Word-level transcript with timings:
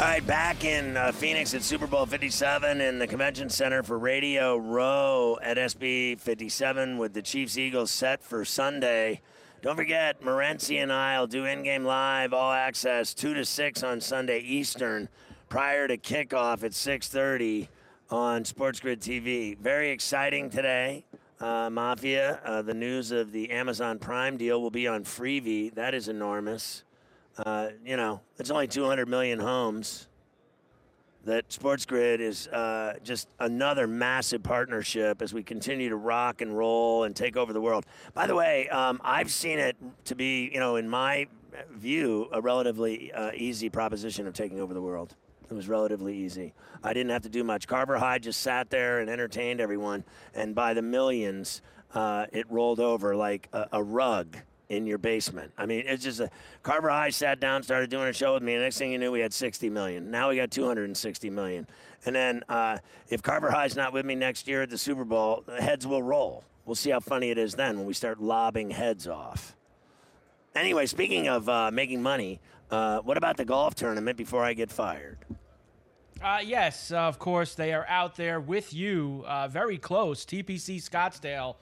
All 0.00 0.06
right, 0.06 0.26
back 0.26 0.64
in 0.64 0.96
uh, 0.96 1.12
Phoenix 1.12 1.52
at 1.52 1.62
Super 1.62 1.86
Bowl 1.86 2.06
57 2.06 2.80
in 2.80 2.98
the 2.98 3.06
Convention 3.06 3.50
Center 3.50 3.82
for 3.82 3.98
Radio 3.98 4.56
Row 4.56 5.38
at 5.42 5.58
SB 5.58 6.18
57 6.18 6.96
with 6.96 7.12
the 7.12 7.20
Chiefs 7.20 7.58
Eagles 7.58 7.90
set 7.90 8.24
for 8.24 8.46
Sunday. 8.46 9.20
Don't 9.60 9.76
forget, 9.76 10.22
Morency 10.22 10.82
and 10.82 10.90
I 10.90 11.20
will 11.20 11.26
do 11.26 11.44
in-game 11.44 11.84
live, 11.84 12.32
all 12.32 12.50
access, 12.50 13.12
two 13.12 13.34
to 13.34 13.44
six 13.44 13.82
on 13.82 14.00
Sunday 14.00 14.38
Eastern, 14.38 15.10
prior 15.50 15.86
to 15.86 15.98
kickoff 15.98 16.64
at 16.64 16.72
6:30 16.72 17.68
on 18.08 18.46
Sports 18.46 18.80
Grid 18.80 19.02
TV. 19.02 19.54
Very 19.58 19.90
exciting 19.90 20.48
today. 20.48 21.04
Uh, 21.38 21.68
Mafia, 21.68 22.40
uh, 22.42 22.62
the 22.62 22.72
news 22.72 23.10
of 23.10 23.32
the 23.32 23.50
Amazon 23.50 23.98
Prime 23.98 24.38
deal 24.38 24.62
will 24.62 24.70
be 24.70 24.88
on 24.88 25.04
Freevee. 25.04 25.74
That 25.74 25.92
is 25.92 26.08
enormous. 26.08 26.84
Uh, 27.38 27.68
you 27.84 27.96
know, 27.96 28.20
it's 28.38 28.50
only 28.50 28.66
200 28.66 29.08
million 29.08 29.38
homes. 29.38 30.06
That 31.24 31.52
Sports 31.52 31.84
Grid 31.84 32.22
is 32.22 32.48
uh, 32.48 32.94
just 33.04 33.28
another 33.38 33.86
massive 33.86 34.42
partnership 34.42 35.20
as 35.20 35.34
we 35.34 35.42
continue 35.42 35.90
to 35.90 35.96
rock 35.96 36.40
and 36.40 36.56
roll 36.56 37.04
and 37.04 37.14
take 37.14 37.36
over 37.36 37.52
the 37.52 37.60
world. 37.60 37.84
By 38.14 38.26
the 38.26 38.34
way, 38.34 38.70
um, 38.70 39.02
I've 39.04 39.30
seen 39.30 39.58
it 39.58 39.76
to 40.06 40.14
be, 40.14 40.50
you 40.50 40.58
know, 40.58 40.76
in 40.76 40.88
my 40.88 41.26
view, 41.72 42.28
a 42.32 42.40
relatively 42.40 43.12
uh, 43.12 43.32
easy 43.34 43.68
proposition 43.68 44.26
of 44.26 44.32
taking 44.32 44.60
over 44.60 44.72
the 44.72 44.80
world. 44.80 45.14
It 45.50 45.54
was 45.54 45.68
relatively 45.68 46.16
easy. 46.16 46.54
I 46.82 46.94
didn't 46.94 47.10
have 47.10 47.22
to 47.22 47.28
do 47.28 47.44
much. 47.44 47.66
Carver 47.66 47.98
High 47.98 48.18
just 48.18 48.40
sat 48.40 48.70
there 48.70 49.00
and 49.00 49.10
entertained 49.10 49.60
everyone, 49.60 50.04
and 50.32 50.54
by 50.54 50.72
the 50.72 50.82
millions, 50.82 51.60
uh, 51.92 52.26
it 52.32 52.50
rolled 52.50 52.80
over 52.80 53.14
like 53.14 53.48
a, 53.52 53.68
a 53.72 53.82
rug 53.82 54.38
in 54.70 54.86
your 54.86 54.98
basement. 54.98 55.52
I 55.58 55.66
mean, 55.66 55.82
it's 55.84 56.04
just 56.04 56.20
a 56.20 56.30
Carver 56.62 56.88
High 56.88 57.10
sat 57.10 57.40
down, 57.40 57.62
started 57.62 57.90
doing 57.90 58.08
a 58.08 58.12
show 58.12 58.34
with 58.34 58.42
me. 58.42 58.54
And 58.54 58.62
next 58.62 58.78
thing 58.78 58.92
you 58.92 58.98
knew, 58.98 59.10
we 59.10 59.20
had 59.20 59.34
60 59.34 59.68
million. 59.68 60.10
Now 60.10 60.30
we 60.30 60.36
got 60.36 60.50
260 60.50 61.28
million. 61.28 61.66
And 62.06 62.14
then 62.14 62.42
uh, 62.48 62.78
if 63.08 63.20
Carver 63.20 63.50
High's 63.50 63.76
not 63.76 63.92
with 63.92 64.06
me 64.06 64.14
next 64.14 64.48
year 64.48 64.62
at 64.62 64.70
the 64.70 64.78
Super 64.78 65.04
Bowl, 65.04 65.42
the 65.44 65.60
heads 65.60 65.86
will 65.86 66.02
roll. 66.02 66.44
We'll 66.64 66.76
see 66.76 66.90
how 66.90 67.00
funny 67.00 67.30
it 67.30 67.38
is 67.38 67.54
then 67.54 67.78
when 67.78 67.86
we 67.86 67.94
start 67.94 68.22
lobbing 68.22 68.70
heads 68.70 69.08
off. 69.08 69.56
Anyway, 70.54 70.86
speaking 70.86 71.28
of 71.28 71.48
uh, 71.48 71.70
making 71.72 72.00
money, 72.00 72.40
uh, 72.70 73.00
what 73.00 73.16
about 73.16 73.36
the 73.36 73.44
golf 73.44 73.74
tournament 73.74 74.16
before 74.16 74.44
I 74.44 74.54
get 74.54 74.70
fired? 74.70 75.18
Uh, 76.22 76.38
yes, 76.44 76.92
of 76.92 77.18
course, 77.18 77.54
they 77.54 77.72
are 77.72 77.86
out 77.88 78.14
there 78.14 78.40
with 78.40 78.72
you, 78.72 79.24
uh, 79.26 79.48
very 79.48 79.78
close. 79.78 80.24
TPC 80.24 80.76
Scottsdale 80.76 81.56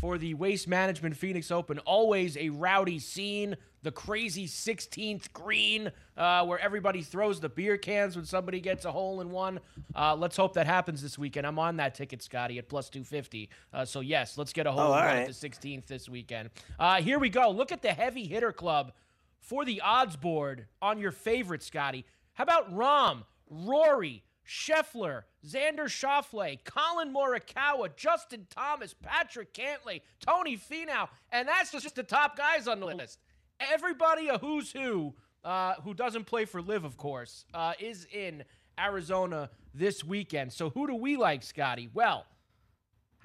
for 0.00 0.18
the 0.18 0.34
Waste 0.34 0.68
Management 0.68 1.16
Phoenix 1.16 1.50
Open. 1.50 1.78
Always 1.80 2.36
a 2.36 2.48
rowdy 2.50 2.98
scene. 2.98 3.56
The 3.82 3.92
crazy 3.92 4.46
16th 4.46 5.32
green 5.32 5.92
uh, 6.16 6.44
where 6.46 6.58
everybody 6.58 7.02
throws 7.02 7.38
the 7.40 7.48
beer 7.50 7.76
cans 7.76 8.16
when 8.16 8.24
somebody 8.24 8.60
gets 8.60 8.84
a 8.86 8.92
hole 8.92 9.20
in 9.20 9.30
one. 9.30 9.60
Uh, 9.94 10.14
let's 10.16 10.36
hope 10.36 10.54
that 10.54 10.66
happens 10.66 11.02
this 11.02 11.18
weekend. 11.18 11.46
I'm 11.46 11.58
on 11.58 11.76
that 11.76 11.94
ticket, 11.94 12.22
Scotty, 12.22 12.58
at 12.58 12.68
plus 12.68 12.88
250. 12.88 13.50
Uh, 13.72 13.84
so, 13.84 14.00
yes, 14.00 14.38
let's 14.38 14.52
get 14.54 14.66
a 14.66 14.72
hole 14.72 14.80
Oh, 14.80 14.84
in 14.86 14.90
one 14.92 15.04
right. 15.04 15.16
at 15.18 15.26
the 15.28 15.48
16th 15.48 15.86
this 15.86 16.08
weekend. 16.08 16.48
Uh, 16.78 16.96
here 17.02 17.18
we 17.18 17.28
go. 17.28 17.50
Look 17.50 17.72
at 17.72 17.82
the 17.82 17.92
heavy 17.92 18.24
hitter 18.26 18.52
club 18.52 18.92
for 19.40 19.66
the 19.66 19.82
odds 19.82 20.16
board 20.16 20.66
on 20.80 20.98
your 20.98 21.12
favorite, 21.12 21.62
Scotty. 21.62 22.06
How 22.32 22.44
about 22.44 22.74
Rahm, 22.74 23.24
Rory, 23.50 24.23
Scheffler, 24.46 25.22
Xander 25.46 25.86
Schauffele, 25.86 26.62
Collin 26.64 27.12
Morikawa, 27.12 27.94
Justin 27.96 28.46
Thomas, 28.50 28.94
Patrick 28.94 29.54
Cantlay, 29.54 30.02
Tony 30.20 30.56
Finau, 30.56 31.08
and 31.32 31.48
that's 31.48 31.70
just 31.72 31.94
the 31.94 32.02
top 32.02 32.36
guys 32.36 32.68
on 32.68 32.80
the 32.80 32.86
list. 32.86 33.18
Everybody 33.60 34.28
a 34.28 34.38
who's 34.38 34.72
who, 34.72 35.14
uh, 35.44 35.74
who 35.82 35.94
doesn't 35.94 36.24
play 36.24 36.44
for 36.44 36.60
LIV, 36.60 36.84
of 36.84 36.96
course, 36.96 37.46
uh, 37.54 37.72
is 37.78 38.06
in 38.12 38.44
Arizona 38.78 39.50
this 39.72 40.04
weekend. 40.04 40.52
So 40.52 40.70
who 40.70 40.86
do 40.86 40.94
we 40.94 41.16
like, 41.16 41.42
Scotty? 41.42 41.88
Well, 41.92 42.26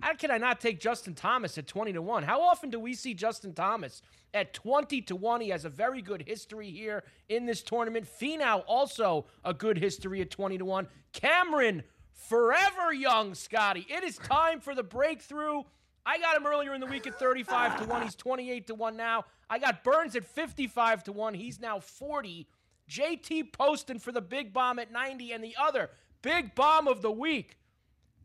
how 0.02 0.14
can 0.14 0.32
I 0.32 0.38
not 0.38 0.60
take 0.60 0.80
Justin 0.80 1.14
Thomas 1.14 1.58
at 1.58 1.68
20 1.68 1.94
to 1.94 2.02
1? 2.02 2.24
How 2.24 2.42
often 2.42 2.70
do 2.70 2.80
we 2.80 2.94
see 2.94 3.14
Justin 3.14 3.54
Thomas 3.54 4.02
at 4.34 4.54
20 4.54 5.02
to 5.04 5.16
1? 5.16 5.42
He 5.42 5.50
has 5.50 5.66
a 5.66 5.70
very 5.70 6.02
good 6.02 6.24
history 6.26 6.70
here 6.70 7.04
in 7.28 7.46
this 7.46 7.62
tournament. 7.62 8.08
Finau 8.08 8.64
also 8.68 9.26
a 9.44 9.54
good 9.54 9.78
history 9.78 10.22
at 10.22 10.32
20 10.32 10.60
to 10.60 10.66
1. 10.66 10.88
Cameron 11.14 11.84
forever 12.14 12.94
young, 12.94 13.34
Scotty. 13.34 13.86
It 13.90 14.04
is 14.04 14.18
time 14.18 14.60
for 14.60 14.74
the 14.74 14.84
breakthrough. 14.84 15.64
I 16.06 16.18
got 16.18 16.38
him 16.38 16.48
earlier 16.48 16.74
in 16.74 16.82
the 16.82 16.88
week 16.88 17.06
at 17.08 17.20
35 17.20 17.80
to 17.82 17.86
1. 17.86 18.02
He's 18.02 18.16
28 18.16 18.68
to 18.68 18.76
1 18.76 18.98
now. 18.98 19.26
I 19.50 19.60
got 19.60 19.84
Burns 19.84 20.16
at 20.16 20.26
55 20.26 21.04
to 21.06 21.12
1. 21.12 21.34
He's 21.34 21.60
now 21.60 21.80
40. 21.80 22.48
JT 22.90 23.54
Poston 23.54 24.00
for 24.00 24.12
the 24.12 24.22
big 24.22 24.54
bomb 24.54 24.80
at 24.80 24.92
90 24.92 25.32
and 25.32 25.44
the 25.44 25.56
other 25.60 25.90
big 26.22 26.56
bomb 26.56 26.88
of 26.88 27.02
the 27.02 27.12
week. 27.12 27.58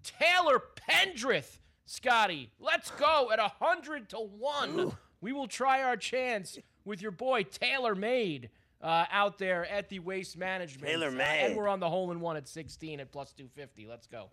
Taylor 0.03 0.63
Pendrith, 0.89 1.59
Scotty. 1.87 2.51
Let's 2.59 2.91
go 2.93 3.31
at 3.33 3.39
100 3.39 4.09
to 4.11 4.17
1. 4.19 4.97
We 5.21 5.33
will 5.33 5.49
try 5.49 5.83
our 5.83 5.97
chance 5.97 6.59
with 6.85 7.01
your 7.03 7.11
boy 7.11 7.45
Taylor 7.45 7.95
Made 7.95 8.51
uh, 8.83 9.07
out 9.11 9.39
there 9.39 9.67
at 9.67 9.89
the 9.89 9.99
Waste 9.99 10.37
Management. 10.37 10.87
Taylor 10.87 11.11
Made. 11.11 11.47
and 11.47 11.57
we're 11.57 11.69
on 11.69 11.81
the 11.81 11.89
hole 11.89 12.11
in 12.13 12.21
one 12.21 12.37
at 12.37 12.47
16 12.47 13.01
at 13.01 13.11
plus 13.11 13.33
250. 13.33 13.87
Let's 13.87 14.07
go. 14.07 14.31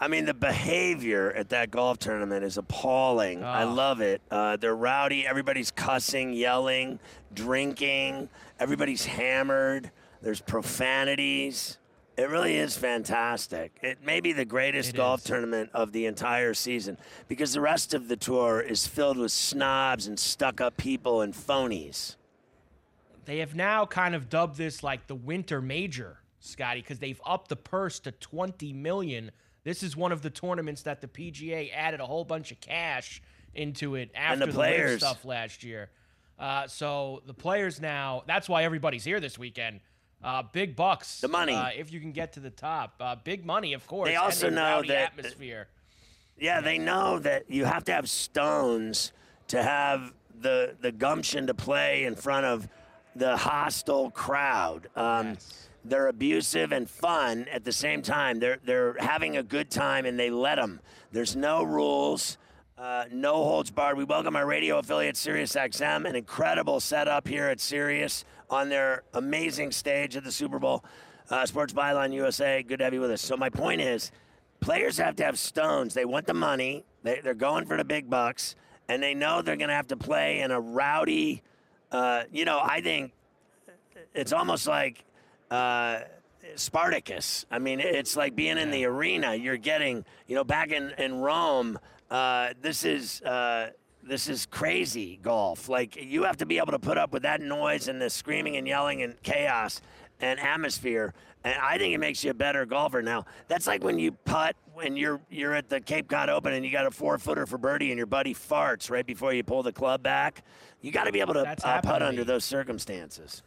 I 0.00 0.06
mean, 0.08 0.26
the 0.26 0.34
behavior 0.34 1.32
at 1.32 1.48
that 1.48 1.70
golf 1.70 1.98
tournament 1.98 2.44
is 2.44 2.56
appalling. 2.56 3.42
I 3.42 3.64
love 3.64 4.00
it. 4.00 4.20
Uh, 4.30 4.56
they're 4.56 4.76
rowdy. 4.76 5.26
Everybody's 5.26 5.70
cussing, 5.72 6.32
yelling, 6.32 7.00
drinking. 7.34 8.28
Everybody's 8.60 9.06
hammered. 9.06 9.90
There's 10.22 10.40
profanities. 10.40 11.78
It 12.18 12.30
really 12.30 12.56
is 12.56 12.76
fantastic. 12.76 13.78
It 13.80 14.04
may 14.04 14.18
be 14.18 14.32
the 14.32 14.44
greatest 14.44 14.90
It 14.90 14.96
golf 14.96 15.20
is. 15.20 15.26
tournament 15.26 15.70
of 15.72 15.92
the 15.92 16.06
entire 16.06 16.52
season 16.52 16.98
because 17.28 17.52
the 17.52 17.60
rest 17.60 17.94
of 17.94 18.08
the 18.08 18.16
tour 18.16 18.60
is 18.60 18.88
filled 18.88 19.18
with 19.18 19.30
snobs 19.30 20.08
and 20.08 20.18
stuck 20.18 20.60
up 20.60 20.76
people 20.76 21.20
and 21.20 21.32
phonies. 21.32 22.16
They 23.24 23.38
have 23.38 23.54
now 23.54 23.86
kind 23.86 24.16
of 24.16 24.28
dubbed 24.28 24.56
this 24.56 24.82
like 24.82 25.06
the 25.06 25.14
winter 25.14 25.62
major, 25.62 26.18
Scotty, 26.40 26.80
because 26.80 26.98
they've 26.98 27.20
upped 27.24 27.50
the 27.50 27.56
purse 27.56 28.00
to 28.00 28.10
20 28.10 28.72
million. 28.72 29.30
This 29.62 29.84
is 29.84 29.96
one 29.96 30.10
of 30.10 30.20
the 30.20 30.30
tournaments 30.30 30.82
that 30.82 31.00
the 31.00 31.06
PGA 31.06 31.70
added 31.72 32.00
a 32.00 32.06
whole 32.06 32.24
bunch 32.24 32.50
of 32.50 32.60
cash 32.60 33.22
into 33.54 33.94
it 33.94 34.10
after 34.16 34.46
the 34.46 34.50
the, 34.50 34.98
stuff 34.98 35.24
last 35.24 35.62
year. 35.62 35.88
Uh, 36.36 36.66
so 36.66 37.22
the 37.26 37.34
players 37.34 37.80
now, 37.80 38.24
that's 38.26 38.48
why 38.48 38.64
everybody's 38.64 39.04
here 39.04 39.20
this 39.20 39.38
weekend. 39.38 39.78
Uh, 40.22 40.42
big 40.42 40.74
bucks. 40.74 41.20
The 41.20 41.28
money. 41.28 41.54
Uh, 41.54 41.68
if 41.76 41.92
you 41.92 42.00
can 42.00 42.12
get 42.12 42.32
to 42.34 42.40
the 42.40 42.50
top. 42.50 42.94
Uh, 43.00 43.16
big 43.22 43.46
money, 43.46 43.72
of 43.72 43.86
course. 43.86 44.08
They 44.08 44.16
also 44.16 44.50
know 44.50 44.82
that- 44.82 45.12
atmosphere. 45.12 45.68
Yeah, 46.40 46.60
they 46.60 46.78
know 46.78 47.18
that 47.20 47.50
you 47.50 47.64
have 47.64 47.84
to 47.84 47.92
have 47.92 48.08
stones 48.08 49.12
to 49.48 49.62
have 49.62 50.12
the 50.40 50.76
the 50.80 50.92
gumption 50.92 51.48
to 51.48 51.54
play 51.54 52.04
in 52.04 52.14
front 52.14 52.46
of 52.46 52.68
the 53.16 53.36
hostile 53.36 54.10
crowd. 54.10 54.88
Um, 54.94 55.36
They're 55.84 56.08
abusive 56.08 56.70
and 56.70 56.88
fun 56.88 57.46
at 57.50 57.64
the 57.64 57.72
same 57.72 58.02
time. 58.02 58.38
They're 58.38 58.58
they're 58.64 58.94
having 59.00 59.36
a 59.36 59.42
good 59.42 59.70
time 59.70 60.04
and 60.06 60.18
they 60.18 60.30
let 60.30 60.56
them. 60.56 60.80
There's 61.12 61.34
no 61.34 61.64
rules. 61.64 62.36
Uh, 62.76 63.06
no 63.10 63.34
holds 63.42 63.70
barred. 63.72 63.96
We 63.96 64.04
welcome 64.04 64.36
our 64.36 64.46
radio 64.46 64.78
affiliate, 64.78 65.16
SiriusXM, 65.16 66.08
an 66.08 66.14
incredible 66.14 66.78
setup 66.78 67.26
here 67.26 67.48
at 67.48 67.58
Sirius 67.58 68.24
on 68.50 68.68
their 68.68 69.02
amazing 69.14 69.72
stage 69.72 70.16
at 70.16 70.24
the 70.24 70.32
Super 70.32 70.58
Bowl. 70.58 70.84
Uh, 71.30 71.44
Sports 71.44 71.72
Byline 71.72 72.12
USA, 72.14 72.62
good 72.62 72.78
to 72.78 72.84
have 72.84 72.94
you 72.94 73.00
with 73.00 73.10
us. 73.10 73.20
So 73.20 73.36
my 73.36 73.50
point 73.50 73.80
is, 73.80 74.10
players 74.60 74.96
have 74.96 75.16
to 75.16 75.24
have 75.24 75.38
stones. 75.38 75.94
They 75.94 76.04
want 76.04 76.26
the 76.26 76.34
money. 76.34 76.84
They, 77.02 77.20
they're 77.22 77.34
going 77.34 77.66
for 77.66 77.76
the 77.76 77.84
big 77.84 78.08
bucks, 78.08 78.56
and 78.88 79.02
they 79.02 79.14
know 79.14 79.42
they're 79.42 79.56
going 79.56 79.68
to 79.68 79.74
have 79.74 79.88
to 79.88 79.96
play 79.96 80.40
in 80.40 80.50
a 80.50 80.60
rowdy. 80.60 81.42
Uh, 81.92 82.24
you 82.32 82.44
know, 82.44 82.60
I 82.62 82.80
think 82.80 83.12
it's 84.14 84.32
almost 84.32 84.66
like 84.66 85.04
uh, 85.50 86.00
Spartacus. 86.54 87.44
I 87.50 87.58
mean, 87.58 87.80
it's 87.80 88.16
like 88.16 88.34
being 88.34 88.56
in 88.56 88.70
the 88.70 88.86
arena. 88.86 89.34
You're 89.34 89.58
getting, 89.58 90.04
you 90.26 90.34
know, 90.34 90.44
back 90.44 90.70
in 90.70 90.90
in 90.98 91.20
Rome. 91.20 91.78
Uh, 92.10 92.54
this 92.60 92.84
is. 92.84 93.22
This 94.08 94.26
is 94.26 94.46
crazy 94.46 95.18
golf. 95.22 95.68
Like 95.68 95.96
you 95.96 96.22
have 96.24 96.38
to 96.38 96.46
be 96.46 96.56
able 96.56 96.72
to 96.72 96.78
put 96.78 96.96
up 96.96 97.12
with 97.12 97.22
that 97.24 97.42
noise 97.42 97.88
and 97.88 98.00
the 98.00 98.08
screaming 98.08 98.56
and 98.56 98.66
yelling 98.66 99.02
and 99.02 99.22
chaos 99.22 99.82
and 100.18 100.40
atmosphere. 100.40 101.12
And 101.44 101.54
I 101.60 101.76
think 101.76 101.94
it 101.94 101.98
makes 101.98 102.24
you 102.24 102.30
a 102.30 102.34
better 102.34 102.64
golfer. 102.64 103.02
Now 103.02 103.26
that's 103.48 103.66
like 103.66 103.84
when 103.84 103.98
you 103.98 104.12
putt 104.12 104.56
when 104.72 104.96
you're 104.96 105.20
you're 105.28 105.54
at 105.54 105.68
the 105.68 105.80
Cape 105.80 106.08
Cod 106.08 106.30
Open 106.30 106.54
and 106.54 106.64
you 106.64 106.72
got 106.72 106.86
a 106.86 106.90
four 106.90 107.18
footer 107.18 107.46
for 107.46 107.58
birdie 107.58 107.90
and 107.90 107.98
your 107.98 108.06
buddy 108.06 108.32
farts 108.34 108.90
right 108.90 109.06
before 109.06 109.34
you 109.34 109.44
pull 109.44 109.62
the 109.62 109.72
club 109.72 110.02
back. 110.02 110.42
You 110.80 110.90
got 110.90 111.04
to 111.04 111.12
be 111.12 111.20
able 111.20 111.34
to 111.34 111.40
uh, 111.40 111.80
putt 111.82 111.98
to 111.98 112.06
under 112.06 112.24
those 112.24 112.44
circumstances. 112.44 113.42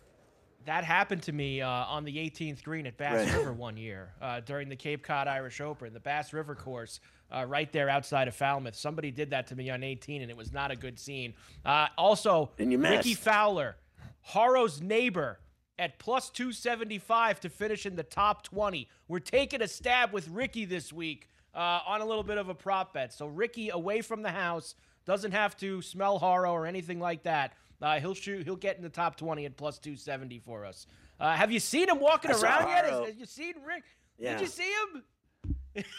That 0.65 0.83
happened 0.83 1.23
to 1.23 1.31
me 1.31 1.61
uh, 1.61 1.67
on 1.67 2.03
the 2.03 2.15
18th 2.17 2.61
green 2.63 2.85
at 2.85 2.95
Bass 2.95 3.27
Right. 3.27 3.37
River 3.37 3.51
one 3.53 3.77
year 3.77 4.13
uh, 4.21 4.41
during 4.41 4.69
the 4.69 4.75
Cape 4.75 5.01
Cod 5.03 5.27
Irish 5.27 5.59
Open, 5.59 5.91
the 5.91 5.99
Bass 5.99 6.33
River 6.33 6.53
course 6.53 6.99
uh, 7.31 7.45
right 7.45 7.71
there 7.71 7.89
outside 7.89 8.27
of 8.27 8.35
Falmouth. 8.35 8.75
Somebody 8.75 9.11
did 9.11 9.29
that 9.31 9.47
to 9.47 9.55
me 9.55 9.69
on 9.69 9.83
18, 9.83 10.21
and 10.21 10.29
it 10.29 10.37
was 10.37 10.51
not 10.51 10.71
a 10.71 10.75
good 10.75 10.99
scene. 10.99 11.33
Uh, 11.65 11.87
also, 11.97 12.51
And 12.59 12.71
you 12.71 12.77
Ricky. 12.77 13.13
Fowler, 13.13 13.77
Haro's 14.21 14.81
neighbor, 14.81 15.39
at 15.79 15.97
plus 15.97 16.29
275 16.29 17.39
to 17.39 17.49
finish 17.49 17.85
in 17.85 17.95
the 17.95 18.03
top 18.03 18.43
20. 18.43 18.87
We're 19.07 19.19
taking 19.19 19.61
a 19.63 19.67
stab 19.67 20.13
with 20.13 20.27
Ricky 20.27 20.65
this 20.65 20.93
week 20.93 21.27
uh, 21.55 21.79
on 21.87 22.01
a 22.01 22.05
little 22.05 22.23
bit 22.23 22.37
of 22.37 22.49
a 22.49 22.53
prop 22.53 22.93
bet. 22.93 23.11
So 23.11 23.25
Ricky 23.25 23.69
away 23.69 24.01
from 24.01 24.21
the 24.21 24.29
house 24.29 24.75
doesn't 25.05 25.31
have 25.31 25.57
to 25.57 25.81
smell 25.81 26.19
Haro 26.19 26.51
or 26.51 26.67
anything 26.67 26.99
like 26.99 27.23
that. 27.23 27.53
Uh, 27.81 27.99
he'll 27.99 28.13
shoot. 28.13 28.43
He'll 28.43 28.55
get 28.55 28.77
in 28.77 28.83
the 28.83 28.89
top 28.89 29.15
20 29.15 29.45
at 29.45 29.57
plus 29.57 29.79
270 29.79 30.37
for 30.39 30.65
us. 30.65 30.85
Uh, 31.19 31.33
have 31.33 31.51
you 31.51 31.59
seen 31.59 31.89
him 31.89 31.99
walking 31.99 32.29
around 32.29 32.67
yet? 32.67 32.85
Haro. 32.85 33.05
Have 33.05 33.17
you 33.17 33.25
seen 33.25 33.55
Rick? 33.65 33.83
Yeah. 34.19 34.33
Did 34.33 34.41
you 34.41 34.47
see 34.47 34.71
him 34.71 35.03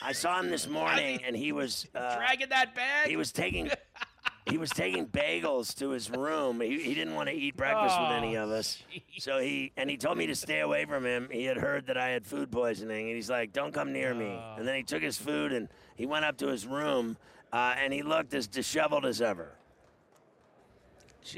I 0.03 0.13
saw 0.13 0.39
him 0.41 0.51
this 0.51 0.69
morning, 0.69 1.21
and 1.27 1.37
he 1.37 1.53
was 1.53 1.87
uh, 1.95 2.17
dragging 2.17 2.49
that 2.51 2.75
bag? 2.75 3.09
he 3.09 3.17
was 3.17 3.33
taking 3.33 3.71
he 4.49 4.59
was 4.59 4.71
taking 4.71 5.07
bagels 5.07 5.77
to 5.79 5.91
his 5.91 6.11
room. 6.11 6.61
He, 6.61 6.81
he 6.81 6.95
didn't 6.95 7.15
want 7.15 7.29
to 7.29 7.35
eat 7.35 7.57
breakfast 7.57 7.99
with 8.01 8.11
any 8.11 8.37
Oh, 8.37 8.45
of 8.45 8.51
us. 8.51 8.83
So 9.19 9.39
he 9.39 9.73
and 9.77 9.89
he 9.89 9.97
told 9.97 10.19
me 10.19 10.27
to 10.27 10.35
stay 10.35 10.61
away 10.61 10.85
from 10.85 11.05
him. 11.07 11.29
He 11.31 11.45
had 11.45 11.57
heard 11.57 11.87
that 11.87 11.97
I 11.97 12.09
had 12.09 12.27
food 12.27 12.51
poisoning, 12.51 13.07
and 13.09 13.17
he's 13.17 13.31
like, 13.31 13.53
"Don't 13.53 13.73
come 13.73 13.93
near 13.93 14.15
me." 14.15 14.39
Oh. 14.39 14.55
And 14.59 14.67
then 14.67 14.75
he 14.77 14.83
took 14.83 15.03
his 15.03 15.17
food 15.17 15.53
and 15.53 15.69
he 15.97 16.07
went 16.07 16.25
up 16.25 16.37
to 16.39 16.49
his 16.49 16.67
room, 16.67 17.17
uh, 17.53 17.75
and 17.79 17.93
he 17.93 18.03
looked 18.03 18.35
as 18.35 18.47
disheveled 18.47 19.07
as 19.07 19.21
ever. 19.23 19.53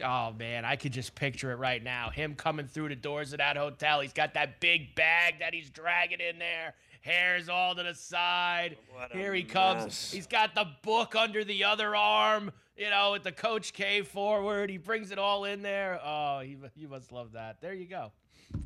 Oh 0.02 0.32
man, 0.38 0.64
I 0.64 0.76
could 0.76 0.92
just 0.92 1.14
picture 1.14 1.52
it 1.52 1.56
right 1.56 1.82
now. 1.82 2.08
Him 2.08 2.34
coming 2.34 2.66
through 2.66 2.88
the 2.88 2.96
doors 2.96 3.32
of 3.34 3.38
that 3.38 3.58
hotel. 3.58 4.00
He's 4.00 4.14
got 4.14 4.32
that 4.34 4.58
big 4.58 4.94
bag 4.94 5.40
that 5.40 5.52
he's 5.52 5.68
dragging 5.68 6.20
in 6.20 6.38
there. 6.38 6.74
Hair's 7.04 7.50
all 7.50 7.74
to 7.74 7.82
the 7.82 7.94
side. 7.94 8.78
What 8.94 9.12
Here 9.12 9.34
he 9.34 9.42
comes. 9.42 10.10
He's 10.10 10.26
got 10.26 10.54
the 10.54 10.66
book 10.82 11.14
under 11.14 11.44
the 11.44 11.64
other 11.64 11.94
arm. 11.94 12.50
You 12.78 12.90
know, 12.90 13.12
with 13.12 13.22
the 13.22 13.30
Coach 13.30 13.72
K 13.72 14.00
foreword. 14.02 14.68
He 14.70 14.78
brings 14.78 15.10
it 15.12 15.18
all 15.18 15.44
in 15.44 15.62
there. 15.62 16.00
Oh, 16.02 16.40
he, 16.40 16.56
you 16.74 16.88
must 16.88 17.12
love 17.12 17.32
that. 17.32 17.60
There 17.60 17.74
you 17.74 17.86
go. 17.86 18.10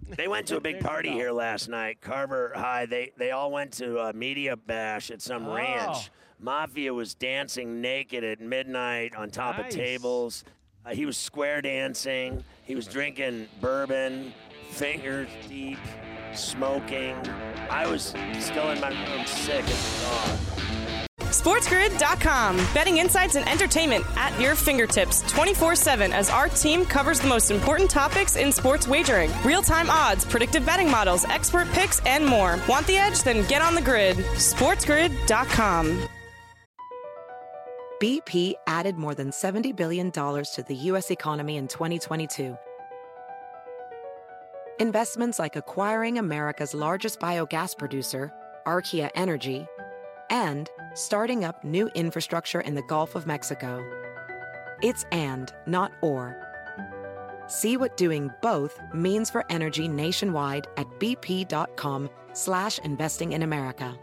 They 0.08 0.28
went 0.28 0.46
to 0.46 0.56
a 0.56 0.60
big 0.68 0.80
party 0.80 1.10
here 1.10 1.32
last 1.32 1.68
night. 1.68 2.00
Carver 2.00 2.52
High. 2.54 2.86
They 2.86 3.10
they 3.18 3.32
all 3.32 3.50
went 3.50 3.72
to 3.74 3.98
a 3.98 4.12
media 4.12 4.56
bash 4.56 5.10
at 5.10 5.20
some 5.20 5.46
Oh. 5.48 5.54
ranch. 5.54 6.10
Mafia 6.40 6.94
was 6.94 7.14
dancing 7.14 7.80
naked 7.80 8.22
at 8.22 8.40
midnight 8.40 9.16
on 9.16 9.30
top 9.30 9.58
of 9.58 9.68
tables. 9.68 10.44
Uh, 10.86 10.90
he 10.90 11.04
was 11.04 11.18
square 11.18 11.60
dancing. 11.60 12.44
He 12.62 12.76
was 12.76 12.86
drinking 12.86 13.48
bourbon, 13.60 14.32
fingers 14.70 15.28
deep, 15.48 15.78
smoking. 16.34 17.16
I 17.70 17.86
was 17.86 18.14
still 18.38 18.70
in 18.70 18.80
my 18.80 18.88
room 18.88 19.26
sick 19.26 19.64
as 19.64 20.02
a 20.02 20.04
dog. 20.04 20.38
SportsGrid.com. 21.18 22.56
Betting 22.72 22.98
insights 22.98 23.36
and 23.36 23.46
entertainment 23.48 24.04
at 24.16 24.38
your 24.40 24.54
fingertips 24.54 25.22
24 25.30 25.74
7 25.74 26.12
as 26.12 26.30
our 26.30 26.48
team 26.48 26.86
covers 26.86 27.20
the 27.20 27.28
most 27.28 27.50
important 27.50 27.90
topics 27.90 28.36
in 28.36 28.50
sports 28.50 28.88
wagering 28.88 29.30
real 29.44 29.62
time 29.62 29.90
odds, 29.90 30.24
predictive 30.24 30.64
betting 30.64 30.90
models, 30.90 31.24
expert 31.26 31.68
picks, 31.72 32.00
and 32.06 32.24
more. 32.24 32.58
Want 32.68 32.86
the 32.86 32.96
edge? 32.96 33.22
Then 33.22 33.46
get 33.46 33.62
on 33.62 33.74
the 33.74 33.82
grid. 33.82 34.16
SportsGrid.com. 34.16 36.08
BP 38.00 38.54
added 38.68 38.96
more 38.96 39.14
than 39.14 39.30
$70 39.30 39.74
billion 39.74 40.12
to 40.12 40.64
the 40.66 40.74
U.S. 40.76 41.10
economy 41.10 41.56
in 41.56 41.66
2022. 41.66 42.56
Investments 44.80 45.40
like 45.40 45.56
acquiring 45.56 46.18
America's 46.18 46.72
largest 46.72 47.18
biogas 47.18 47.76
producer, 47.76 48.32
Archaea 48.64 49.10
Energy, 49.16 49.66
and 50.30 50.70
starting 50.94 51.42
up 51.44 51.64
new 51.64 51.88
infrastructure 51.96 52.60
in 52.60 52.76
the 52.76 52.82
Gulf 52.82 53.16
of 53.16 53.26
Mexico. 53.26 53.84
It's 54.80 55.04
and, 55.10 55.52
not 55.66 55.90
or. 56.00 56.36
See 57.48 57.76
what 57.76 57.96
doing 57.96 58.30
both 58.40 58.78
means 58.94 59.30
for 59.30 59.44
energy 59.50 59.88
nationwide 59.88 60.68
at 60.76 60.86
bp.com 61.00 62.08
slash 62.32 62.78
investing 62.78 63.32
in 63.32 63.42
America. 63.42 63.98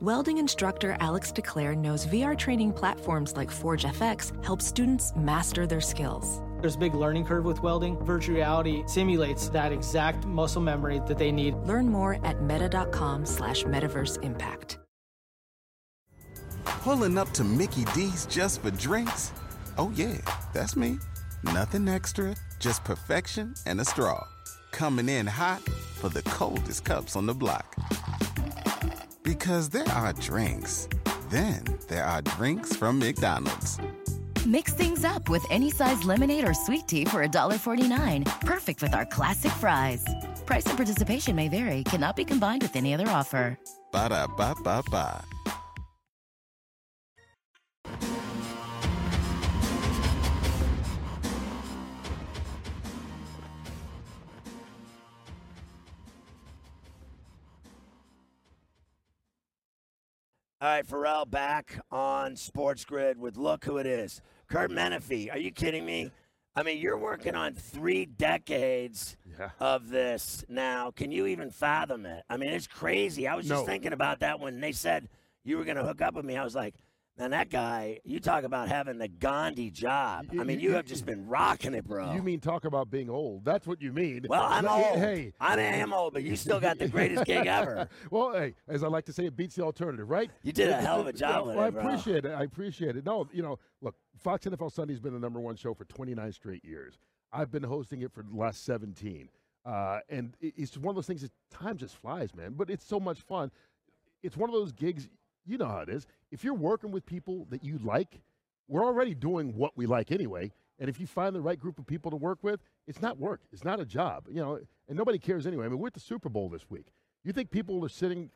Welding 0.00 0.38
instructor 0.38 0.96
Alex 0.98 1.30
DeClaire 1.30 1.76
knows 1.76 2.04
VR 2.06 2.36
training 2.36 2.72
platforms 2.72 3.36
like 3.36 3.52
Forge 3.52 3.84
FX 3.84 4.44
help 4.44 4.60
students 4.60 5.12
master 5.14 5.68
their 5.68 5.80
skills. 5.80 6.42
There's 6.64 6.76
a 6.76 6.78
big 6.78 6.94
learning 6.94 7.26
curve 7.26 7.44
with 7.44 7.62
welding. 7.62 7.98
Virtual 8.06 8.36
reality 8.36 8.84
simulates 8.86 9.50
that 9.50 9.70
exact 9.70 10.24
muscle 10.24 10.62
memory 10.62 10.98
that 11.06 11.18
they 11.18 11.30
need. 11.30 11.54
Learn 11.56 11.86
more 11.86 12.18
at 12.24 12.40
meta.com 12.40 13.26
slash 13.26 13.64
metaverse 13.64 14.24
impact. 14.24 14.78
Pulling 16.64 17.18
up 17.18 17.30
to 17.32 17.44
Mickey 17.44 17.84
D's 17.92 18.24
just 18.24 18.62
for 18.62 18.70
drinks? 18.70 19.34
Oh, 19.76 19.92
yeah, 19.94 20.16
that's 20.54 20.74
me. 20.74 20.96
Nothing 21.42 21.86
extra, 21.86 22.34
just 22.60 22.82
perfection 22.82 23.52
and 23.66 23.78
a 23.78 23.84
straw. 23.84 24.26
Coming 24.70 25.10
in 25.10 25.26
hot 25.26 25.60
for 26.00 26.08
the 26.08 26.22
coldest 26.22 26.86
cups 26.86 27.14
on 27.14 27.26
the 27.26 27.34
block. 27.34 27.76
Because 29.22 29.68
there 29.68 29.88
are 29.90 30.14
drinks, 30.14 30.88
then 31.28 31.62
there 31.88 32.04
are 32.04 32.22
drinks 32.22 32.74
from 32.74 33.00
McDonald's. 33.00 33.78
Mix 34.46 34.74
things 34.74 35.04
up 35.04 35.28
with 35.30 35.44
any 35.50 35.70
size 35.70 36.04
lemonade 36.04 36.46
or 36.46 36.52
sweet 36.54 36.86
tea 36.86 37.04
for 37.04 37.26
$1.49. 37.26 38.40
Perfect 38.42 38.82
with 38.82 38.94
our 38.94 39.06
classic 39.06 39.52
fries. 39.52 40.04
Price 40.44 40.66
and 40.66 40.76
participation 40.76 41.34
may 41.34 41.48
vary, 41.48 41.82
cannot 41.84 42.16
be 42.16 42.24
combined 42.24 42.62
with 42.62 42.76
any 42.76 42.92
other 42.92 43.08
offer. 43.08 43.58
Ba 43.92 44.08
da 44.10 44.26
ba 44.26 44.54
ba 44.62 44.82
ba. 44.90 45.24
All 60.64 60.70
right, 60.70 60.86
Ferrall 60.86 61.26
back 61.26 61.78
on 61.90 62.36
Sports 62.36 62.86
Grid 62.86 63.18
with 63.18 63.36
Look 63.36 63.66
Who 63.66 63.76
It 63.76 63.84
Is. 63.84 64.22
Kurt 64.54 64.70
Menefee, 64.70 65.32
are 65.32 65.38
you 65.38 65.50
kidding 65.50 65.84
me? 65.84 66.12
I 66.54 66.62
mean, 66.62 66.78
you're 66.78 66.96
working 66.96 67.34
on 67.34 67.54
three 67.54 68.06
decades 68.06 69.16
of 69.58 69.88
this 69.88 70.44
now. 70.48 70.92
Can 70.92 71.10
you 71.10 71.26
even 71.26 71.50
fathom 71.50 72.06
it? 72.06 72.22
I 72.30 72.36
mean, 72.36 72.50
it's 72.50 72.68
crazy. 72.68 73.26
I 73.26 73.34
was 73.34 73.48
just 73.48 73.66
thinking 73.66 73.92
about 73.92 74.20
that 74.20 74.38
when 74.38 74.60
they 74.60 74.70
said 74.70 75.08
you 75.42 75.58
were 75.58 75.64
going 75.64 75.76
to 75.76 75.82
hook 75.82 76.00
up 76.00 76.14
with 76.14 76.24
me. 76.24 76.36
I 76.36 76.44
was 76.44 76.54
like, 76.54 76.76
Man, 77.16 77.30
that 77.30 77.48
guy, 77.48 78.00
you 78.04 78.18
talk 78.18 78.42
about 78.42 78.68
having 78.68 78.98
the 78.98 79.06
Gandhi 79.06 79.70
job. 79.70 80.26
I 80.38 80.42
mean, 80.42 80.58
you 80.58 80.72
have 80.72 80.84
just 80.84 81.06
been 81.06 81.28
rocking 81.28 81.72
it, 81.72 81.84
bro. 81.84 82.12
You 82.12 82.22
mean 82.22 82.40
talk 82.40 82.64
about 82.64 82.90
being 82.90 83.08
old? 83.08 83.44
That's 83.44 83.68
what 83.68 83.80
you 83.80 83.92
mean. 83.92 84.26
Well, 84.28 84.42
I'm 84.42 84.66
old. 84.66 84.98
Hey, 84.98 85.32
I 85.40 85.60
am 85.60 85.92
old, 85.92 86.12
but 86.12 86.24
you 86.24 86.34
still 86.34 86.58
got 86.58 86.78
the 86.80 86.88
greatest 86.88 87.24
gig 87.24 87.46
ever. 87.46 87.88
well, 88.10 88.32
hey, 88.32 88.54
as 88.66 88.82
I 88.82 88.88
like 88.88 89.04
to 89.04 89.12
say, 89.12 89.26
it 89.26 89.36
beats 89.36 89.54
the 89.54 89.62
alternative, 89.62 90.10
right? 90.10 90.28
You 90.42 90.52
did 90.52 90.70
a 90.70 90.76
hell 90.76 91.00
of 91.00 91.06
a 91.06 91.12
job 91.24 91.46
with 91.46 91.54
well, 91.54 91.64
it, 91.64 91.68
I 91.68 91.70
bro. 91.70 91.82
appreciate 91.82 92.24
it. 92.24 92.32
I 92.32 92.42
appreciate 92.42 92.96
it. 92.96 93.06
No, 93.06 93.28
you 93.32 93.42
know, 93.42 93.60
look, 93.80 93.94
Fox 94.18 94.44
NFL 94.44 94.72
Sunday's 94.72 94.98
been 94.98 95.14
the 95.14 95.20
number 95.20 95.38
one 95.38 95.54
show 95.54 95.72
for 95.72 95.84
29 95.84 96.32
straight 96.32 96.64
years. 96.64 96.98
I've 97.32 97.52
been 97.52 97.62
hosting 97.62 98.02
it 98.02 98.12
for 98.12 98.24
the 98.24 98.36
last 98.36 98.64
17. 98.64 99.28
Uh, 99.64 100.00
and 100.08 100.34
it's 100.40 100.76
one 100.76 100.90
of 100.90 100.96
those 100.96 101.06
things 101.06 101.22
that 101.22 101.30
time 101.50 101.76
just 101.76 101.96
flies, 101.96 102.34
man. 102.34 102.54
But 102.56 102.70
it's 102.70 102.84
so 102.84 102.98
much 102.98 103.20
fun. 103.20 103.52
It's 104.22 104.36
one 104.36 104.50
of 104.50 104.54
those 104.54 104.72
gigs, 104.72 105.08
you 105.46 105.58
know 105.58 105.66
how 105.66 105.78
it 105.78 105.88
is. 105.88 106.06
If 106.30 106.44
you're 106.44 106.54
working 106.54 106.90
with 106.90 107.06
people 107.06 107.46
that 107.50 107.64
you 107.64 107.78
like, 107.78 108.20
we're 108.68 108.84
already 108.84 109.14
doing 109.14 109.56
what 109.56 109.76
we 109.76 109.86
like 109.86 110.10
anyway. 110.10 110.52
And 110.78 110.88
if 110.88 110.98
you 110.98 111.06
find 111.06 111.34
the 111.34 111.40
right 111.40 111.58
group 111.58 111.78
of 111.78 111.86
people 111.86 112.10
to 112.10 112.16
work 112.16 112.38
with, 112.42 112.60
it's 112.86 113.00
not 113.00 113.18
work. 113.18 113.40
It's 113.52 113.64
not 113.64 113.78
a 113.80 113.84
job, 113.84 114.26
you 114.28 114.40
know. 114.40 114.58
And 114.88 114.96
nobody 114.96 115.18
cares 115.18 115.46
anyway. 115.46 115.66
I 115.66 115.68
mean, 115.68 115.78
we're 115.78 115.88
at 115.88 115.94
the 115.94 116.00
Super 116.00 116.28
Bowl 116.28 116.48
this 116.48 116.68
week. 116.68 116.86
You 117.22 117.32
think 117.32 117.50
people 117.50 117.84
are 117.84 117.88
sitting, 117.88 118.30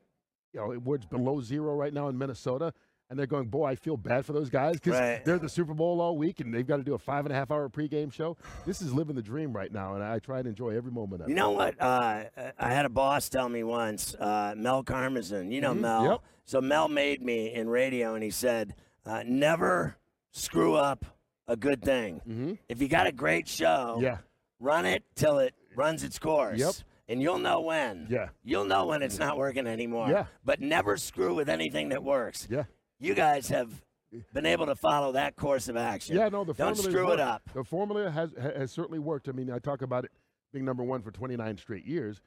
you 0.52 0.60
know, 0.60 0.72
where 0.74 0.96
it's 0.96 1.06
below 1.06 1.40
zero 1.40 1.74
right 1.74 1.92
now 1.92 2.08
in 2.08 2.16
Minnesota, 2.16 2.72
and 3.10 3.18
they're 3.18 3.26
going, 3.26 3.46
"Boy, 3.48 3.66
I 3.66 3.74
feel 3.74 3.96
bad 3.96 4.24
for 4.26 4.32
those 4.32 4.50
guys 4.50 4.74
because 4.74 4.98
Right. 4.98 5.24
they're 5.24 5.36
at 5.36 5.40
the 5.42 5.48
Super 5.48 5.74
Bowl 5.74 6.00
all 6.00 6.16
week 6.18 6.40
and 6.40 6.52
they've 6.52 6.66
got 6.66 6.76
to 6.78 6.82
do 6.82 6.94
a 6.94 6.98
five 6.98 7.24
and 7.26 7.32
a 7.32 7.36
half 7.36 7.50
hour 7.50 7.68
pregame 7.68 8.12
show." 8.12 8.36
This 8.66 8.82
is 8.82 8.92
living 8.92 9.16
the 9.16 9.22
dream 9.22 9.52
right 9.52 9.72
now, 9.72 9.94
and 9.94 10.02
I 10.04 10.18
try 10.18 10.38
and 10.38 10.46
enjoy 10.48 10.70
every 10.76 10.92
moment 10.92 11.22
of 11.22 11.28
You 11.28 11.34
it. 11.34 11.36
You 11.36 11.42
know 11.42 11.50
what? 11.52 11.80
Uh, 11.80 12.24
I 12.58 12.72
had 12.72 12.84
a 12.84 12.90
boss 12.90 13.28
tell 13.28 13.48
me 13.48 13.62
once, 13.64 14.14
uh, 14.16 14.54
Mel 14.56 14.82
Karmazin. 14.84 15.50
You 15.52 15.60
know 15.60 15.74
Mhm, 15.74 15.80
Mel. 15.80 16.04
yep. 16.04 16.20
So 16.44 16.60
Mel 16.60 16.88
made 16.88 17.22
me 17.22 17.52
in 17.52 17.68
radio, 17.68 18.14
and 18.14 18.22
he 18.24 18.30
said, 18.30 18.74
uh, 19.06 19.22
"Never 19.26 19.96
screw 20.32 20.74
up 20.74 21.04
a 21.46 21.56
good 21.56 21.82
thing. 21.82 22.16
Mm-hmm. 22.28 22.52
If 22.68 22.82
you 22.82 22.88
got 22.88 23.06
a 23.06 23.12
great 23.12 23.48
show, 23.48 23.98
Yeah. 24.00 24.18
run 24.60 24.84
it 24.84 25.02
till 25.14 25.38
it 25.38 25.54
runs 25.74 26.04
its 26.04 26.18
course. 26.18 26.58
Yep. 26.58 26.74
And 27.08 27.22
you'll 27.22 27.38
know 27.38 27.62
when. 27.62 28.06
Yeah. 28.10 28.28
You'll 28.44 28.66
know 28.66 28.84
when 28.86 29.02
it's 29.02 29.18
not 29.18 29.38
working 29.38 29.66
anymore. 29.66 30.10
Yeah. 30.10 30.26
But 30.44 30.60
never 30.60 30.98
screw 30.98 31.34
with 31.34 31.48
anything 31.48 31.88
that 31.88 32.04
works. 32.04 32.46
Yeah. 32.50 32.64
You 33.00 33.14
guys 33.14 33.48
have 33.48 33.70
been 34.32 34.46
able 34.46 34.66
to 34.66 34.74
follow 34.74 35.12
that 35.12 35.36
course 35.36 35.68
of 35.68 35.76
action. 35.76 36.16
Yeah, 36.16 36.28
no, 36.28 36.44
the 36.44 36.54
Don't 36.54 36.74
formula 36.74 36.90
screw 36.90 37.12
it 37.12 37.20
up. 37.20 37.42
The 37.54 37.64
formula 37.64 38.10
has 38.10 38.32
has 38.38 38.72
certainly 38.72 38.98
worked. 38.98 39.28
I 39.28 39.32
mean, 39.32 39.50
I 39.50 39.58
talk 39.58 39.82
about 39.82 40.04
it 40.04 40.10
being 40.52 40.64
number 40.64 40.82
one 40.82 41.02
for 41.02 41.10
29 41.10 41.58
straight 41.58 41.84
years. 41.84 42.20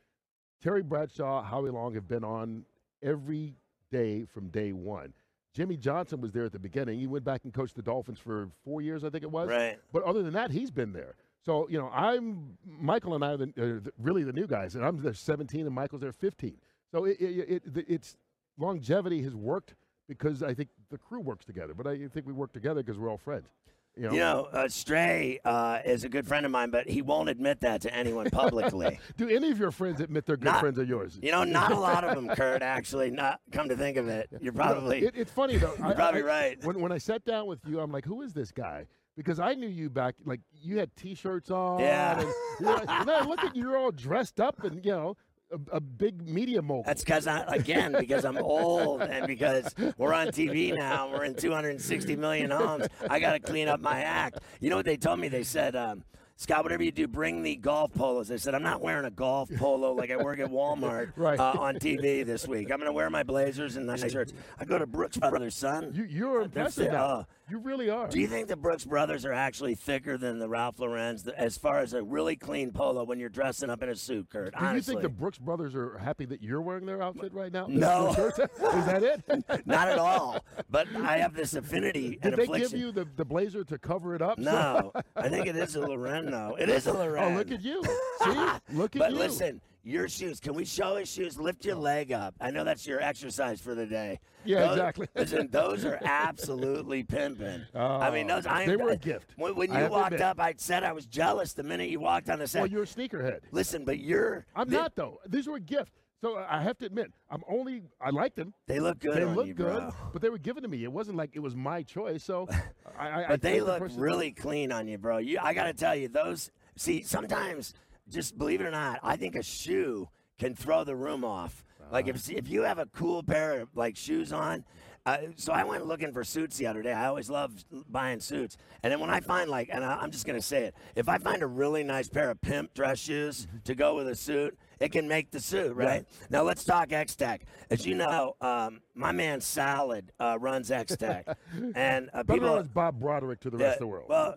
Terry 0.61 0.83
Bradshaw, 0.83 1.43
Howie 1.43 1.71
Long 1.71 1.95
have 1.95 2.07
been 2.07 2.23
on 2.23 2.65
every 3.01 3.55
day 3.91 4.25
from 4.25 4.49
day 4.49 4.73
one. 4.73 5.13
Jimmy 5.53 5.75
Johnson 5.75 6.21
was 6.21 6.31
there 6.31 6.45
at 6.45 6.53
the 6.53 6.59
beginning. 6.59 6.99
He 6.99 7.07
went 7.07 7.25
back 7.25 7.41
and 7.43 7.53
coached 7.53 7.75
the 7.75 7.81
Dolphins 7.81 8.19
for 8.19 8.49
four 8.63 8.81
years, 8.81 9.03
I 9.03 9.09
think 9.09 9.23
it 9.23 9.31
was. 9.31 9.49
Right. 9.49 9.77
But 9.91 10.03
other 10.03 10.23
than 10.23 10.33
that, 10.33 10.51
he's 10.51 10.71
been 10.71 10.93
there. 10.93 11.15
So 11.43 11.67
you 11.69 11.79
know, 11.79 11.89
I'm 11.89 12.57
Michael 12.65 13.15
and 13.15 13.25
I 13.25 13.31
are 13.31 13.37
the, 13.37 13.47
the, 13.47 13.91
really 13.97 14.23
the 14.23 14.31
new 14.31 14.47
guys, 14.47 14.75
and 14.75 14.85
I'm 14.85 15.01
there 15.01 15.13
17, 15.13 15.65
and 15.65 15.73
Michael's 15.73 16.01
there 16.01 16.13
15. 16.13 16.55
So 16.91 17.05
it, 17.05 17.17
it, 17.19 17.63
it, 17.65 17.85
it's 17.87 18.15
longevity 18.57 19.23
has 19.23 19.35
worked 19.35 19.73
because 20.11 20.43
I 20.43 20.53
think 20.53 20.67
the 20.89 20.97
crew 20.97 21.21
works 21.21 21.45
together. 21.45 21.73
But 21.73 21.87
I 21.87 21.97
think 22.07 22.25
we 22.27 22.33
work 22.33 22.51
together 22.51 22.83
because 22.83 22.99
we're 22.99 23.09
all 23.09 23.17
friends. 23.17 23.47
You 23.95 24.03
know, 24.03 24.11
You 24.13 24.19
know, 24.19 24.47
uh, 24.53 24.67
Stray 24.69 25.39
uh, 25.43 25.79
is 25.85 26.03
a 26.05 26.09
good 26.09 26.25
friend 26.27 26.45
of 26.45 26.51
mine, 26.51 26.69
but 26.69 26.87
he 26.87 27.01
won't 27.01 27.27
admit 27.29 27.59
that 27.61 27.81
to 27.81 27.93
anyone 27.93 28.29
publicly. 28.29 28.99
Do 29.17 29.27
any 29.29 29.51
of 29.51 29.59
your 29.59 29.71
friends 29.71 29.99
admit 29.99 30.25
they're 30.25 30.37
good 30.37 30.45
Not- 30.45 30.59
friends 30.61 30.77
of 30.77 30.87
yours? 30.87 31.19
you 31.21 31.31
know, 31.31 31.43
not 31.43 31.71
a 31.71 31.77
lot 31.79 32.03
of 32.03 32.15
them, 32.15 32.27
Kurt. 32.35 32.61
Actually, 32.61 33.11
not 33.11 33.39
come 33.51 33.67
to 33.69 33.75
think 33.75 33.97
of 33.97 34.07
it, 34.07 34.29
you're 34.41 34.53
probably 34.53 34.99
It, 35.03 35.15
it's 35.15 35.31
funny 35.31 35.57
though. 35.57 35.73
you're 35.77 35.93
probably 35.93 36.21
I, 36.23 36.25
right. 36.25 36.63
When 36.65 36.79
when 36.81 36.91
I 36.93 36.97
sat 36.97 37.23
down 37.25 37.47
with 37.47 37.59
you, 37.65 37.79
I'm 37.79 37.91
like, 37.91 38.05
who 38.05 38.21
is 38.21 38.33
this 38.33 38.51
guy? 38.51 38.85
Because 39.17 39.39
I 39.41 39.53
knew 39.55 39.67
you 39.67 39.89
back, 39.89 40.15
like 40.25 40.39
you 40.61 40.77
had 40.79 40.95
T-shirts 40.95 41.51
on. 41.51 41.79
Yeah. 41.81 42.19
And, 42.21 42.29
you 42.61 42.65
know, 42.65 43.13
I 43.13 43.25
look 43.25 43.43
at 43.43 43.55
you, 43.57 43.63
you're 43.63 43.77
all 43.77 43.91
dressed 43.91 44.39
up, 44.39 44.63
and 44.63 44.83
you 44.85 44.91
know, 44.91 45.17
a, 45.51 45.77
a 45.77 45.79
big 45.79 46.27
media 46.27 46.61
mogul. 46.61 46.83
That's 46.85 47.03
because 47.03 47.27
I 47.27 47.43
again 47.47 47.95
because 47.99 48.25
I'm 48.25 48.37
old 48.37 49.01
and 49.01 49.27
because 49.27 49.73
we're 49.97 50.13
on 50.13 50.27
TV 50.27 50.75
now. 50.75 51.11
We're 51.11 51.25
in 51.25 51.35
260 51.35 52.15
million 52.15 52.51
homes. 52.51 52.87
I 53.09 53.19
got 53.19 53.33
to 53.33 53.39
clean 53.39 53.67
up 53.67 53.79
my 53.79 54.01
act. 54.01 54.39
You 54.59 54.69
know 54.69 54.75
what 54.77 54.85
they 54.85 54.97
told 54.97 55.19
me? 55.19 55.27
They 55.27 55.43
said. 55.43 55.75
Um, 55.75 56.03
Scott, 56.41 56.63
whatever 56.63 56.81
you 56.81 56.91
do, 56.91 57.07
bring 57.07 57.43
the 57.43 57.55
golf 57.55 57.93
polos. 57.93 58.31
I 58.31 58.37
said, 58.37 58.55
I'm 58.55 58.63
not 58.63 58.81
wearing 58.81 59.05
a 59.05 59.11
golf 59.11 59.47
polo 59.57 59.93
like 59.93 60.09
I 60.09 60.17
work 60.17 60.39
at 60.39 60.49
Walmart 60.49 61.11
Right. 61.15 61.39
uh, 61.39 61.53
on 61.59 61.75
TV 61.75 62.25
this 62.25 62.47
week. 62.47 62.71
I'm 62.71 62.79
going 62.79 62.87
to 62.89 62.93
wear 62.93 63.11
my 63.11 63.21
blazers 63.21 63.75
and 63.77 63.85
nice 63.85 64.11
shirts. 64.11 64.33
I 64.59 64.65
go 64.65 64.79
to 64.79 64.87
Brooks 64.87 65.17
Brothers, 65.17 65.53
son. 65.55 65.91
you, 65.93 66.03
you're 66.03 66.41
impressive 66.41 66.91
now. 66.91 67.05
uh, 67.05 67.23
you 67.47 67.59
really 67.59 67.91
are. 67.91 68.07
Do 68.07 68.19
you 68.19 68.27
think 68.27 68.47
the 68.47 68.55
Brooks 68.55 68.85
Brothers 68.85 69.23
are 69.23 69.33
actually 69.33 69.75
thicker 69.75 70.17
than 70.17 70.39
the 70.39 70.47
Ralph 70.49 70.79
Lauren's 70.79 71.27
as 71.27 71.57
far 71.59 71.79
as 71.79 71.93
a 71.93 72.01
really 72.01 72.35
clean 72.37 72.71
polo 72.71 73.03
when 73.03 73.19
you're 73.19 73.29
dressing 73.29 73.69
up 73.69 73.83
in 73.83 73.89
a 73.89 73.95
suit, 73.95 74.29
Kurt? 74.31 74.57
Do 74.57 74.73
you 74.73 74.81
think 74.81 75.01
the 75.01 75.09
Brooks 75.09 75.37
brothers 75.37 75.75
are 75.75 75.97
happy 75.99 76.25
that 76.25 76.41
you're 76.41 76.61
wearing 76.61 76.85
their 76.87 77.03
outfit 77.03 77.33
right 77.33 77.51
now? 77.51 77.67
No. 77.69 78.09
is 78.17 78.31
that 78.37 79.03
it? 79.03 79.67
Not 79.67 79.89
at 79.89 79.99
all. 79.99 80.39
But 80.71 80.87
I 80.95 81.17
have 81.17 81.35
this 81.35 81.53
affinity 81.53 82.11
Did 82.21 82.33
and 82.33 82.37
they 82.37 82.43
affliction. 82.45 82.71
give 82.71 82.79
you 82.79 82.91
the, 82.93 83.05
the 83.17 83.25
blazer 83.25 83.63
to 83.65 83.77
cover 83.77 84.15
it 84.15 84.21
up? 84.23 84.39
No, 84.39 84.93
I 85.15 85.27
think 85.29 85.45
it 85.45 85.55
is 85.57 85.75
a 85.75 85.81
Loren, 85.81 86.30
though. 86.31 86.55
It 86.59 86.69
is 86.69 86.87
a 86.87 86.93
Loren. 86.93 87.23
Oh, 87.33 87.37
look 87.37 87.51
at 87.51 87.61
you. 87.61 87.83
See? 88.23 88.29
Look 88.73 88.95
at 88.95 88.99
But 88.99 89.11
you. 89.11 89.17
listen, 89.17 89.61
your 89.83 90.07
shoes. 90.07 90.39
Can 90.39 90.53
we 90.53 90.65
show 90.65 90.95
his 90.95 91.11
shoes? 91.11 91.39
Lift 91.39 91.65
your 91.65 91.75
leg 91.75 92.11
up. 92.11 92.33
I 92.39 92.51
know 92.51 92.63
that's 92.63 92.85
your 92.87 93.01
exercise 93.01 93.59
for 93.61 93.75
the 93.75 93.85
day. 93.85 94.19
Yeah, 94.45 94.61
Those- 94.61 94.71
exactly. 94.71 95.07
Listen, 95.15 95.47
those 95.51 95.85
are 95.85 95.99
absolutely 96.03 97.03
pimping. 97.03 97.63
I 97.75 98.09
mean, 98.11 98.27
those. 98.27 98.45
Oh, 98.47 98.49
I, 98.49 98.63
Oh, 98.63 98.67
they 98.67 98.75
were 98.75 98.89
a 98.91 98.97
gift. 98.97 99.31
When, 99.37 99.55
when 99.55 99.71
you 99.73 99.87
walked 99.87 100.21
up, 100.21 100.39
I 100.39 100.53
said 100.57 100.83
I 100.83 100.91
was 100.93 101.05
jealous 101.05 101.53
the 101.53 101.63
minute 101.63 101.89
you 101.89 101.99
walked 101.99 102.29
on 102.29 102.39
the 102.39 102.47
set. 102.47 102.61
Well, 102.61 102.71
you're 102.71 102.83
a 102.83 102.87
sneakerhead. 102.87 103.39
Listen, 103.51 103.85
but 103.85 103.99
you're. 103.99 104.45
I'm 104.55 104.67
they, 104.69 104.77
not 104.77 104.95
though. 104.95 105.19
These 105.27 105.47
were 105.47 105.57
a 105.57 105.59
gift. 105.59 105.91
So 106.21 106.35
uh, 106.35 106.45
I 106.47 106.61
have 106.61 106.77
to 106.79 106.85
admit, 106.85 107.11
I'm 107.29 107.41
only. 107.49 107.81
I 107.99 108.11
like 108.11 108.35
them. 108.35 108.53
They 108.67 108.79
look 108.79 108.99
good 108.99 109.17
they 109.17 109.25
look 109.25 109.47
good, 109.47 109.57
bro. 109.57 109.91
but 110.13 110.21
they 110.21 110.29
were 110.29 110.37
given 110.37 110.61
to 110.63 110.69
me. 110.69 110.83
It 110.83 110.91
wasn't 110.91 111.17
like 111.17 111.31
it 111.33 111.39
was 111.39 111.55
my 111.55 111.81
choice. 111.81 112.23
So, 112.23 112.47
I. 112.99 113.07
I 113.09 113.23
I 113.23 113.27
But 113.29 113.41
they 113.41 113.53
think 113.53 113.65
the 113.65 113.71
look 113.71 113.79
person- 113.79 113.99
really 114.01 114.31
clean 114.31 114.71
on 114.71 114.87
you, 114.87 114.97
bro. 114.99 115.17
You, 115.17 115.39
I 115.41 115.53
got 115.53 115.63
to 115.65 115.73
tell 115.73 115.95
you, 115.95 116.07
those. 116.07 116.51
See, 116.75 117.01
sometimes, 117.01 117.73
just 118.07 118.37
believe 118.37 118.61
it 118.61 118.65
or 118.65 118.71
not, 118.71 118.99
I 119.03 119.15
think 119.17 119.35
a 119.35 119.43
shoe 119.43 120.09
can 120.39 120.55
throw 120.55 120.83
the 120.83 120.95
room 120.95 121.25
off. 121.25 121.63
Like 121.91 122.07
if 122.07 122.29
if 122.29 122.47
you 122.47 122.61
have 122.61 122.77
a 122.79 122.85
cool 122.85 123.23
pair 123.23 123.61
of 123.61 123.75
like 123.75 123.97
shoes 123.97 124.31
on. 124.31 124.63
Uh, 125.03 125.17
so 125.35 125.51
I 125.51 125.63
went 125.63 125.87
looking 125.87 126.11
for 126.13 126.23
suits 126.23 126.57
the 126.57 126.67
other 126.67 126.83
day. 126.83 126.93
I 126.93 127.07
always 127.07 127.27
love 127.27 127.51
buying 127.89 128.19
suits, 128.19 128.55
and 128.83 128.93
then 128.93 128.99
when 128.99 129.09
I 129.09 129.19
find 129.19 129.49
like, 129.49 129.69
and 129.73 129.83
I, 129.83 129.95
I'm 129.95 130.11
just 130.11 130.27
gonna 130.27 130.43
say 130.43 130.65
it, 130.65 130.75
if 130.95 131.09
I 131.09 131.17
find 131.17 131.41
a 131.41 131.47
really 131.47 131.83
nice 131.83 132.07
pair 132.07 132.29
of 132.29 132.39
pimp 132.39 132.75
dress 132.75 132.99
shoes 132.99 133.47
to 133.63 133.73
go 133.73 133.95
with 133.95 134.07
a 134.07 134.15
suit, 134.15 134.55
it 134.81 134.91
can 134.91 135.07
make 135.07 135.31
the 135.31 135.39
suit, 135.39 135.75
right? 135.75 136.05
Now 136.29 136.43
let's 136.43 136.63
talk 136.65 136.91
X 136.91 137.15
Tech. 137.15 137.45
As 137.69 137.85
you 137.85 137.95
know, 137.95 138.35
um, 138.41 138.81
my 138.95 139.11
man 139.11 139.39
Salad 139.39 140.11
uh, 140.19 140.37
runs 140.39 140.71
X 140.71 140.95
Tech, 140.97 141.25
and 141.75 142.09
uh, 142.13 142.23
people. 142.23 142.57
as 142.57 142.67
Bob 142.67 142.99
Broderick 142.99 143.39
to 143.41 143.49
the 143.49 143.57
rest 143.57 143.75
of 143.75 143.79
the 143.79 143.87
world. 143.87 144.07
Well, 144.09 144.35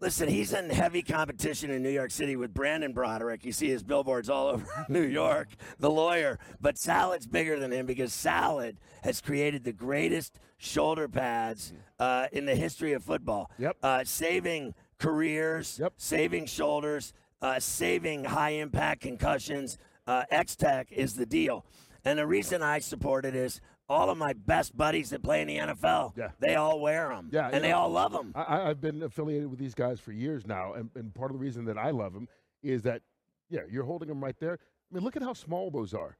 listen, 0.00 0.28
he's 0.28 0.52
in 0.52 0.70
heavy 0.70 1.02
competition 1.02 1.70
in 1.70 1.82
New 1.82 1.90
York 1.90 2.10
City 2.10 2.36
with 2.36 2.54
Brandon 2.54 2.92
Broderick. 2.92 3.44
You 3.44 3.52
see 3.52 3.68
his 3.68 3.82
billboards 3.82 4.28
all 4.30 4.48
over 4.54 4.66
New 4.88 5.02
York, 5.02 5.48
the 5.78 5.90
lawyer. 5.90 6.38
But 6.60 6.78
Salad's 6.78 7.26
bigger 7.26 7.58
than 7.58 7.72
him 7.72 7.86
because 7.86 8.12
Salad 8.12 8.78
has 9.02 9.20
created 9.20 9.64
the 9.64 9.72
greatest 9.72 10.38
shoulder 10.58 11.08
pads 11.08 11.72
uh, 11.98 12.26
in 12.32 12.44
the 12.44 12.54
history 12.54 12.92
of 12.92 13.02
football. 13.02 13.50
Yep. 13.58 13.76
Uh, 13.82 14.04
saving 14.04 14.74
careers, 14.98 15.78
Yep. 15.80 15.94
saving 15.96 16.46
shoulders, 16.46 17.12
uh, 17.42 17.58
saving 17.60 18.24
high 18.24 18.50
impact 18.50 19.02
concussions. 19.02 19.78
Uh, 20.06 20.24
X 20.30 20.56
Tech 20.56 20.90
is 20.92 21.14
the 21.14 21.26
deal. 21.26 21.64
And 22.04 22.18
the 22.18 22.26
reason 22.26 22.62
I 22.62 22.78
support 22.78 23.24
it 23.24 23.34
is 23.34 23.60
all 23.88 24.10
of 24.10 24.18
my 24.18 24.32
best 24.32 24.76
buddies 24.76 25.10
that 25.10 25.22
play 25.22 25.40
in 25.42 25.48
the 25.48 25.56
NFL, 25.58 26.12
Yeah. 26.16 26.30
they 26.40 26.54
all 26.56 26.80
wear 26.80 27.08
them. 27.08 27.30
Yeah, 27.32 27.48
and 27.52 27.64
they 27.64 27.70
know, 27.70 27.78
all 27.78 27.88
love 27.90 28.12
them. 28.12 28.32
I- 28.34 28.68
I've 28.68 28.80
been 28.80 29.02
affiliated 29.02 29.48
with 29.50 29.58
these 29.58 29.74
guys 29.74 29.98
for 29.98 30.12
years 30.12 30.46
now, 30.46 30.74
and, 30.74 30.90
and 30.94 31.14
part 31.14 31.30
of 31.30 31.38
the 31.38 31.42
reason 31.42 31.64
that 31.66 31.78
I 31.78 31.90
love 31.90 32.12
them 32.12 32.28
is 32.62 32.82
that, 32.82 33.02
yeah, 33.48 33.60
you're 33.70 33.84
holding 33.84 34.08
them 34.08 34.22
right 34.22 34.38
there. 34.38 34.58
I 34.90 34.94
mean, 34.94 35.04
look 35.04 35.16
at 35.16 35.22
how 35.22 35.32
small 35.32 35.70
those 35.70 35.94
are. 35.94 36.16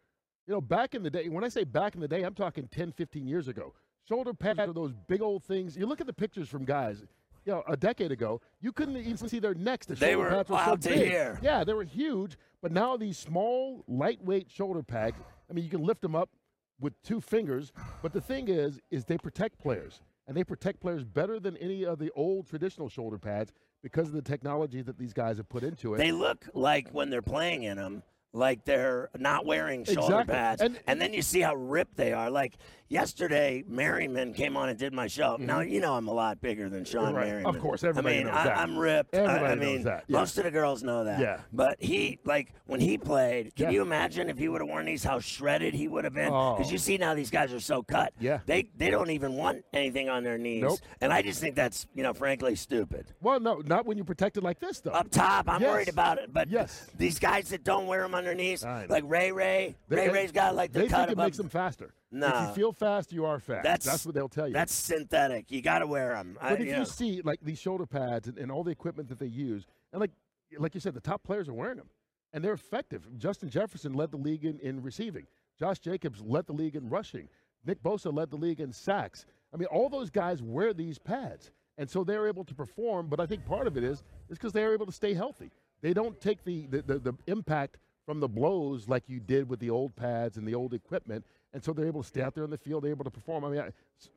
You 0.46 0.54
know, 0.54 0.60
back 0.62 0.94
in 0.94 1.02
the 1.02 1.10
day, 1.10 1.28
when 1.28 1.44
I 1.44 1.48
say 1.48 1.64
back 1.64 1.94
in 1.94 2.00
the 2.00 2.08
day, 2.08 2.22
I'm 2.22 2.34
talking 2.34 2.68
10, 2.68 2.92
15 2.92 3.26
years 3.26 3.48
ago. 3.48 3.75
Shoulder 4.08 4.32
pads 4.32 4.60
are 4.60 4.72
those 4.72 4.94
big 5.06 5.20
old 5.20 5.44
things. 5.44 5.76
You 5.76 5.84
look 5.84 6.00
at 6.00 6.06
the 6.06 6.12
pictures 6.14 6.48
from 6.48 6.64
guys, 6.64 7.02
you 7.49 7.55
know, 7.55 7.62
a 7.67 7.78
decade 7.78 8.12
ago, 8.12 8.43
you 8.61 8.73
couldn't 8.73 8.99
even 8.99 9.17
see 9.26 9.38
their 9.38 9.55
necks. 9.55 9.87
The 9.87 9.95
They 9.95 10.17
were 10.17 10.28
were 10.28 10.45
so 10.45 10.76
to. 10.76 11.38
Yeah, 11.40 11.64
they 11.64 11.73
were 11.73 11.85
huge. 11.85 12.37
But 12.61 12.73
now 12.73 12.99
these 12.99 13.17
small, 13.17 13.85
lightweight 13.88 14.50
shoulder 14.50 14.83
pads, 14.83 15.17
I 15.49 15.55
mean, 15.55 15.64
you 15.64 15.71
can 15.71 15.83
lift 15.83 16.02
them 16.02 16.14
up 16.14 16.28
with 16.78 17.00
two 17.02 17.23
fingers. 17.23 17.73
But 18.02 18.12
the 18.12 18.21
thing 18.21 18.49
is, 18.49 18.81
is 18.90 19.07
they 19.07 19.17
protect 19.17 19.59
players, 19.59 20.02
and 20.26 20.37
they 20.37 20.45
protect 20.45 20.81
players 20.81 21.05
better 21.05 21.40
than 21.40 21.57
any 21.57 21.87
of 21.87 21.99
the 21.99 22.11
old 22.14 22.47
traditional 22.50 22.90
shoulder 22.90 23.17
pads 23.17 23.50
because 23.83 24.09
of 24.09 24.12
the 24.12 24.21
technology 24.21 24.83
that 24.83 24.99
these 24.99 25.14
guys 25.14 25.38
have 25.38 25.49
put 25.49 25.62
into 25.62 25.95
it. 25.95 25.99
They 25.99 26.12
look 26.12 26.50
like 26.52 26.90
when 26.90 27.09
they're 27.09 27.23
playing 27.23 27.62
in 27.62 27.78
them, 27.78 28.02
like 28.32 28.64
they're 28.64 29.08
not 29.18 29.47
wearing 29.47 29.85
shoulder 29.85 30.00
Exactly. 30.20 30.35
pads. 30.35 30.62
And- 30.62 30.78
And, 30.87 31.00
then 31.00 31.12
you 31.14 31.23
see 31.23 31.40
how 31.40 31.54
ripped 31.54 31.97
they 31.97 32.12
are. 32.12 32.30
Like, 32.30 32.54
yesterday 32.90 33.62
Merriman 33.68 34.32
came 34.32 34.56
on 34.56 34.68
and 34.70 34.78
did 34.78 34.92
my 34.94 35.06
show. 35.06 35.37
Now 35.38 35.61
you 35.61 35.78
know 35.80 35.94
I'm 35.94 36.08
a 36.08 36.12
lot 36.12 36.40
bigger 36.40 36.68
than 36.70 36.85
Sean 36.85 37.06
Mm-hmm. 37.08 37.14
Right. 37.16 37.26
Merriman. 37.28 37.54
Of 37.56 37.61
course, 37.62 37.85
everybody 37.85 38.14
I 38.14 38.18
mean, 38.18 38.26
knows 38.28 38.37
I, 38.37 38.44
that. 38.44 38.58
I'm 38.58 38.78
ripped. 38.78 39.14
I- 39.14 39.18
Everybody 39.18 39.44
I, 39.44 39.54
knows 39.54 39.64
mean, 39.64 39.82
that, 39.85 40.04
yeah. 40.08 40.18
most 40.18 40.38
of 40.38 40.44
the 40.44 40.50
girls 40.50 40.82
know 40.82 41.04
that. 41.04 41.20
Yeah. 41.20 41.40
But 41.52 41.82
he, 41.82 42.18
like, 42.25 42.52
when 42.66 42.80
he 42.80 42.97
played, 42.99 43.54
can 43.56 43.66
Yeah. 43.66 43.70
you 43.73 43.82
imagine 43.82 44.28
if 44.30 44.38
he 44.38 44.49
would 44.49 44.61
have 44.61 44.68
worn 44.68 44.87
these, 44.87 45.04
how 45.04 45.20
shredded 45.20 45.75
he 45.75 45.87
would 45.88 46.04
have 46.04 46.14
been? 46.14 46.26
Because 46.26 46.68
Oh. 46.68 46.70
you 46.73 46.78
see 46.78 46.97
now 46.99 47.14
these 47.14 47.30
guys 47.30 47.52
are 47.52 47.61
so 47.61 47.82
cut. 47.82 48.12
Yeah. 48.20 48.40
They 48.47 48.70
they 48.76 48.90
don't 48.90 49.11
even 49.11 49.35
want 49.35 49.64
anything 49.73 50.08
on 50.08 50.23
their 50.23 50.38
knees. 50.38 50.62
Nope. 50.62 50.78
And 51.00 51.12
I 51.12 51.23
just 51.23 51.40
think 51.40 51.54
that's 51.56 51.87
you 51.94 52.02
know 52.02 52.12
frankly 52.14 52.54
stupid. 52.56 53.06
Well, 53.20 53.40
no, 53.40 53.62
not 53.64 53.87
when 53.87 53.97
you're 53.97 54.04
protected 54.04 54.42
like 54.42 54.61
this, 54.61 54.80
though. 54.80 54.90
Up 54.92 55.11
top, 55.11 55.49
I'm 55.49 55.61
Yes. 55.62 55.70
worried 55.70 55.88
about 55.88 56.18
it. 56.18 56.32
But 56.32 56.50
Yes. 56.50 56.87
these 56.97 57.18
guys 57.18 57.49
that 57.50 57.64
don't 57.64 57.87
wear 57.87 58.02
them 58.02 58.14
underneath, 58.18 58.62
like 58.64 59.04
Ray 59.06 59.32
Ray, 59.32 59.76
They- 59.88 59.96
Ray 59.96 60.08
Ray's 60.10 60.32
got 60.32 60.54
like 60.54 60.72
the 60.72 60.80
they 60.80 60.88
cut 60.88 61.08
think 61.08 61.18
it 61.18 61.22
makes 61.22 61.37
them 61.37 61.48
faster. 61.48 61.92
No. 62.10 62.28
If 62.28 62.48
you 62.48 62.54
feel 62.54 62.72
fast, 62.72 63.12
you 63.12 63.25
are 63.25 63.38
fast. 63.38 63.62
That's 63.64 63.87
That's 63.87 64.04
what 64.06 64.14
they'll 64.14 64.28
tell 64.28 64.48
you. 64.48 64.54
That's 64.54 64.75
synthetic. 64.75 65.50
You 65.50 65.62
got 65.62 65.80
to 65.80 65.87
wear 65.87 66.14
them. 66.14 66.37
But 66.40 66.60
if 66.60 66.66
you 66.78 66.84
see 66.84 67.20
like 67.22 67.40
these 67.42 67.58
shoulder 67.58 67.87
pads 67.87 68.28
and, 68.28 68.38
and 68.38 68.50
all 68.50 68.64
the 68.64 68.70
equipment 68.70 69.08
that 69.08 69.18
they 69.18 69.26
use, 69.26 69.66
and 69.92 70.00
like 70.00 70.10
like 70.58 70.75
you 70.75 70.80
said, 70.80 70.94
the 70.94 71.00
top 71.00 71.22
players 71.22 71.48
are 71.48 71.54
wearing 71.54 71.76
them, 71.76 71.88
and 72.32 72.42
they're 72.42 72.52
effective. 72.54 73.06
Justin 73.18 73.50
Jefferson 73.50 73.92
led 73.92 74.10
the 74.10 74.16
league 74.16 74.44
in, 74.44 74.58
in 74.60 74.82
receiving. 74.82 75.26
Josh 75.58 75.78
Jacobs 75.78 76.20
led 76.22 76.46
the 76.46 76.52
league 76.52 76.76
in 76.76 76.88
rushing. 76.88 77.28
Nick 77.66 77.82
Bosa 77.82 78.12
led 78.14 78.30
the 78.30 78.37
league 78.37 78.60
in 78.60 78.72
sacks. 78.72 79.26
I 79.52 79.56
mean, 79.56 79.66
all 79.66 79.88
those 79.88 80.10
guys 80.10 80.42
wear 80.42 80.72
these 80.72 80.98
pads, 80.98 81.50
and 81.76 81.90
so 81.90 82.04
they're 82.04 82.28
able 82.28 82.44
to 82.44 82.54
perform. 82.54 83.08
But 83.08 83.20
I 83.20 83.26
think 83.26 83.44
part 83.44 83.66
of 83.66 83.76
it 83.76 83.84
is 83.84 84.02
is 84.30 84.38
because 84.38 84.52
they're 84.52 84.72
able 84.72 84.87
to 84.87 84.92
stay 84.92 85.14
healthy. 85.14 85.50
They 85.82 85.92
don't 85.92 86.18
take 86.20 86.44
the 86.44 86.66
the, 86.66 86.82
the, 86.82 86.98
the 86.98 87.14
impact 87.26 87.78
from 88.08 88.20
the 88.20 88.28
blows 88.28 88.88
like 88.88 89.04
you 89.06 89.20
did 89.20 89.50
with 89.50 89.60
the 89.60 89.68
old 89.68 89.94
pads 89.94 90.38
and 90.38 90.48
the 90.48 90.54
old 90.54 90.72
equipment, 90.72 91.22
and 91.52 91.62
so 91.62 91.74
they're 91.74 91.84
able 91.86 92.00
to 92.02 92.08
stay 92.08 92.22
out 92.22 92.34
there 92.34 92.42
in 92.42 92.48
the 92.48 92.56
field. 92.56 92.82
They're 92.82 92.90
able 92.90 93.04
to 93.04 93.10
perform. 93.10 93.44
I 93.44 93.50
mean, 93.50 93.60
I, 93.60 93.68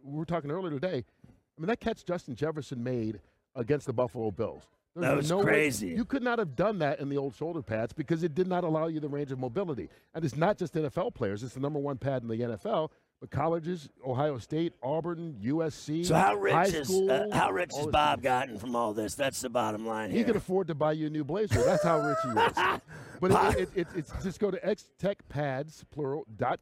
we 0.01 0.17
were 0.17 0.24
talking 0.24 0.50
earlier 0.50 0.71
today. 0.71 1.03
I 1.27 1.60
mean, 1.62 1.67
that 1.67 1.81
catch 1.81 2.05
Justin 2.05 2.33
Jefferson 2.33 2.81
made 2.81 3.19
against 3.53 3.88
the 3.88 3.91
Buffalo 3.91 4.31
Bills. 4.31 4.63
There's 4.95 5.05
That 5.10 5.17
was 5.17 5.29
no 5.29 5.39
way- 5.39 5.43
crazy. 5.43 5.89
you 5.89 6.05
could 6.05 6.24
not 6.24 6.39
have 6.39 6.55
done 6.55 6.79
that 6.79 7.01
in 7.01 7.10
the 7.10 7.17
old 7.17 7.36
shoulder 7.36 7.62
pads 7.62 7.91
because 7.91 8.24
it 8.24 8.33
did 8.33 8.48
not 8.48 8.63
allow 8.63 8.88
you 8.88 9.01
the 9.01 9.10
range 9.10 9.33
of 9.33 9.39
mobility. 9.39 9.89
And 10.15 10.24
it's 10.24 10.38
not 10.38 10.57
just 10.57 10.74
NFL 10.74 11.13
players; 11.13 11.43
it's 11.43 11.53
the 11.55 11.60
number 11.60 11.79
one 11.79 11.98
pad 11.98 12.21
in 12.21 12.29
the 12.29 12.38
NFL. 12.38 12.91
Colleges, 13.30 13.90
Ohio 14.06 14.38
State, 14.40 14.74
Auburn, 14.82 15.38
USC, 15.44 16.06
So 16.06 16.16
how 16.16 16.36
rich 16.36 16.74
is 16.74 16.88
school, 16.88 17.12
uh, 17.12 17.30
how 17.32 17.51
rich 17.51 17.70
this- 17.70 17.86
Bob 17.88 18.22
gotten 18.22 18.58
from 18.58 18.75
all 18.75 18.94
this? 18.94 19.16
That's 19.16 19.42
the 19.42 19.50
bottom 19.50 19.86
line 19.86 20.10
here. 20.10 20.12
He 20.12 20.18
here. 20.18 20.28
can 20.28 20.38
afford 20.38 20.68
to 20.68 20.75
buy 20.75 20.94
you 20.94 21.08
a 21.08 21.10
new 21.10 21.24
blazer. 21.24 21.62
That's 21.63 21.84
how 21.84 22.00
rich 22.00 22.18
he 22.24 22.30
is. 22.40 22.82
But 23.22 23.56
it, 23.56 23.60
it, 23.60 23.70
it, 23.75 23.88
it's 23.96 24.12
just 24.24 24.40
go 24.40 24.50
to 24.50 24.60
xtechpads 24.62 25.84
plural 25.92 26.25
dot 26.38 26.60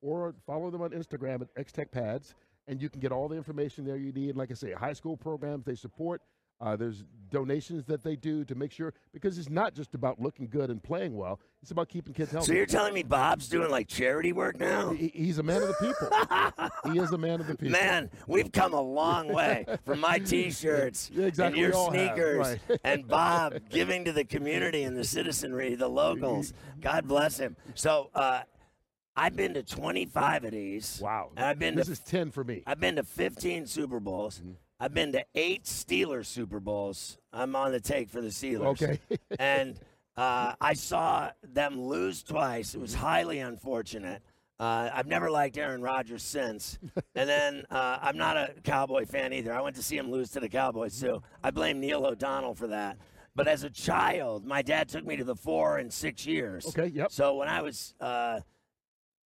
or 0.00 0.34
follow 0.46 0.70
them 0.70 0.82
on 0.82 0.90
Instagram 0.90 1.42
at 1.42 1.66
xtechpads, 1.66 2.34
and 2.68 2.80
you 2.80 2.88
can 2.88 3.00
get 3.00 3.10
all 3.10 3.26
the 3.26 3.34
information 3.34 3.84
there 3.84 3.96
you 3.96 4.12
need. 4.12 4.36
Like 4.36 4.52
I 4.52 4.54
say, 4.54 4.72
high 4.72 4.92
school 4.92 5.16
programs 5.16 5.64
they 5.64 5.74
support. 5.74 6.22
Uh, 6.60 6.76
there's 6.76 7.04
donations 7.30 7.84
that 7.86 8.02
they 8.02 8.16
do 8.16 8.44
to 8.44 8.54
make 8.54 8.72
sure 8.72 8.92
because 9.12 9.38
it's 9.38 9.48
not 9.48 9.72
just 9.72 9.94
about 9.94 10.20
looking 10.20 10.48
good 10.48 10.68
and 10.68 10.82
playing 10.82 11.16
well. 11.16 11.40
It's 11.62 11.70
about 11.70 11.88
keeping 11.88 12.12
kids 12.12 12.32
healthy. 12.32 12.46
so 12.48 12.52
you're 12.52 12.66
telling 12.66 12.92
me 12.92 13.02
Bob's 13.02 13.48
doing 13.48 13.70
like 13.70 13.86
charity 13.88 14.32
work 14.32 14.58
now? 14.58 14.90
He- 14.90 15.12
he's 15.14 15.38
a 15.38 15.42
man 15.42 15.62
of 15.62 15.68
the 15.68 15.74
people. 15.74 16.68
he 16.92 16.98
is 16.98 17.12
a 17.12 17.18
man 17.18 17.40
of 17.40 17.46
the 17.46 17.54
people. 17.56 17.70
Man, 17.70 18.10
we've 18.26 18.50
come 18.50 18.74
a 18.74 18.80
long 18.80 19.32
way 19.32 19.64
from 19.84 20.00
my 20.00 20.18
T-shirts 20.24 21.10
Yeah, 21.14 21.26
exactly, 21.26 21.62
and 21.62 21.70
your 21.72 21.78
all 21.78 21.90
have, 21.92 22.14
sneakers 22.14 22.38
right. 22.68 22.80
and 22.84 23.06
Bob 23.06 23.60
giving 23.70 24.04
to 24.06 24.12
the 24.12 24.24
community 24.24 24.82
and 24.82 24.96
the 24.96 25.04
citizenry, 25.04 25.74
the 25.76 25.88
locals. 25.88 26.52
God 26.80 27.06
bless 27.06 27.38
him. 27.38 27.56
So 27.74 28.10
uh, 28.14 28.40
I've 29.16 29.36
been 29.36 29.54
to 29.54 29.62
25 29.62 30.44
of 30.44 30.50
these. 30.50 31.00
Wow. 31.02 31.30
And 31.36 31.46
I've 31.46 31.58
been 31.58 31.74
this 31.76 31.86
to 31.86 31.92
is 31.92 32.00
10 32.00 32.32
for 32.32 32.42
me. 32.44 32.64
I've 32.66 32.80
been 32.80 32.96
to 32.96 33.04
15 33.04 33.66
Super 33.66 34.00
Bowls. 34.00 34.42
I've 34.80 34.94
been 34.94 35.12
to 35.12 35.24
eight 35.34 35.64
Steelers 35.64 36.24
Super 36.26 36.58
Bowls. 36.58 37.18
I'm 37.34 37.54
on 37.54 37.70
the 37.70 37.80
take 37.80 38.08
for 38.08 38.22
the 38.22 38.28
Steelers. 38.28 38.82
Okay. 38.82 38.98
and 39.38 39.78
uh, 40.16 40.54
I 40.58 40.72
saw 40.72 41.30
them 41.42 41.78
lose 41.78 42.22
twice. 42.22 42.74
It 42.74 42.80
was 42.80 42.94
highly 42.94 43.40
unfortunate. 43.40 44.22
Uh, 44.58 44.88
I've 44.92 45.06
never 45.06 45.30
liked 45.30 45.58
Aaron 45.58 45.82
Rodgers 45.82 46.22
since. 46.22 46.78
And 47.14 47.28
then 47.28 47.64
uh, 47.70 47.98
I'm 48.00 48.16
not 48.16 48.36
a 48.38 48.54
Cowboy 48.64 49.04
fan 49.04 49.34
either. 49.34 49.52
I 49.52 49.60
went 49.60 49.76
to 49.76 49.82
see 49.82 49.98
him 49.98 50.10
lose 50.10 50.30
to 50.30 50.40
the 50.40 50.48
Cowboys 50.48 50.98
too. 50.98 51.22
I 51.44 51.50
blame 51.50 51.78
Neil 51.78 52.04
O'Donnell 52.06 52.54
for 52.54 52.66
that. 52.68 52.96
But 53.34 53.48
as 53.48 53.64
a 53.64 53.70
child, 53.70 54.44
my 54.44 54.62
dad 54.62 54.88
took 54.88 55.06
me 55.06 55.16
to 55.16 55.24
the 55.24 55.36
four 55.36 55.78
and 55.78 55.92
six 55.92 56.26
years. 56.26 56.66
Okay, 56.66 56.86
yep. 56.86 57.12
So 57.12 57.36
when 57.36 57.48
I 57.48 57.62
was, 57.62 57.94
uh, 58.00 58.40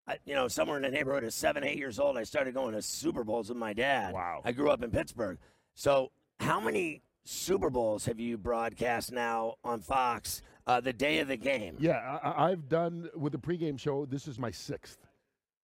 I, 0.07 0.17
you 0.25 0.33
know, 0.33 0.47
somewhere 0.47 0.77
in 0.77 0.83
the 0.83 0.89
neighborhood 0.89 1.23
of 1.23 1.33
seven, 1.33 1.63
eight 1.63 1.77
years 1.77 1.99
old, 1.99 2.17
I 2.17 2.23
started 2.23 2.53
going 2.53 2.73
to 2.73 2.81
Super 2.81 3.23
Bowls 3.23 3.49
with 3.49 3.57
my 3.57 3.73
dad. 3.73 4.13
Wow. 4.13 4.41
I 4.43 4.51
grew 4.51 4.69
up 4.71 4.83
in 4.83 4.89
Pittsburgh. 4.91 5.37
So 5.75 6.11
how 6.39 6.59
many 6.59 7.01
Super 7.23 7.69
Bowls 7.69 8.05
have 8.05 8.19
you 8.19 8.37
broadcast 8.37 9.11
now 9.11 9.55
on 9.63 9.79
Fox 9.81 10.41
uh, 10.65 10.81
the 10.81 10.91
day 10.93 11.19
of 11.19 11.27
the 11.27 11.37
game? 11.37 11.75
Yeah, 11.79 12.19
I, 12.23 12.29
I- 12.29 12.51
I've 12.51 12.67
done 12.67 13.09
with 13.15 13.31
the 13.31 13.37
pregame 13.39 13.79
show. 13.79 14.05
This 14.05 14.27
is 14.27 14.39
my 14.39 14.49
sixth, 14.51 14.97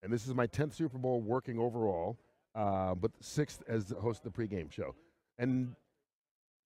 and 0.02 0.12
this 0.12 0.26
is 0.26 0.34
my 0.34 0.46
tenth 0.46 0.74
Super 0.74 0.98
Bowl 0.98 1.20
working 1.20 1.58
overall, 1.58 2.16
uh, 2.54 2.94
but 2.94 3.10
sixth 3.20 3.62
as 3.68 3.86
the 3.86 3.96
host 3.96 4.24
of 4.24 4.32
the 4.32 4.42
pregame 4.42 4.70
show, 4.70 4.94
and 5.38 5.74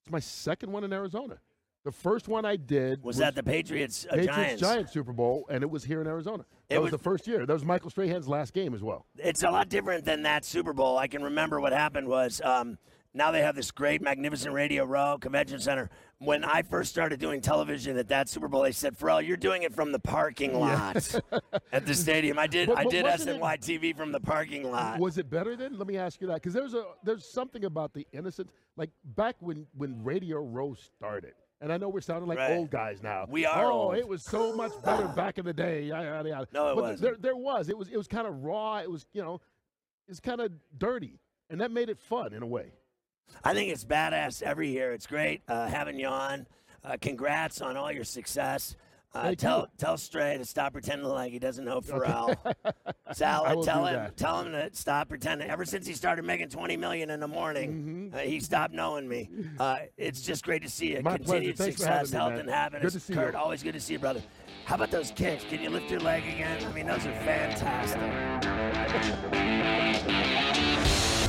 it's 0.04 0.10
my 0.12 0.20
second 0.20 0.72
one 0.72 0.84
in 0.84 0.92
Arizona. 0.92 1.38
The 1.84 1.92
first 1.92 2.28
one 2.28 2.44
I 2.44 2.54
did 2.56 3.02
Was 3.02 3.16
that 3.16 3.34
the 3.34 3.42
Patriots, 3.42 4.06
uh, 4.08 4.14
Patriots 4.14 4.60
Giants? 4.60 4.92
Super 4.92 5.12
Bowl, 5.12 5.46
and 5.50 5.62
it 5.64 5.70
was 5.70 5.82
here 5.82 6.00
in 6.00 6.06
Arizona. 6.06 6.44
It 6.70 6.78
was, 6.78 6.92
was- 6.92 7.00
the 7.00 7.04
first 7.04 7.26
year. 7.26 7.44
That 7.44 7.52
was 7.52 7.64
Michael 7.64 7.90
Strahan's 7.90 8.28
last 8.28 8.52
game 8.52 8.72
as 8.72 8.82
well. 8.82 9.06
It's 9.18 9.42
a 9.42 9.50
lot 9.50 9.68
different 9.68 10.04
than 10.04 10.22
that 10.22 10.44
Super 10.44 10.72
Bowl. 10.72 10.96
I 10.96 11.08
can 11.08 11.22
remember 11.24 11.60
what 11.60 11.72
happened 11.72 12.06
was 12.06 12.40
um, 12.44 12.78
now 13.14 13.32
they 13.32 13.42
have 13.42 13.56
this 13.56 13.72
great, 13.72 14.00
magnificent 14.00 14.54
Radio 14.54 14.84
Row 14.84 15.18
Convention 15.20 15.58
Center. 15.58 15.90
When 16.18 16.44
I 16.44 16.62
first 16.62 16.90
started 16.92 17.18
doing 17.18 17.40
television 17.40 17.98
at 17.98 18.06
that 18.08 18.28
Super 18.28 18.46
Bowl, 18.46 18.62
they 18.62 18.70
said, 18.70 18.96
"Ferrall, 18.96 19.20
you're 19.20 19.36
doing 19.36 19.64
it 19.64 19.74
from 19.74 19.90
the 19.90 19.98
parking 19.98 20.54
lot 20.58 21.12
at 21.72 21.84
the 21.84 21.94
stadium." 21.96 22.38
I 22.38 22.46
did. 22.46 22.68
But- 22.68 22.78
I 22.78 22.84
did 22.84 23.04
it- 23.04 23.20
SNY 23.20 23.58
TV 23.58 23.96
from 23.96 24.12
the 24.12 24.20
parking 24.20 24.70
lot. 24.70 25.00
Was 25.00 25.18
it 25.18 25.28
better 25.28 25.56
then? 25.56 25.76
Let 25.76 25.88
me 25.88 25.96
ask 25.96 26.20
you 26.20 26.28
that 26.28 26.34
because 26.34 26.54
there's 26.54 26.74
a 26.74 26.84
there's 27.02 27.26
something 27.26 27.64
about 27.64 27.92
the 27.92 28.06
innocence, 28.12 28.52
like 28.76 28.90
back 29.16 29.34
when 29.40 29.66
when 29.76 30.02
Radio 30.04 30.38
Row 30.44 30.74
started. 30.74 31.32
And 31.62 31.72
I 31.72 31.76
know 31.78 31.88
we're 31.88 32.00
sounding 32.00 32.28
like 32.28 32.38
Right. 32.38 32.56
old 32.58 32.70
guys 32.70 33.02
now. 33.04 33.24
We 33.28 33.46
are 33.46 33.70
Oh, 33.70 33.72
old. 33.92 33.94
it 33.96 34.06
was 34.06 34.24
so 34.24 34.52
much 34.54 34.72
better 34.84 35.06
back 35.06 35.38
in 35.38 35.44
the 35.44 35.52
day. 35.52 35.84
Yada, 35.84 36.28
yada. 36.28 36.48
No, 36.52 36.70
it 36.70 36.76
wasn't. 36.76 37.00
There, 37.00 37.16
there 37.16 37.36
was. 37.36 37.68
It 37.68 37.78
was. 37.78 37.88
It 37.88 37.96
was 37.96 38.08
kind 38.08 38.26
of 38.26 38.42
raw. 38.42 38.78
It 38.78 38.90
was. 38.90 39.06
You 39.12 39.22
know, 39.22 39.40
it's 40.08 40.18
kind 40.18 40.40
of 40.40 40.50
dirty, 40.76 41.20
and 41.48 41.60
that 41.60 41.70
made 41.70 41.88
it 41.88 42.00
fun 42.00 42.32
in 42.34 42.42
a 42.42 42.46
way. 42.46 42.72
I 43.44 43.54
think 43.54 43.70
it's 43.72 43.84
badass 43.84 44.42
every 44.42 44.70
year. 44.70 44.92
It's 44.92 45.06
great 45.06 45.42
uh, 45.48 45.68
having 45.68 45.98
you 46.00 46.08
on. 46.08 46.48
Uh, 46.84 46.96
congrats 47.00 47.60
on 47.62 47.76
all 47.76 47.92
your 47.92 48.02
success. 48.04 48.74
Uh, 49.14 49.34
tell 49.34 49.68
tell 49.76 49.98
Stray 49.98 50.38
to 50.38 50.44
stop 50.44 50.72
pretending 50.72 51.06
like 51.06 51.32
he 51.32 51.38
doesn't 51.38 51.64
know 51.66 51.82
Ferrall. 51.82 52.34
Sal, 53.12 53.44
I 53.44 53.54
tell 53.62 53.84
him 53.84 53.94
that. 53.94 54.16
tell 54.16 54.40
him 54.40 54.52
to 54.52 54.70
stop 54.72 55.10
pretending. 55.10 55.50
Ever 55.50 55.66
since 55.66 55.86
he 55.86 55.92
started 55.92 56.24
making 56.24 56.48
twenty 56.48 56.78
million 56.78 57.10
in 57.10 57.20
the 57.20 57.28
morning, 57.28 57.72
Mm-hmm. 58.12 58.14
uh, 58.16 58.18
he 58.20 58.40
stopped 58.40 58.72
knowing 58.72 59.06
me. 59.06 59.28
Uh, 59.58 59.76
it's 59.98 60.22
just 60.22 60.44
great 60.44 60.62
to 60.62 60.68
see 60.70 60.92
you. 60.94 61.02
My. 61.02 61.18
Continued 61.18 61.58
success, 61.58 62.10
me, 62.10 62.16
health, 62.18 62.32
and 62.34 62.48
happiness. 62.48 62.94
Good 62.94 63.00
to 63.00 63.04
see 63.06 63.14
Kurt, 63.14 63.34
you. 63.34 63.38
always 63.38 63.62
good 63.62 63.74
to 63.74 63.80
see 63.80 63.92
you, 63.94 63.98
brother. 63.98 64.22
How 64.64 64.76
about 64.76 64.90
those 64.90 65.10
kicks? 65.10 65.44
Can 65.44 65.60
you 65.62 65.68
lift 65.68 65.90
your 65.90 66.00
leg 66.00 66.22
again? 66.26 66.64
I 66.64 66.72
mean, 66.72 66.86
those 66.86 67.04
are 67.04 67.12
fantastic. 67.20 68.00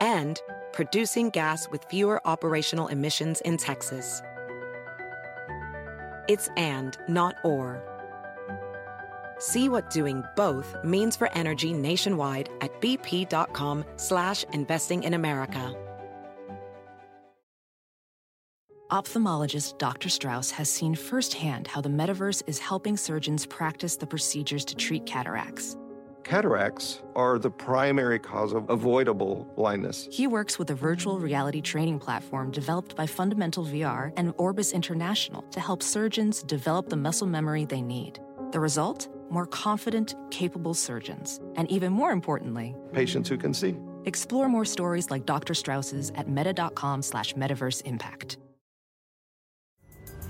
and 0.00 0.40
producing 0.72 1.30
gas 1.30 1.68
with 1.70 1.84
fewer 1.84 2.20
operational 2.26 2.88
emissions 2.88 3.40
in 3.42 3.56
Texas. 3.56 4.22
It's 6.28 6.48
and, 6.56 6.96
not 7.08 7.36
or. 7.44 7.82
See 9.38 9.68
what 9.68 9.90
doing 9.90 10.24
both 10.34 10.76
means 10.82 11.16
for 11.16 11.30
energy 11.32 11.72
nationwide 11.72 12.48
at 12.60 12.80
bp.com 12.80 13.84
slash 13.96 14.44
investing 14.52 15.04
in 15.04 15.14
America. 15.14 15.74
Ophthalmologist 18.90 19.78
Dr. 19.78 20.08
Strauss 20.08 20.52
has 20.52 20.70
seen 20.70 20.94
firsthand 20.94 21.66
how 21.66 21.80
the 21.80 21.88
metaverse 21.88 22.42
is 22.46 22.60
helping 22.60 22.96
surgeons 22.96 23.44
practice 23.44 23.96
the 23.96 24.06
procedures 24.06 24.64
to 24.64 24.76
treat 24.76 25.04
cataracts. 25.06 25.76
Cataracts 26.30 27.02
are 27.14 27.38
the 27.38 27.48
primary 27.50 28.18
cause 28.18 28.52
of 28.52 28.68
avoidable 28.68 29.46
blindness. 29.54 30.08
He 30.10 30.26
works 30.26 30.58
with 30.58 30.68
a 30.70 30.74
virtual 30.74 31.20
reality 31.20 31.60
training 31.60 32.00
platform 32.00 32.50
developed 32.50 32.96
by 32.96 33.06
Fundamental 33.06 33.64
VR 33.64 34.12
and 34.16 34.34
Orbis 34.36 34.72
International 34.72 35.42
to 35.52 35.60
help 35.60 35.84
surgeons 35.84 36.42
develop 36.42 36.88
the 36.88 36.96
muscle 36.96 37.28
memory 37.28 37.64
they 37.64 37.80
need. 37.80 38.18
The 38.50 38.58
result? 38.58 39.06
More 39.30 39.46
confident, 39.46 40.16
capable 40.32 40.74
surgeons. 40.74 41.40
And 41.54 41.70
even 41.70 41.92
more 41.92 42.10
importantly, 42.10 42.74
Patients 42.92 43.28
who 43.28 43.38
can 43.38 43.54
see. 43.54 43.76
explore 44.04 44.48
more 44.48 44.64
stories 44.64 45.12
like 45.12 45.26
Dr. 45.26 45.54
Strauss's 45.54 46.10
at 46.16 46.28
meta.com 46.28 47.02
slash 47.02 47.34
metaverse 47.34 47.82
impact. 47.86 48.38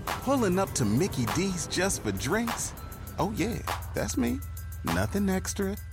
Pulling 0.05 0.59
up 0.59 0.71
to 0.73 0.85
Mickey 0.85 1.25
D's 1.35 1.67
just 1.69 2.03
for 2.03 2.13
drinks? 2.13 2.75
Oh, 3.19 3.33
yeah, 3.35 3.57
that's 3.95 4.19
me. 4.19 4.41
Nothing 4.95 5.29
extra, 5.29 5.77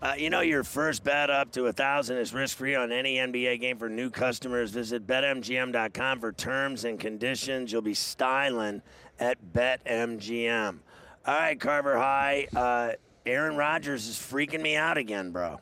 Uh, 0.00 0.14
you 0.16 0.30
know, 0.30 0.40
your 0.40 0.62
first 0.62 1.02
bet 1.02 1.28
up 1.28 1.50
to 1.50 1.66
a 1.66 1.72
thousand 1.72 2.18
is 2.18 2.32
risk-free 2.32 2.76
on 2.76 2.92
any 2.92 3.16
NBA 3.16 3.60
game 3.60 3.78
for 3.78 3.88
new 3.88 4.10
customers. 4.10 4.70
Visit 4.70 5.08
betmgm.com 5.08 6.20
for 6.20 6.30
terms 6.30 6.84
and 6.84 7.00
conditions. 7.00 7.72
You'll 7.72 7.82
be 7.82 7.94
styling 7.94 8.80
at 9.18 9.38
BetMGM. 9.52 10.78
All 11.26 11.34
right, 11.34 11.58
Carver 11.58 11.98
High. 11.98 12.46
Uh, 12.54 12.92
Aaron 13.26 13.56
Rodgers 13.56 14.06
is 14.06 14.16
freaking 14.16 14.62
me 14.62 14.76
out 14.76 14.98
again, 14.98 15.32
bro. 15.32 15.60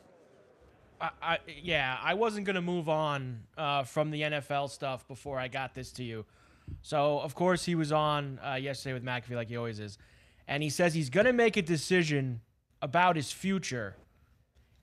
I, 1.01 1.09
I, 1.21 1.37
yeah, 1.63 1.97
I 2.01 2.13
wasn't 2.13 2.45
gonna 2.45 2.61
move 2.61 2.89
on 2.89 3.41
uh, 3.57 3.83
from 3.83 4.11
the 4.11 4.21
NFL 4.21 4.69
stuff 4.69 5.07
before 5.07 5.39
I 5.39 5.47
got 5.47 5.73
this 5.73 5.91
to 5.93 6.03
you. 6.03 6.25
So 6.81 7.19
of 7.19 7.33
course 7.33 7.65
he 7.65 7.73
was 7.73 7.91
on 7.91 8.39
uh, 8.45 8.53
yesterday 8.55 8.93
with 8.93 9.03
McAfee 9.03 9.35
like 9.35 9.47
he 9.47 9.57
always 9.57 9.79
is, 9.79 9.97
and 10.47 10.61
he 10.61 10.69
says 10.69 10.93
he's 10.93 11.09
gonna 11.09 11.33
make 11.33 11.57
a 11.57 11.61
decision 11.61 12.41
about 12.81 13.15
his 13.15 13.31
future 13.31 13.95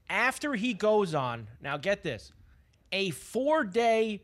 after 0.09 0.55
he 0.55 0.75
goes 0.75 1.15
on. 1.15 1.47
Now 1.63 1.77
get 1.77 2.03
this, 2.03 2.33
a 2.93 3.11
four-day 3.11 4.23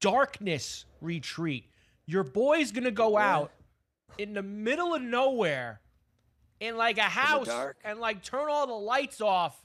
darkness 0.00 0.84
retreat. 1.00 1.64
Your 2.06 2.24
boy's 2.24 2.72
gonna 2.72 2.90
go 2.90 3.16
out 3.16 3.52
in 4.18 4.34
the 4.34 4.42
middle 4.42 4.94
of 4.94 5.02
nowhere 5.02 5.80
in 6.60 6.76
like 6.76 6.98
a 6.98 7.02
house 7.02 7.48
and 7.84 7.98
like 7.98 8.22
turn 8.22 8.48
all 8.50 8.66
the 8.66 8.72
lights 8.72 9.20
off 9.20 9.56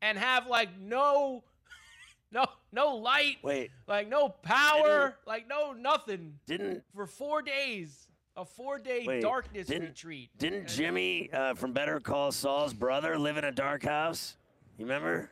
and 0.00 0.16
have 0.16 0.46
like 0.46 0.68
no 0.80 1.42
no 2.32 2.46
no 2.72 2.96
light 2.96 3.36
Wait, 3.42 3.70
like 3.86 4.08
no 4.08 4.28
power 4.28 5.16
like 5.26 5.48
no 5.48 5.72
nothing 5.72 6.34
didn't 6.46 6.84
for 6.94 7.06
four 7.06 7.42
days 7.42 8.06
a 8.36 8.44
four 8.44 8.78
day 8.78 9.04
Wait, 9.06 9.20
darkness 9.20 9.66
didn't- 9.66 9.88
retreat 9.88 10.30
didn't 10.38 10.68
Jimmy 10.68 11.28
uh, 11.32 11.54
from 11.54 11.72
Better 11.72 11.98
Call 12.00 12.30
Saul's 12.32 12.72
brother 12.72 13.18
live 13.18 13.36
in 13.36 13.44
a 13.44 13.52
dark 13.52 13.82
house? 13.84 14.36
You 14.78 14.84
remember? 14.84 15.30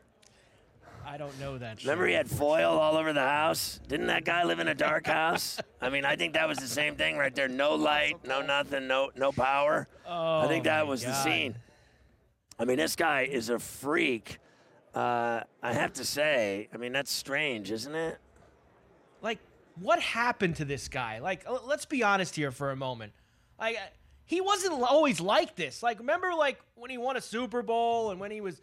i 1.09 1.17
don't 1.17 1.39
know 1.39 1.57
that 1.57 1.81
Remember 1.85 2.05
he 2.09 2.15
had 2.15 2.29
foil 2.29 2.79
all 2.81 2.97
over 2.97 3.13
the 3.13 3.21
house? 3.21 3.79
Didn't 3.87 4.09
that 4.09 4.25
guy 4.25 4.43
live 4.43 4.59
in 4.59 4.67
a 4.67 4.75
dark 4.75 5.07
house? 5.21 5.57
I 5.81 5.89
mean, 5.89 6.05
I 6.05 6.17
think 6.17 6.35
that 6.35 6.49
was 6.49 6.59
the 6.59 6.67
same 6.67 6.97
thing 6.97 7.17
right 7.17 7.33
there. 7.33 7.47
No 7.47 7.77
light, 7.77 8.17
no 8.27 8.43
nothing, 8.43 8.89
no 8.89 9.11
no 9.15 9.31
power. 9.31 9.87
Oh, 10.05 10.41
I 10.41 10.49
think 10.49 10.67
Oh, 10.67 10.71
that 10.71 10.85
my 10.85 10.91
was 10.91 11.05
the 11.05 11.15
scene. 11.15 11.55
I 12.59 12.65
mean, 12.65 12.77
this 12.77 12.97
guy 12.97 13.23
is 13.23 13.51
a 13.51 13.59
freak. 13.61 14.39
Uh, 14.95 15.43
I 15.63 15.73
have 15.75 15.93
to 15.95 16.05
say, 16.05 16.69
I 16.75 16.77
mean, 16.79 16.93
that's 16.93 17.13
strange, 17.13 17.71
isn't 17.71 17.95
it? 17.95 18.19
like 19.23 19.39
what 19.81 19.99
happened 20.01 20.57
to 20.57 20.65
this 20.65 20.89
guy 20.89 21.19
like 21.21 21.45
let's 21.67 21.87
be 21.87 22.03
honest 22.03 22.37
here 22.37 22.51
for 22.51 22.71
a 22.71 22.77
moment 22.77 23.13
like 23.59 23.75
uh, 23.75 23.81
he 24.27 24.41
wasn't 24.43 24.73
always 24.83 25.21
like 25.21 25.57
this 25.57 25.83
like 25.83 25.99
remember 25.99 26.33
like 26.35 26.61
when 26.75 26.91
he 26.91 26.99
won 26.99 27.17
a 27.17 27.21
super 27.21 27.63
bowl 27.63 28.11
and 28.11 28.21
when 28.21 28.31
he 28.31 28.43
was 28.43 28.61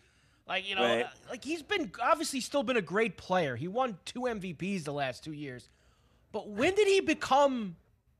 like 0.48 0.68
you 0.68 0.76
know 0.76 0.84
Right. 0.84 1.06
uh, 1.06 1.10
like 1.30 1.44
he's 1.44 1.62
been 1.64 1.92
obviously 2.02 2.40
still 2.42 2.64
been 2.64 2.78
a 2.78 2.82
great 2.82 3.18
player 3.18 3.56
he 3.56 3.68
won 3.68 3.98
two 4.06 4.22
mvps 4.22 4.84
the 4.84 4.94
last 4.94 5.24
two 5.24 5.32
years 5.34 5.70
but 6.32 6.50
when 6.50 6.76
did 6.76 6.88
he 6.88 7.00
become 7.00 7.76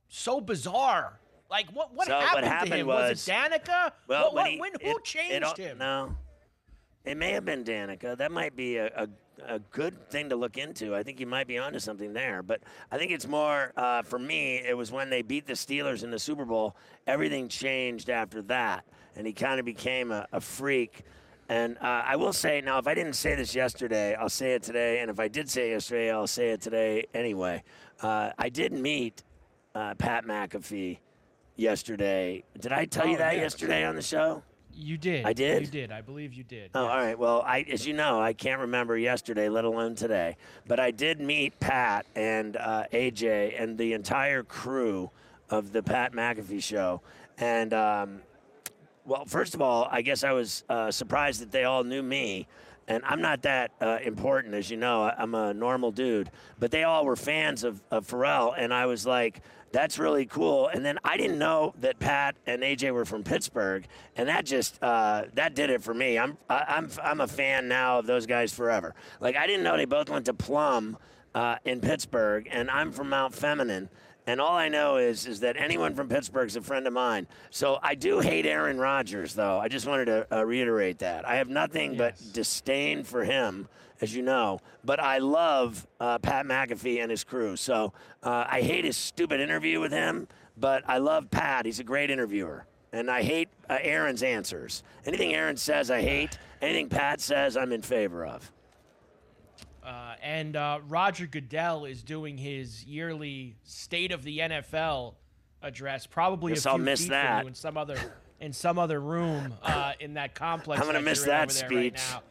so 0.08 0.40
bizarre 0.40 1.18
like 1.50 1.66
what 1.72 1.94
what 1.94 2.06
So 2.06 2.14
what 2.18 2.44
happened, 2.44 2.70
to 2.72 2.76
him 2.78 2.86
was, 2.86 3.10
was- 3.10 3.28
it 3.28 3.32
danica 3.32 3.92
Well, 4.08 4.32
what, 4.32 4.34
when 4.34 4.50
he- 4.52 4.60
when, 4.60 4.72
who 4.82 4.96
it 4.96 5.04
changed 5.04 5.44
all- 5.44 5.54
him 5.54 5.78
No, 5.78 6.16
it 7.04 7.16
may 7.18 7.32
have 7.32 7.44
been 7.44 7.64
Danica. 7.64 8.16
That 8.16 8.32
might 8.32 8.56
be 8.56 8.78
a, 8.78 8.86
a, 8.96 9.08
a 9.46 9.58
good 9.58 10.08
thing 10.08 10.30
to 10.30 10.36
look 10.36 10.56
into. 10.56 10.94
I 10.94 11.02
think 11.02 11.20
you 11.20 11.26
might 11.26 11.46
be 11.46 11.58
onto 11.58 11.78
something 11.78 12.14
there. 12.14 12.42
But 12.42 12.62
I 12.90 12.96
think 12.96 13.12
it's 13.12 13.26
more 13.28 13.74
uh, 13.76 14.00
for 14.00 14.18
me. 14.18 14.62
It 14.66 14.74
was 14.74 14.90
when 14.90 15.10
they 15.10 15.20
beat 15.20 15.46
the 15.46 15.52
Steelers 15.52 16.02
in 16.02 16.10
the 16.10 16.18
Super 16.18 16.46
Bowl. 16.46 16.76
Everything 17.06 17.48
changed 17.48 18.08
after 18.08 18.40
that, 18.44 18.86
and 19.16 19.26
he 19.26 19.34
kind 19.34 19.60
of 19.60 19.66
became 19.66 20.12
a, 20.12 20.26
a 20.32 20.40
freak. 20.40 21.02
And 21.48 21.76
uh, 21.78 22.02
I 22.06 22.16
will 22.16 22.32
say 22.32 22.60
now, 22.60 22.78
if 22.78 22.86
I 22.86 22.94
didn't 22.94 23.14
say 23.14 23.34
this 23.34 23.54
yesterday, 23.54 24.14
I'll 24.14 24.28
say 24.28 24.54
it 24.54 24.62
today. 24.62 25.00
And 25.00 25.10
if 25.10 25.20
I 25.20 25.28
did 25.28 25.50
say 25.50 25.68
it 25.70 25.72
yesterday, 25.72 26.10
I'll 26.10 26.26
say 26.26 26.50
it 26.50 26.60
today 26.60 27.06
anyway. 27.14 27.62
Uh, 28.00 28.30
I 28.38 28.48
did 28.48 28.72
meet 28.72 29.22
uh, 29.74 29.94
Pat 29.94 30.24
McAfee 30.24 30.98
yesterday. 31.56 32.44
Did 32.58 32.72
I 32.72 32.84
tell 32.86 33.06
you 33.06 33.14
Oh, 33.14 33.18
that 33.18 33.36
yeah. 33.36 33.42
yesterday 33.42 33.84
on 33.84 33.94
the 33.96 34.02
show? 34.02 34.42
you 34.76 34.98
did 34.98 35.24
I 35.24 35.32
did? 35.32 35.60
you 35.60 35.68
did 35.68 35.92
i 35.92 36.00
believe 36.00 36.34
you 36.34 36.42
did 36.42 36.68
Oh, 36.74 36.80
all 36.86 36.96
right. 36.96 37.16
Well, 37.16 37.42
I, 37.46 37.60
as 37.70 37.86
you 37.86 37.92
know, 37.92 38.20
I 38.20 38.32
can't 38.32 38.60
remember 38.60 38.98
yesterday, 38.98 39.48
let 39.48 39.64
alone 39.64 39.94
today. 39.94 40.36
But 40.66 40.80
I 40.80 40.90
did 40.90 41.20
meet 41.20 41.60
Pat 41.60 42.06
and 42.16 42.56
uh, 42.56 42.84
AJ 42.92 43.62
and 43.62 43.78
the 43.78 43.92
entire 43.92 44.42
crew 44.42 45.12
of 45.48 45.72
the 45.72 45.80
Pat 45.80 46.12
McAfee 46.12 46.60
show. 46.60 47.02
And, 47.38 47.72
um, 47.72 48.22
well, 49.04 49.24
first 49.26 49.54
of 49.54 49.60
all, 49.60 49.88
I 49.90 50.02
guess 50.02 50.24
I 50.24 50.32
was 50.32 50.64
uh, 50.68 50.90
surprised 50.90 51.40
that 51.40 51.50
they 51.52 51.64
all 51.64 51.84
knew 51.84 52.02
me. 52.02 52.46
And 52.86 53.02
I'm 53.06 53.22
not 53.22 53.42
that 53.42 53.70
uh, 53.80 53.98
important, 54.04 54.54
as 54.54 54.70
you 54.70 54.76
know. 54.76 55.10
I'm 55.16 55.34
a 55.34 55.54
normal 55.54 55.90
dude. 55.90 56.30
But 56.58 56.70
they 56.70 56.84
all 56.84 57.06
were 57.06 57.16
fans 57.16 57.64
of, 57.64 57.80
of 57.90 58.06
Ferrall. 58.06 58.52
And 58.52 58.74
I 58.74 58.84
was 58.86 59.06
like, 59.06 59.40
that's 59.74 59.98
really 59.98 60.24
cool. 60.24 60.68
And 60.68 60.84
then 60.84 60.98
I 61.02 61.16
didn't 61.16 61.38
know 61.38 61.74
that 61.80 61.98
Pat 61.98 62.36
and 62.46 62.62
AJ 62.62 62.92
were 62.92 63.04
from 63.04 63.24
Pittsburgh, 63.24 63.84
and 64.16 64.28
that 64.28 64.46
just 64.46 64.80
uh, 64.80 65.24
that 65.34 65.56
did 65.56 65.68
it 65.68 65.82
for 65.82 65.92
me. 65.92 66.16
I'm 66.16 66.38
I, 66.48 66.64
I'm 66.68 66.88
I'm 67.02 67.20
a 67.20 67.26
fan 67.26 67.66
now 67.66 67.98
of 67.98 68.06
those 68.06 68.24
guys 68.24 68.54
forever. 68.54 68.94
Like 69.18 69.34
I 69.34 69.48
didn't 69.48 69.64
know 69.64 69.76
they 69.76 69.84
both 69.84 70.08
went 70.08 70.26
to 70.26 70.34
Plum 70.34 70.96
uh, 71.34 71.56
in 71.64 71.80
Pittsburgh, 71.80 72.48
and 72.52 72.70
I'm 72.70 72.92
from 72.92 73.08
Mount 73.08 73.34
Feminine. 73.34 73.88
And 74.26 74.40
all 74.40 74.56
I 74.56 74.68
know 74.68 74.96
is 74.96 75.26
is 75.26 75.40
that 75.40 75.56
anyone 75.58 75.94
from 75.94 76.08
Pittsburgh's 76.08 76.56
a 76.56 76.62
friend 76.62 76.86
of 76.86 76.92
mine. 76.92 77.26
So 77.50 77.78
I 77.82 77.94
do 77.94 78.20
hate 78.20 78.46
Aaron 78.46 78.78
Rodgers, 78.78 79.34
though. 79.34 79.58
I 79.58 79.68
just 79.68 79.86
wanted 79.86 80.06
to 80.06 80.26
uh, 80.38 80.44
reiterate 80.44 80.98
that. 81.00 81.28
I 81.28 81.36
have 81.36 81.48
nothing 81.48 81.96
but 81.96 82.16
disdain 82.32 83.04
for 83.04 83.24
him, 83.24 83.68
as 84.00 84.14
you 84.14 84.22
know. 84.22 84.60
But 84.82 84.98
I 84.98 85.18
love 85.18 85.86
uh, 86.00 86.18
Pat 86.18 86.46
McAfee 86.46 87.02
and 87.02 87.10
his 87.10 87.22
crew. 87.22 87.56
So 87.56 87.92
uh, 88.22 88.46
I 88.48 88.62
hate 88.62 88.84
his 88.84 88.96
stupid 88.96 89.40
interview 89.40 89.78
with 89.78 89.92
him, 89.92 90.26
but 90.56 90.82
I 90.88 90.98
love 90.98 91.30
Pat. 91.30 91.66
He's 91.66 91.80
a 91.80 91.84
great 91.84 92.10
interviewer. 92.10 92.64
And 92.94 93.10
I 93.10 93.22
hate 93.22 93.48
uh, 93.68 93.78
Aaron's 93.82 94.22
answers. 94.22 94.84
Anything 95.04 95.34
Aaron 95.34 95.56
says, 95.56 95.90
I 95.90 96.00
hate. 96.00 96.38
Anything 96.62 96.88
Pat 96.88 97.20
says, 97.20 97.56
I'm 97.56 97.72
in 97.72 97.82
favor 97.82 98.24
of. 98.24 98.50
Uh, 99.84 100.14
and 100.22 100.56
uh, 100.56 100.80
Roger 100.88 101.26
Goodell 101.26 101.84
is 101.84 102.02
doing 102.02 102.38
his 102.38 102.84
yearly 102.84 103.56
State 103.64 104.12
of 104.12 104.22
the 104.22 104.38
NFL 104.38 105.14
address, 105.62 106.06
probably 106.06 106.54
Guess 106.54 106.66
a 106.66 106.70
I'll 106.70 106.76
few 106.76 106.84
miss 106.84 107.00
feet 107.02 107.10
that. 107.10 107.36
from 107.38 107.42
you 107.44 107.48
in 107.48 107.54
some 107.54 107.76
other 107.76 107.96
in 108.40 108.52
some 108.52 108.78
other 108.78 109.00
room 109.00 109.54
uh, 109.62 109.92
in 110.00 110.14
that 110.14 110.34
complex. 110.34 110.80
I'm 110.80 110.86
gonna 110.86 110.98
that 110.98 111.04
miss 111.04 111.18
you're 111.24 111.34
in 111.34 111.48
that 111.48 111.50
over 111.50 111.68
there 111.70 111.78
right 111.78 111.98
speech. 111.98 112.12
now. 112.12 112.22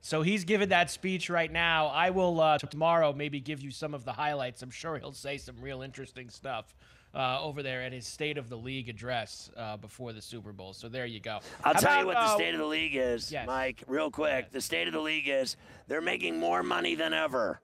So 0.00 0.22
he's 0.22 0.44
giving 0.44 0.70
that 0.70 0.90
speech 0.90 1.28
right 1.28 1.50
now. 1.50 1.88
I 1.88 2.10
will 2.10 2.40
uh, 2.40 2.58
tomorrow 2.58 3.12
maybe 3.12 3.40
give 3.40 3.60
you 3.60 3.70
some 3.70 3.92
of 3.94 4.04
the 4.04 4.12
highlights. 4.12 4.62
I'm 4.62 4.70
sure 4.70 4.96
he'll 4.98 5.12
say 5.12 5.36
some 5.36 5.56
real 5.60 5.82
interesting 5.82 6.30
stuff 6.30 6.74
uh, 7.14 7.40
over 7.42 7.62
there 7.62 7.82
at 7.82 7.92
his 7.92 8.06
State 8.06 8.38
of 8.38 8.48
the 8.48 8.56
League 8.56 8.88
address 8.88 9.50
uh, 9.56 9.76
before 9.76 10.12
the 10.12 10.22
Super 10.22 10.52
Bowl. 10.52 10.72
So 10.72 10.88
there 10.88 11.06
you 11.06 11.20
go. 11.20 11.40
I'll 11.64 11.74
How 11.74 11.80
tell 11.80 11.96
you 11.96 12.02
about, 12.02 12.06
what 12.06 12.14
the 12.14 12.32
uh, 12.32 12.36
state 12.36 12.54
of 12.54 12.60
the 12.60 12.66
league 12.66 12.94
is, 12.96 13.32
yes. 13.32 13.46
Mike, 13.46 13.82
real 13.86 14.10
quick. 14.10 14.50
The 14.52 14.60
state 14.60 14.86
of 14.86 14.92
the 14.92 15.00
league 15.00 15.28
is 15.28 15.56
they're 15.86 16.00
making 16.00 16.38
more 16.38 16.62
money 16.62 16.94
than 16.94 17.12
ever. 17.12 17.60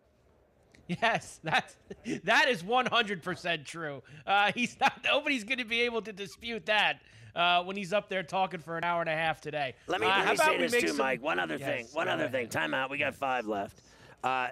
Yes, 0.86 1.40
that's 1.42 1.76
that 2.24 2.48
is 2.48 2.62
100% 2.62 3.64
true. 3.64 4.02
Uh, 4.26 4.52
he's 4.54 4.78
not. 4.78 4.92
Nobody's 5.02 5.44
going 5.44 5.58
to 5.58 5.64
be 5.64 5.80
able 5.82 6.02
to 6.02 6.12
dispute 6.12 6.66
that 6.66 7.00
uh, 7.34 7.62
when 7.64 7.74
he's 7.74 7.94
up 7.94 8.10
there 8.10 8.22
talking 8.22 8.60
for 8.60 8.76
an 8.76 8.84
hour 8.84 9.00
and 9.00 9.08
a 9.08 9.14
half 9.14 9.40
today. 9.40 9.74
Let 9.86 10.02
me, 10.02 10.06
uh, 10.06 10.18
let 10.18 10.28
me 10.32 10.36
say 10.36 10.58
this 10.58 10.72
too, 10.82 10.88
some- 10.88 10.98
Mike. 10.98 11.22
One 11.22 11.38
other 11.38 11.56
Yes, 11.56 11.68
thing. 11.68 11.86
One 11.94 12.08
other 12.08 12.24
ahead. 12.24 12.32
thing. 12.32 12.48
Time 12.50 12.74
out. 12.74 12.90
We 12.90 12.98
got 12.98 13.14
five 13.14 13.46
left. 13.46 13.80
Uh, 14.22 14.48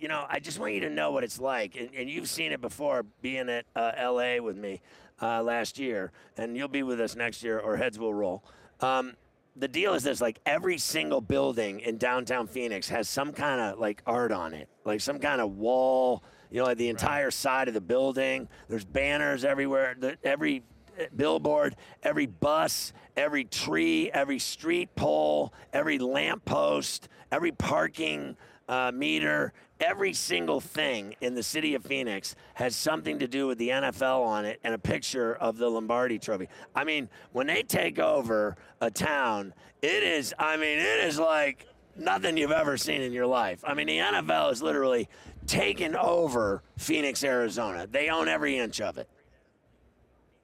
you 0.00 0.08
know, 0.08 0.24
I 0.28 0.40
just 0.40 0.58
want 0.58 0.72
you 0.72 0.80
to 0.80 0.90
know 0.90 1.10
what 1.10 1.24
it's 1.24 1.38
like, 1.38 1.76
and, 1.76 1.90
and 1.94 2.08
you've 2.08 2.28
seen 2.28 2.52
it 2.52 2.60
before, 2.60 3.04
being 3.20 3.50
at 3.50 3.66
uh, 3.76 3.92
L.A. 3.96 4.40
with 4.40 4.56
me 4.56 4.80
uh, 5.20 5.42
last 5.42 5.78
year, 5.78 6.10
and 6.38 6.56
you'll 6.56 6.68
be 6.68 6.82
with 6.82 7.00
us 7.00 7.14
next 7.14 7.42
year, 7.42 7.58
or 7.58 7.76
heads 7.76 7.98
will 7.98 8.14
roll. 8.14 8.42
Um, 8.80 9.14
the 9.56 9.68
deal 9.68 9.92
is 9.92 10.02
this: 10.02 10.20
like 10.22 10.40
every 10.46 10.78
single 10.78 11.20
building 11.20 11.80
in 11.80 11.98
downtown 11.98 12.46
Phoenix 12.46 12.88
has 12.88 13.08
some 13.10 13.32
kind 13.32 13.60
of 13.60 13.78
like 13.78 14.02
art 14.06 14.32
on 14.32 14.54
it, 14.54 14.68
like 14.84 15.02
some 15.02 15.18
kind 15.18 15.40
of 15.40 15.58
wall. 15.58 16.24
You 16.50 16.60
know, 16.60 16.64
like 16.64 16.78
the 16.78 16.88
entire 16.88 17.30
side 17.30 17.68
of 17.68 17.74
the 17.74 17.80
building. 17.80 18.48
There's 18.68 18.84
banners 18.84 19.44
everywhere. 19.44 19.94
The, 19.96 20.16
every 20.24 20.64
uh, 20.98 21.04
billboard, 21.14 21.76
every 22.02 22.26
bus, 22.26 22.92
every 23.16 23.44
tree, 23.44 24.10
every 24.12 24.38
street 24.38 24.96
pole, 24.96 25.52
every 25.72 25.98
lamp 25.98 26.44
post, 26.44 27.08
every 27.30 27.52
parking 27.52 28.36
uh, 28.68 28.90
meter, 28.92 29.52
every 29.80 30.12
single 30.12 30.60
thing 30.60 31.14
in 31.20 31.34
the 31.34 31.42
city 31.42 31.74
of 31.74 31.84
Phoenix 31.84 32.36
has 32.54 32.76
something 32.76 33.18
to 33.18 33.26
do 33.26 33.46
with 33.46 33.58
the 33.58 33.70
NFL 33.70 34.24
on 34.24 34.44
it 34.44 34.60
and 34.62 34.74
a 34.74 34.78
picture 34.78 35.34
of 35.34 35.56
the 35.56 35.68
Lombardi 35.68 36.18
trophy. 36.18 36.48
I 36.74 36.84
mean, 36.84 37.08
when 37.32 37.46
they 37.46 37.62
take 37.62 37.98
over 37.98 38.56
a 38.80 38.90
town, 38.90 39.54
it 39.82 40.02
is, 40.02 40.34
I 40.38 40.56
mean, 40.56 40.78
it 40.78 41.04
is 41.04 41.18
like 41.18 41.66
nothing 41.96 42.36
you've 42.36 42.52
ever 42.52 42.76
seen 42.76 43.00
in 43.00 43.12
your 43.12 43.26
life. 43.26 43.64
I 43.66 43.74
mean, 43.74 43.86
the 43.86 43.98
NFL 43.98 44.52
is 44.52 44.62
literally 44.62 45.08
taken 45.46 45.96
over 45.96 46.62
Phoenix, 46.76 47.24
Arizona. 47.24 47.86
They 47.90 48.08
own 48.08 48.28
every 48.28 48.58
inch 48.58 48.80
of 48.80 48.98
it. 48.98 49.08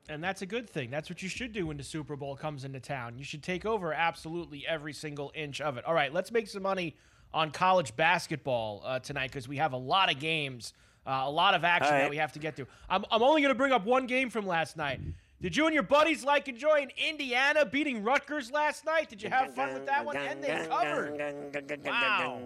And 0.09 0.23
that's 0.23 0.43
a 0.43 0.47
good 0.47 0.71
thing. 0.71 0.91
That's 0.91 1.11
what 1.11 1.23
you 1.23 1.29
should 1.29 1.53
do 1.53 1.67
when 1.67 1.77
the 1.77 1.83
Super 1.83 2.15
Bowl 2.15 2.37
comes 2.37 2.65
into 2.65 2.79
town. 2.79 3.19
You 3.19 3.25
should 3.25 3.43
take 3.43 3.67
over 3.67 3.93
absolutely 3.93 4.65
every 4.67 4.93
single 4.93 5.33
inch 5.35 5.61
of 5.61 5.79
it. 5.79 5.85
All 5.85 5.95
right, 5.95 6.13
let's 6.13 6.31
make 6.31 6.47
some 6.47 6.63
money 6.63 6.95
on 7.37 7.51
college 7.51 7.95
basketball 7.97 8.83
uh, 8.85 8.99
tonight 8.99 9.31
because 9.31 9.47
we 9.47 9.59
have 9.59 9.75
a 9.75 9.77
lot 9.77 10.11
of 10.11 10.19
games, 10.19 10.73
uh, 11.07 11.25
a 11.27 11.31
lot 11.31 11.53
of 11.55 11.65
action 11.65 11.89
All 11.89 11.93
right. 11.93 12.05
that 12.05 12.11
we 12.11 12.17
have 12.17 12.33
to 12.33 12.39
get 12.39 12.57
to. 12.57 12.67
I'm, 12.89 13.05
I'm 13.11 13.23
only 13.23 13.43
going 13.43 13.53
to 13.53 13.59
bring 13.59 13.73
up 13.73 13.85
one 13.85 14.07
game 14.07 14.31
from 14.31 14.47
last 14.47 14.77
night. 14.77 15.01
Did 15.43 15.55
you 15.55 15.67
and 15.67 15.75
your 15.75 15.83
buddies 15.83 16.25
like 16.25 16.49
enjoying 16.49 16.91
Indiana 16.97 17.67
beating 17.67 18.03
Rutgers 18.03 18.51
last 18.51 18.87
night? 18.87 19.11
Did 19.11 19.23
you 19.23 19.29
have 19.29 19.55
fun 19.55 19.75
with 19.75 19.85
that 19.85 20.03
one? 20.03 20.17
And 20.17 20.43
they 20.43 20.67
covered. 20.67 21.85
Wow. 21.85 22.41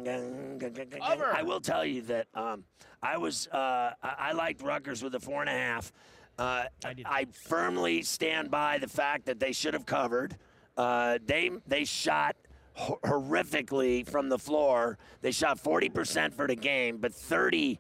Cover. 1.01 1.33
I 1.33 1.43
will 1.43 1.61
tell 1.61 1.85
you 1.85 2.03
that 2.03 2.27
um, 2.35 2.65
I 3.01 3.17
was 3.17 3.47
uh, 3.47 3.93
I 4.03 4.15
I 4.19 4.33
liked 4.33 4.61
Rutgers 4.61 5.05
with 5.05 5.15
a 5.15 5.21
four 5.21 5.41
and 5.41 5.49
a 5.49 5.53
half. 5.53 5.93
Uh, 6.37 6.65
I, 7.05 7.27
firmly 7.33 8.03
stand 8.03 8.51
by 8.51 8.79
the 8.79 8.89
fact 8.89 9.27
that 9.27 9.39
they 9.39 9.53
should 9.53 9.75
have 9.75 9.85
covered. 9.85 10.37
Uh, 10.77 11.19
they 11.25 11.51
they 11.69 11.85
shot 11.85 12.35
hor- 12.35 12.50
horrifically 12.81 14.09
from 14.09 14.29
the 14.29 14.39
floor. 14.39 14.99
They 15.21 15.31
shot 15.31 15.63
40% 15.63 16.33
for 16.33 16.47
the 16.47 16.57
game, 16.57 16.99
but 16.99 17.13
30% 17.13 17.79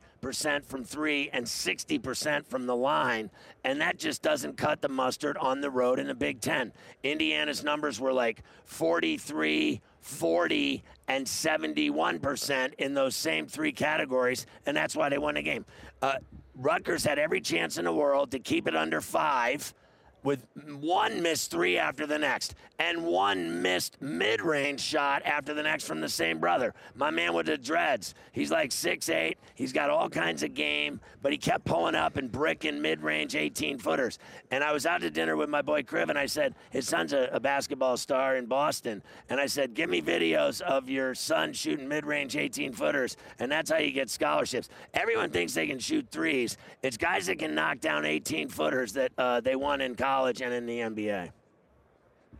from 0.64 0.84
three 0.84 1.30
and 1.32 1.44
60% 1.46 2.46
from 2.46 2.66
the 2.66 2.76
line. 2.76 3.30
And 3.64 3.80
that 3.80 3.98
just 3.98 4.22
doesn't 4.22 4.56
cut 4.56 4.80
the 4.80 4.88
mustard 4.88 5.36
on 5.38 5.60
the 5.60 5.70
road 5.70 5.98
in 5.98 6.06
the 6.06 6.14
Big 6.14 6.40
Ten. 6.40 6.72
Indiana's 7.02 7.64
numbers 7.64 8.00
were 8.00 8.12
like 8.12 8.42
43, 8.64 9.80
40, 10.00 10.84
and 11.08 11.26
71% 11.26 12.74
in 12.74 12.94
those 12.94 13.16
same 13.16 13.46
three 13.46 13.72
categories. 13.72 14.46
And 14.66 14.76
that's 14.76 14.94
why 14.94 15.08
they 15.08 15.18
won 15.18 15.34
the 15.34 15.42
game. 15.42 15.64
Uh, 16.02 16.14
Rutgers 16.54 17.04
had 17.04 17.18
every 17.18 17.40
chance 17.40 17.78
in 17.78 17.84
the 17.84 17.92
world 17.92 18.32
to 18.32 18.38
keep 18.38 18.68
it 18.68 18.76
under 18.76 19.00
five 19.00 19.72
with 20.22 20.46
one 20.78 21.22
missed 21.22 21.50
three 21.50 21.78
after 21.78 22.06
the 22.06 22.18
next 22.18 22.54
and 22.78 23.04
one 23.04 23.60
missed 23.62 24.00
mid-range 24.00 24.80
shot 24.80 25.22
after 25.24 25.52
the 25.54 25.62
next 25.62 25.84
from 25.84 26.00
the 26.00 26.08
same 26.08 26.38
brother. 26.38 26.74
My 26.94 27.10
man 27.10 27.34
with 27.34 27.46
the 27.46 27.58
dreads. 27.58 28.14
He's 28.32 28.50
like 28.50 28.70
6'8". 28.70 29.34
He's 29.54 29.72
got 29.72 29.90
all 29.90 30.08
kinds 30.08 30.42
of 30.42 30.54
game, 30.54 31.00
but 31.20 31.32
he 31.32 31.38
kept 31.38 31.64
pulling 31.64 31.94
up 31.94 32.16
and 32.16 32.30
bricking 32.30 32.80
mid-range 32.80 33.34
18-footers. 33.34 34.18
And 34.50 34.64
I 34.64 34.72
was 34.72 34.86
out 34.86 35.02
to 35.02 35.10
dinner 35.10 35.36
with 35.36 35.48
my 35.48 35.62
boy 35.62 35.82
Criv, 35.82 36.08
and 36.08 36.18
I 36.18 36.26
said, 36.26 36.54
his 36.70 36.88
son's 36.88 37.12
a, 37.12 37.28
a 37.32 37.40
basketball 37.40 37.96
star 37.96 38.36
in 38.36 38.46
Boston. 38.46 39.02
And 39.28 39.38
I 39.38 39.46
said, 39.46 39.74
give 39.74 39.90
me 39.90 40.00
videos 40.00 40.60
of 40.62 40.88
your 40.88 41.14
son 41.14 41.52
shooting 41.52 41.88
mid-range 41.88 42.34
18-footers, 42.34 43.16
and 43.38 43.52
that's 43.52 43.70
how 43.70 43.78
you 43.78 43.92
get 43.92 44.08
scholarships. 44.08 44.68
Everyone 44.94 45.30
thinks 45.30 45.52
they 45.52 45.66
can 45.66 45.78
shoot 45.78 46.06
threes. 46.10 46.56
It's 46.82 46.96
guys 46.96 47.26
that 47.26 47.38
can 47.38 47.54
knock 47.54 47.80
down 47.80 48.04
18-footers 48.04 48.94
that 48.94 49.12
uh, 49.18 49.40
they 49.40 49.56
won 49.56 49.80
in 49.80 49.94
college 49.94 50.09
and 50.18 50.52
in 50.52 50.66
the 50.66 50.78
NBA. 50.78 51.30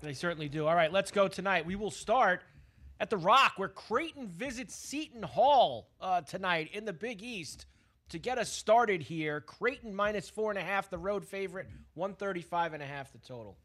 They 0.02 0.12
certainly 0.12 0.48
do. 0.48 0.66
All 0.66 0.74
right, 0.74 0.92
let's 0.92 1.11
go 1.11 1.28
tonight. 1.28 1.66
We 1.66 1.76
will 1.76 1.90
start 1.90 2.42
at 2.98 3.11
the 3.11 3.16
Rock, 3.16 3.54
where 3.56 3.68
Creighton 3.68 4.28
visits 4.28 4.74
Seton 4.74 5.22
Hall 5.22 5.88
uh, 6.00 6.22
tonight 6.22 6.70
in 6.72 6.85
the 6.85 6.92
Big 6.92 7.22
East 7.22 7.66
to 8.11 8.18
get 8.18 8.38
us 8.38 8.50
started 8.50 9.02
here. 9.02 9.40
Creighton 9.40 9.94
minus 9.94 10.28
four 10.28 10.50
and 10.50 10.59
a 10.59 10.62
half, 10.62 10.90
the 10.90 10.98
road 10.98 11.24
favorite, 11.24 11.68
135 11.94 12.74
and 12.74 12.83
a 12.83 12.87
half 12.87 13.12
the 13.12 13.18
total. 13.18 13.56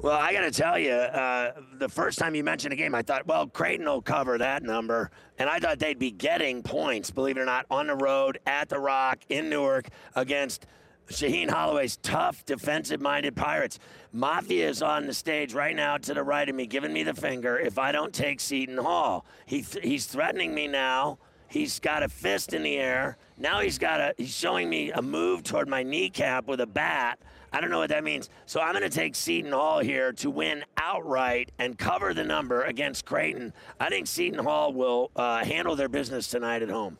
Well, 0.00 0.16
I 0.16 0.32
got 0.32 0.42
to 0.42 0.52
tell 0.52 0.78
you, 0.78 0.92
uh, 0.92 1.54
the 1.78 1.88
first 1.88 2.20
time 2.20 2.36
you 2.36 2.44
mentioned 2.44 2.72
a 2.72 2.76
game, 2.76 2.94
I 2.94 3.02
thought, 3.02 3.26
well, 3.26 3.48
Creighton 3.48 3.84
will 3.84 4.00
cover 4.00 4.38
that 4.38 4.62
number. 4.62 5.10
And 5.38 5.50
I 5.50 5.58
thought 5.58 5.80
they'd 5.80 5.98
be 5.98 6.12
getting 6.12 6.62
points, 6.62 7.10
believe 7.10 7.36
it 7.36 7.40
or 7.40 7.44
not, 7.44 7.66
on 7.68 7.88
the 7.88 7.96
road 7.96 8.38
at 8.46 8.68
the 8.68 8.78
Rock 8.78 9.18
in 9.28 9.50
Newark 9.50 9.88
against 10.14 10.66
Shaheen 11.08 11.50
Holloway's 11.50 11.96
tough, 11.98 12.44
defensive 12.44 13.00
minded 13.00 13.34
Pirates. 13.34 13.78
Mafia 14.12 14.68
is 14.68 14.82
on 14.82 15.06
the 15.06 15.14
stage 15.14 15.54
right 15.54 15.74
now 15.74 15.96
to 15.96 16.14
the 16.14 16.22
right 16.22 16.48
of 16.48 16.54
me, 16.54 16.66
giving 16.66 16.92
me 16.92 17.02
the 17.02 17.14
finger 17.14 17.58
if 17.58 17.78
I 17.78 17.92
don't 17.92 18.12
take 18.12 18.40
Seton 18.40 18.78
Hall. 18.78 19.24
He 19.46 19.62
th- 19.62 19.84
he's 19.84 20.06
threatening 20.06 20.54
me 20.54 20.66
now. 20.66 21.18
He's 21.48 21.80
got 21.80 22.02
a 22.02 22.08
fist 22.08 22.52
in 22.52 22.62
the 22.62 22.76
air. 22.76 23.16
Now 23.38 23.60
he's 23.60 23.78
got 23.78 24.00
a 24.00 24.14
he's 24.18 24.34
showing 24.34 24.68
me 24.68 24.92
a 24.92 25.00
move 25.00 25.44
toward 25.44 25.66
my 25.66 25.82
kneecap 25.82 26.46
with 26.46 26.60
a 26.60 26.66
bat. 26.66 27.18
I 27.52 27.62
don't 27.62 27.70
know 27.70 27.78
what 27.78 27.88
that 27.88 28.04
means. 28.04 28.28
So 28.44 28.60
I'm 28.60 28.72
going 28.72 28.82
to 28.82 28.94
take 28.94 29.14
Seton 29.14 29.52
Hall 29.52 29.78
here 29.78 30.12
to 30.12 30.28
win 30.28 30.64
outright 30.76 31.50
and 31.58 31.78
cover 31.78 32.12
the 32.12 32.24
number 32.24 32.64
against 32.64 33.06
Creighton. 33.06 33.54
I 33.80 33.88
think 33.88 34.06
Seton 34.06 34.44
Hall 34.44 34.74
will 34.74 35.10
uh, 35.16 35.42
handle 35.44 35.74
their 35.74 35.88
business 35.88 36.28
tonight 36.28 36.62
at 36.62 36.68
home. 36.68 36.98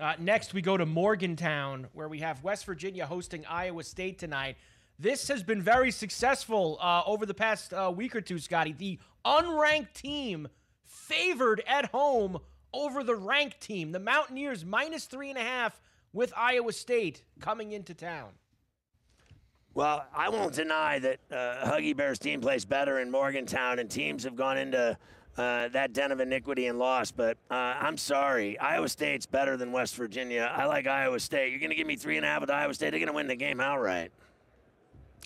Uh, 0.00 0.14
next, 0.18 0.54
we 0.54 0.60
go 0.60 0.76
to 0.76 0.84
Morgantown, 0.84 1.86
where 1.92 2.08
we 2.08 2.18
have 2.18 2.42
West 2.42 2.66
Virginia 2.66 3.06
hosting 3.06 3.46
Iowa 3.46 3.84
State 3.84 4.18
tonight. 4.18 4.56
This 4.98 5.28
has 5.28 5.44
been 5.44 5.62
very 5.62 5.92
successful 5.92 6.78
uh, 6.80 7.02
over 7.06 7.26
the 7.26 7.34
past 7.34 7.72
uh, 7.72 7.92
week 7.94 8.16
or 8.16 8.20
two, 8.20 8.40
Scotty. 8.40 8.72
The 8.72 8.98
unranked 9.24 9.92
team 9.92 10.48
favored 10.84 11.62
at 11.68 11.86
home 11.86 12.38
over 12.72 13.04
the 13.04 13.14
ranked 13.14 13.60
team. 13.60 13.92
The 13.92 14.00
Mountaineers 14.00 14.64
minus 14.64 15.04
three 15.04 15.30
and 15.30 15.38
a 15.38 15.42
half 15.42 15.80
with 16.12 16.32
Iowa 16.36 16.72
State 16.72 17.22
coming 17.40 17.70
into 17.70 17.94
town. 17.94 18.30
Well, 19.74 20.04
I 20.14 20.28
won't 20.28 20.54
deny 20.54 20.98
that 21.00 21.20
uh, 21.30 21.70
Huggy 21.70 21.96
Bear's 21.96 22.18
team 22.18 22.40
plays 22.40 22.64
better 22.64 23.00
in 23.00 23.10
Morgantown, 23.10 23.78
and 23.78 23.88
teams 23.88 24.24
have 24.24 24.34
gone 24.34 24.58
into 24.58 24.96
uh, 25.36 25.68
that 25.68 25.92
den 25.92 26.12
of 26.12 26.20
iniquity 26.20 26.66
and 26.66 26.78
loss. 26.78 27.10
But 27.10 27.36
uh, 27.50 27.54
I'm 27.54 27.96
sorry, 27.96 28.58
Iowa 28.58 28.88
State's 28.88 29.26
better 29.26 29.56
than 29.56 29.72
West 29.72 29.96
Virginia. 29.96 30.52
I 30.54 30.66
like 30.66 30.86
Iowa 30.86 31.20
State. 31.20 31.50
You're 31.50 31.60
going 31.60 31.70
to 31.70 31.76
give 31.76 31.86
me 31.86 31.96
three 31.96 32.16
and 32.16 32.24
a 32.24 32.28
half 32.28 32.40
with 32.40 32.50
Iowa 32.50 32.74
State. 32.74 32.90
They're 32.90 33.00
going 33.00 33.08
to 33.08 33.14
win 33.14 33.26
the 33.26 33.36
game 33.36 33.60
outright. 33.60 34.12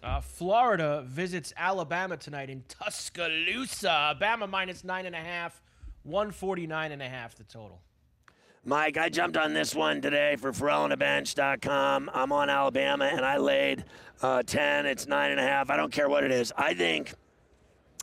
Uh, 0.02 0.20
Florida 0.20 1.02
visits 1.06 1.52
Alabama 1.56 2.16
tonight 2.16 2.50
in 2.50 2.62
Tuscaloosa. 2.68 4.16
Bama 4.20 4.48
minus 4.48 4.84
nine 4.84 5.06
and 5.06 5.14
a 5.14 5.20
half, 5.20 5.60
149 6.04 6.92
and 6.92 7.02
a 7.02 7.08
half 7.08 7.34
the 7.34 7.44
total. 7.44 7.80
Mike, 8.64 8.98
I 8.98 9.08
jumped 9.08 9.36
on 9.36 9.54
this 9.54 9.74
one 9.74 10.00
today 10.00 10.36
for 10.36 10.52
FerrallOnTheBench.com. 10.52 12.10
I'm 12.12 12.32
on 12.32 12.50
Alabama, 12.50 13.06
and 13.06 13.24
I 13.24 13.38
laid 13.38 13.84
uh, 14.20 14.42
10. 14.42 14.86
It's 14.86 15.06
nine 15.06 15.30
and 15.30 15.40
a 15.40 15.42
half. 15.42 15.70
I 15.70 15.76
don't 15.76 15.92
care 15.92 16.08
what 16.08 16.22
it 16.22 16.30
is. 16.30 16.52
I 16.56 16.74
think, 16.74 17.14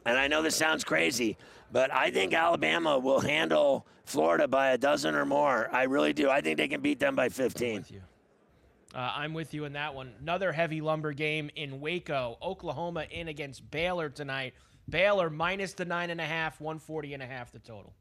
and 0.05 0.17
I 0.17 0.27
know 0.27 0.41
this 0.41 0.55
sounds 0.55 0.83
crazy, 0.83 1.37
but 1.71 1.93
I 1.93 2.11
think 2.11 2.33
Alabama 2.33 2.97
will 2.97 3.19
handle 3.19 3.85
Florida 4.05 4.47
by 4.47 4.71
a 4.71 4.77
dozen 4.77 5.15
or 5.15 5.25
more. 5.25 5.69
I 5.71 5.83
really 5.83 6.13
do. 6.13 6.29
I 6.29 6.41
think 6.41 6.57
they 6.57 6.67
can 6.67 6.81
beat 6.81 6.99
them 6.99 7.15
by 7.15 7.29
15. 7.29 7.85
Uh, 8.93 8.97
I'm 8.97 9.33
with 9.33 9.53
you 9.53 9.65
in 9.65 9.73
that 9.73 9.93
one. 9.93 10.13
Another 10.21 10.51
heavy 10.51 10.79
lumber 10.79 11.11
game 11.11 11.49
in 11.55 11.81
Waco. 11.81 12.37
Oklahoma 12.41 13.05
in 13.11 13.27
against 13.27 13.69
Baylor 13.69 14.09
tonight. 14.09 14.53
Baylor 14.89 15.29
minus 15.29 15.73
the 15.73 15.85
nine 15.85 16.11
and 16.11 16.21
a 16.21 16.25
half, 16.25 16.61
140 16.61 17.13
and 17.15 17.23
a 17.23 17.25
half 17.25 17.51
the 17.51 17.59
total. 17.59 17.93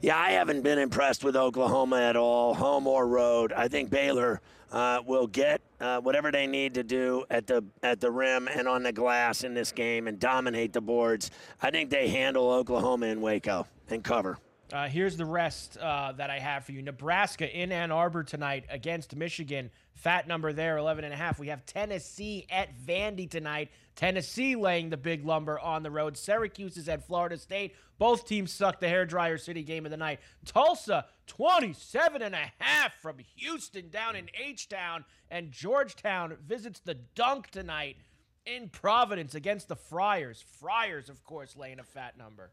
Yeah, 0.00 0.16
I 0.16 0.30
haven't 0.30 0.62
been 0.62 0.78
impressed 0.78 1.24
with 1.24 1.34
Oklahoma 1.34 2.00
at 2.00 2.14
all, 2.14 2.54
home 2.54 2.86
or 2.86 3.08
road. 3.08 3.52
I 3.52 3.66
think 3.66 3.90
Baylor 3.90 4.40
uh, 4.72 5.00
will 5.06 5.26
get 5.26 5.60
uh, 5.80 6.00
whatever 6.00 6.30
they 6.30 6.46
need 6.46 6.74
to 6.74 6.82
do 6.82 7.24
at 7.30 7.46
the 7.46 7.64
at 7.82 8.00
the 8.00 8.10
rim 8.10 8.48
and 8.48 8.68
on 8.68 8.82
the 8.82 8.92
glass 8.92 9.44
in 9.44 9.54
this 9.54 9.72
game 9.72 10.08
and 10.08 10.18
dominate 10.18 10.72
the 10.72 10.80
boards. 10.80 11.30
I 11.62 11.70
think 11.70 11.90
they 11.90 12.08
handle 12.08 12.50
Oklahoma 12.50 13.06
in 13.06 13.20
Waco 13.20 13.66
and 13.88 14.02
cover. 14.02 14.38
Uh, 14.70 14.86
here's 14.86 15.16
the 15.16 15.24
rest 15.24 15.78
uh, 15.78 16.12
that 16.12 16.28
I 16.28 16.38
have 16.38 16.64
for 16.66 16.72
you. 16.72 16.82
Nebraska 16.82 17.50
in 17.50 17.72
Ann 17.72 17.90
Arbor 17.90 18.22
tonight 18.22 18.64
against 18.68 19.16
Michigan. 19.16 19.70
Fat 19.94 20.28
number 20.28 20.52
there, 20.52 20.76
11 20.76 21.04
and 21.04 21.14
a 21.14 21.16
half. 21.16 21.38
We 21.38 21.48
have 21.48 21.64
Tennessee 21.64 22.46
at 22.50 22.78
Vandy 22.78 23.28
tonight. 23.28 23.70
Tennessee 23.96 24.56
laying 24.56 24.90
the 24.90 24.98
big 24.98 25.24
lumber 25.24 25.58
on 25.58 25.82
the 25.82 25.90
road. 25.90 26.18
Syracuse 26.18 26.76
is 26.76 26.88
at 26.88 27.06
Florida 27.06 27.38
State. 27.38 27.74
Both 27.98 28.28
teams 28.28 28.52
suck 28.52 28.78
the 28.78 28.86
hairdryer 28.86 29.40
city 29.40 29.62
game 29.62 29.86
of 29.86 29.90
the 29.90 29.96
night. 29.96 30.20
Tulsa, 30.44 31.06
27 31.26 32.20
and 32.20 32.34
a 32.34 32.52
half 32.58 32.94
from 33.00 33.16
Houston 33.36 33.88
down 33.88 34.16
in 34.16 34.28
H-Town. 34.38 35.06
And 35.30 35.50
Georgetown 35.50 36.36
visits 36.46 36.80
the 36.80 36.94
dunk 37.14 37.48
tonight 37.50 37.96
in 38.44 38.68
Providence 38.68 39.34
against 39.34 39.68
the 39.68 39.76
Friars. 39.76 40.44
Friars, 40.60 41.08
of 41.08 41.24
course, 41.24 41.56
laying 41.56 41.80
a 41.80 41.84
fat 41.84 42.18
number. 42.18 42.50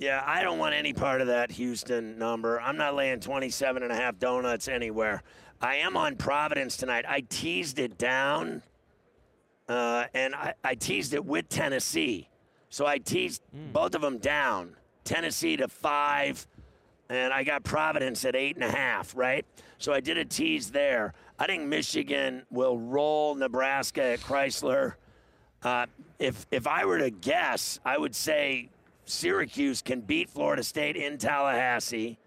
Yeah, 0.00 0.24
I 0.26 0.42
don't 0.42 0.58
want 0.58 0.74
any 0.74 0.94
part 0.94 1.20
of 1.20 1.26
that 1.26 1.50
Houston 1.50 2.18
number. 2.18 2.58
I'm 2.58 2.78
not 2.78 2.94
laying 2.94 3.20
27 3.20 3.82
and 3.82 3.92
a 3.92 3.94
half 3.94 4.18
donuts 4.18 4.66
anywhere. 4.66 5.22
I 5.60 5.76
am 5.76 5.94
on 5.94 6.16
Providence 6.16 6.78
tonight. 6.78 7.04
I 7.06 7.20
teased 7.20 7.78
it 7.78 7.98
down, 7.98 8.62
uh, 9.68 10.06
and 10.14 10.34
I, 10.34 10.54
I, 10.64 10.74
teased 10.74 11.12
it 11.12 11.22
with 11.22 11.50
Tennessee. 11.50 12.30
So 12.70 12.86
I 12.86 12.96
teased 12.96 13.42
mm. 13.54 13.74
both 13.74 13.94
of 13.94 14.00
them 14.00 14.16
down. 14.16 14.74
Tennessee 15.04 15.58
to 15.58 15.68
five, 15.68 16.46
and 17.10 17.30
I 17.30 17.44
got 17.44 17.62
Providence 17.62 18.24
at 18.24 18.34
eight 18.34 18.56
and 18.56 18.64
a 18.64 18.70
half, 18.70 19.14
right? 19.14 19.44
So 19.76 19.92
I 19.92 20.00
did 20.00 20.16
a 20.16 20.24
tease 20.24 20.70
there. 20.70 21.12
I 21.38 21.44
think 21.44 21.64
Michigan 21.64 22.46
will 22.50 22.78
roll 22.78 23.34
Nebraska 23.34 24.02
at 24.02 24.20
Chrysler. 24.20 24.94
Uh, 25.62 25.84
if 26.18 26.46
if 26.50 26.66
I 26.66 26.86
were 26.86 27.00
to 27.00 27.10
guess, 27.10 27.78
I 27.84 27.98
would 27.98 28.14
say 28.14 28.70
Syracuse 29.10 29.82
can 29.82 30.00
beat 30.00 30.30
Florida 30.30 30.62
State 30.62 30.96
in 30.96 31.18
Tallahassee, 31.18 32.18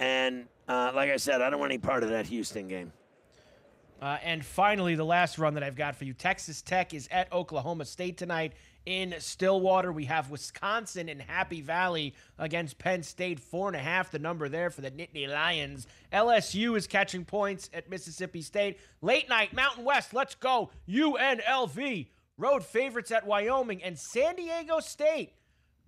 and 0.00 0.46
uh, 0.68 0.92
like 0.94 1.10
I 1.10 1.16
said, 1.16 1.40
I 1.40 1.50
don't 1.50 1.60
want 1.60 1.72
any 1.72 1.78
part 1.78 2.02
of 2.02 2.10
that 2.10 2.26
Houston 2.26 2.68
game. 2.68 2.92
Uh, 4.02 4.18
and 4.22 4.44
finally, 4.44 4.96
the 4.96 5.04
last 5.04 5.38
run 5.38 5.54
that 5.54 5.62
I've 5.62 5.76
got 5.76 5.96
for 5.96 6.04
you 6.04 6.12
Texas 6.12 6.60
Tech 6.60 6.92
is 6.92 7.08
at 7.10 7.32
Oklahoma 7.32 7.84
State 7.84 8.18
tonight 8.18 8.52
in 8.84 9.14
Stillwater. 9.18 9.92
We 9.92 10.04
have 10.06 10.30
Wisconsin 10.30 11.08
and 11.08 11.22
Happy 11.22 11.60
Valley 11.60 12.14
against 12.38 12.76
Penn 12.78 13.02
State. 13.02 13.40
Four 13.40 13.68
and 13.68 13.76
a 13.76 13.80
half, 13.80 14.10
the 14.10 14.18
number 14.18 14.48
there 14.48 14.68
for 14.68 14.82
the 14.82 14.90
Nittany 14.90 15.28
Lions. 15.28 15.86
LSU 16.12 16.76
is 16.76 16.86
catching 16.86 17.24
points 17.24 17.70
at 17.72 17.88
Mississippi 17.88 18.42
State. 18.42 18.78
Late 19.00 19.28
night, 19.28 19.54
Mountain 19.54 19.84
West, 19.84 20.12
let's 20.12 20.34
go. 20.34 20.70
UNLV, 20.88 22.08
road 22.36 22.64
favorites 22.64 23.10
at 23.10 23.26
Wyoming. 23.26 23.82
And 23.82 23.98
San 23.98 24.36
Diego 24.36 24.80
State 24.80 25.32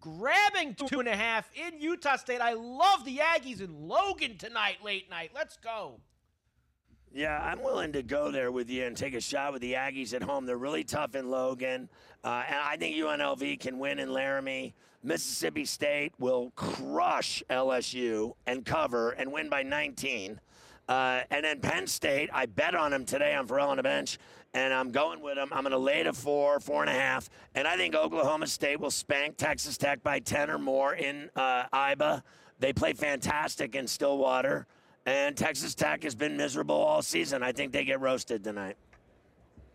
grabbing 0.07 0.75
two 0.75 1.01
and 1.01 1.09
a 1.09 1.17
half 1.17 1.51
in 1.55 1.81
Utah 1.81 2.15
State. 2.15 2.41
I 2.41 2.53
love 2.53 3.05
the 3.05 3.19
Aggies 3.19 3.61
in 3.61 3.89
Logan 3.89 4.39
tonight, 4.39 4.77
late 4.85 5.11
night. 5.11 5.33
Let's 5.35 5.57
go. 5.57 5.99
Yeah, 7.13 7.39
I'm 7.43 7.61
willing 7.61 7.93
to 7.93 8.05
go 8.05 8.31
there 8.31 8.53
with 8.53 8.71
you 8.71 8.85
and 8.85 8.97
take 8.97 9.15
a 9.15 9.21
shot 9.21 9.53
with 9.53 9.63
the 9.63 9.73
Aggies 9.73 10.15
at 10.15 10.23
home. 10.23 10.47
They're 10.47 10.57
really 10.57 10.85
tough 10.85 11.17
in 11.17 11.29
Logan. 11.29 11.89
Uh, 12.23 12.45
and 12.47 12.57
I 12.57 12.77
think 12.77 12.97
UNLV 12.97 13.59
can 13.59 13.81
win 13.81 13.99
in 13.99 14.13
Laramie. 14.13 14.75
Mississippi 15.03 15.65
State 15.65 16.13
will 16.19 16.53
crush 16.55 17.43
LSU 17.51 18.35
and 18.47 18.65
cover 18.65 19.11
and 19.11 19.33
win 19.33 19.49
by 19.49 19.65
19. 19.65 20.41
Uh, 20.89 21.21
and 21.31 21.45
then 21.45 21.61
Penn 21.61 21.89
State, 21.89 22.31
I 22.33 22.47
bet 22.47 22.77
on 22.77 22.93
them 22.93 23.05
today 23.05 23.35
on 23.35 23.49
Ferrall 23.49 23.71
on 23.71 23.79
the 23.79 23.83
bench 23.83 24.19
and 24.57 24.73
I'm 24.73 24.91
going 24.91 25.21
with 25.21 25.35
them. 25.35 25.51
I'm 25.53 25.63
going 25.63 25.73
to 25.73 25.79
lay 25.79 26.03
to 26.03 26.15
four, 26.15 26.59
four 26.61 26.81
and 26.81 26.89
a 26.89 26.95
half, 26.95 27.29
and 27.55 27.69
I 27.69 27.77
think 27.77 27.95
Oklahoma 27.95 28.47
State 28.47 28.81
will 28.81 28.91
spank 28.91 29.37
Texas 29.37 29.77
Tech 29.77 30.03
by 30.03 30.19
10 30.19 30.51
or 30.51 30.59
more 30.59 30.95
in 30.95 31.29
uh, 31.37 31.65
IBA. 31.73 32.23
They 32.59 32.73
play 32.73 32.95
fantastic 32.95 33.75
in 33.75 33.87
Stillwater, 33.87 34.67
and 35.05 35.37
Texas 35.37 35.75
Tech 35.75 36.03
has 36.05 36.15
been 36.15 36.39
miserable 36.39 36.75
all 36.75 37.03
season. 37.03 37.43
I 37.43 37.53
think 37.53 37.73
they 37.73 37.85
get 37.85 38.01
roasted 38.01 38.43
tonight. 38.43 38.79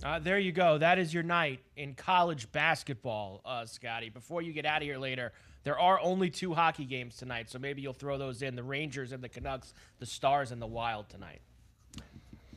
Uh, 0.04 0.18
there 0.18 0.40
you 0.40 0.52
go. 0.52 0.80
That 0.80 0.98
is 0.98 1.14
your 1.14 1.22
night 1.22 1.60
in 1.76 1.94
college 1.94 2.52
basketball, 2.52 3.42
uh, 3.46 3.68
Scotty. 3.68 4.10
Before 4.10 4.42
you 4.42 4.52
get 4.52 4.66
out 4.66 4.78
of 4.78 4.84
here 4.84 4.98
later, 4.98 5.32
there 5.64 5.78
are 5.78 6.00
only 6.02 6.32
two 6.32 6.56
hockey 6.56 6.86
games 6.86 7.18
tonight, 7.18 7.52
so 7.52 7.60
maybe 7.60 7.84
you'll 7.84 7.94
throw 7.94 8.18
those 8.18 8.42
in 8.42 8.56
the 8.56 8.64
Rangers 8.64 9.12
and 9.12 9.24
the 9.24 9.30
Canucks, 9.30 9.76
the 10.00 10.08
Stars 10.08 10.52
and 10.52 10.60
the 10.60 10.66
Wild 10.66 11.08
tonight. 11.08 11.42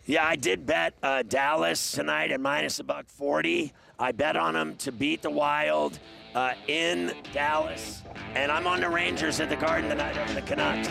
Yeah, 0.06 0.26
I 0.26 0.36
did 0.36 0.66
bet 0.66 0.94
uh, 1.02 1.22
Dallas 1.22 1.92
tonight 1.92 2.30
at 2.30 2.40
minus 2.40 2.78
a 2.78 2.84
buck 2.84 3.06
forty. 3.08 3.72
I 3.98 4.12
bet 4.12 4.36
on 4.36 4.54
them 4.54 4.76
to 4.76 4.92
beat 4.92 5.22
the 5.22 5.30
Wild 5.30 5.98
uh, 6.34 6.52
in 6.66 7.12
Dallas, 7.32 8.02
and 8.34 8.52
I'm 8.52 8.66
on 8.66 8.80
the 8.80 8.88
Rangers 8.88 9.40
at 9.40 9.48
the 9.48 9.56
Garden 9.56 9.88
tonight 9.88 10.18
over 10.18 10.34
the 10.34 10.42
Canucks. 10.42 10.88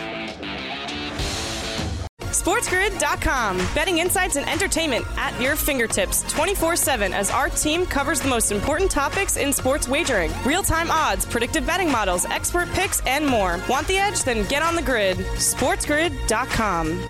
SportsGrid.com. 2.34 3.58
Betting 3.76 4.00
insights 4.00 4.38
and 4.38 4.50
entertainment 4.50 5.06
at 5.18 5.40
your 5.40 5.56
fingertips 5.56 6.24
24 6.34 6.76
7 6.76 7.14
as 7.14 7.30
our 7.30 7.50
team 7.50 7.86
covers 7.86 8.20
the 8.22 8.28
most 8.28 8.52
important 8.52 8.90
topics 8.90 9.38
in 9.38 9.54
sports 9.54 9.88
wagering 9.88 10.32
real 10.44 10.64
time 10.64 10.90
odds, 10.90 11.26
predictive 11.26 11.68
betting 11.68 11.92
models, 11.92 12.26
expert 12.26 12.68
picks, 12.70 13.02
and 13.06 13.28
more. 13.28 13.60
Want 13.70 13.88
the 13.88 13.98
edge? 13.98 14.24
Then 14.24 14.48
get 14.48 14.64
on 14.64 14.76
the 14.76 14.82
grid. 14.82 15.18
SportsGrid.com. 15.18 17.10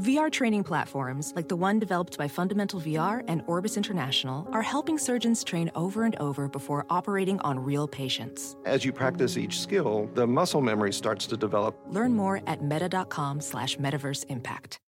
VR 0.00 0.32
training 0.32 0.64
platforms, 0.64 1.32
like 1.36 1.48
the 1.48 1.56
one 1.56 1.78
developed 1.78 2.16
by 2.16 2.26
Fundamental 2.26 2.80
VR 2.80 3.22
and 3.28 3.42
Orbis 3.46 3.76
International, 3.76 4.48
are 4.50 4.62
helping 4.62 4.96
surgeons 4.96 5.44
train 5.44 5.70
over 5.74 6.04
and 6.04 6.16
over 6.16 6.48
before 6.48 6.86
operating 6.88 7.38
on 7.40 7.58
real 7.58 7.86
patients. 7.86 8.56
As 8.64 8.82
you 8.82 8.92
practice 8.92 9.36
each 9.36 9.60
skill, 9.60 10.08
the 10.14 10.26
muscle 10.26 10.62
memory 10.62 10.92
starts 10.92 11.26
to 11.26 11.36
develop. 11.36 11.78
Learn 11.88 12.14
more 12.14 12.40
at 12.46 12.62
meta.com 12.62 13.42
slash 13.42 13.76
metaverse 13.76 14.24
impact. 14.30 14.78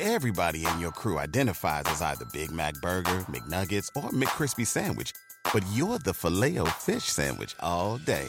Everybody 0.00 0.66
in 0.66 0.80
your 0.80 0.90
crew 0.90 1.20
identifies 1.20 1.84
as 1.86 2.02
either 2.02 2.24
Big 2.32 2.50
Mac 2.50 2.74
Burger, 2.82 3.24
McNuggets, 3.30 3.88
or 3.94 4.10
McCrispy 4.10 4.66
Sandwich, 4.66 5.12
but 5.52 5.62
you're 5.72 6.00
the 6.00 6.14
filet 6.14 6.58
fish 6.80 7.04
Sandwich 7.04 7.54
all 7.60 7.98
day 7.98 8.28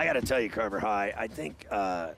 I 0.00 0.06
got 0.06 0.14
to 0.14 0.22
tell 0.22 0.40
you, 0.40 0.48
Carver 0.48 0.80
High, 0.80 1.12
I 1.14 1.26
think 1.26 1.66
uh, 1.70 2.12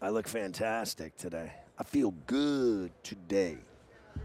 I 0.00 0.08
look 0.08 0.26
fantastic 0.26 1.14
today. 1.18 1.52
I 1.78 1.84
feel 1.84 2.14
good 2.26 2.90
today. 3.02 3.58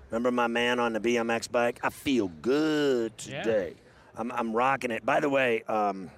Remember 0.10 0.32
my 0.32 0.48
man 0.48 0.80
on 0.80 0.94
the 0.94 1.02
BMX 1.02 1.52
bike? 1.52 1.82
I 1.84 1.90
feel 1.90 2.30
good 2.42 3.18
today. 3.18 3.74
Yeah. 3.76 4.22
I'm, 4.22 4.32
I'm 4.32 4.54
rocking 4.54 4.90
it. 4.90 5.06
By 5.06 5.20
the 5.20 5.28
way, 5.28 5.64
um, 5.64 6.12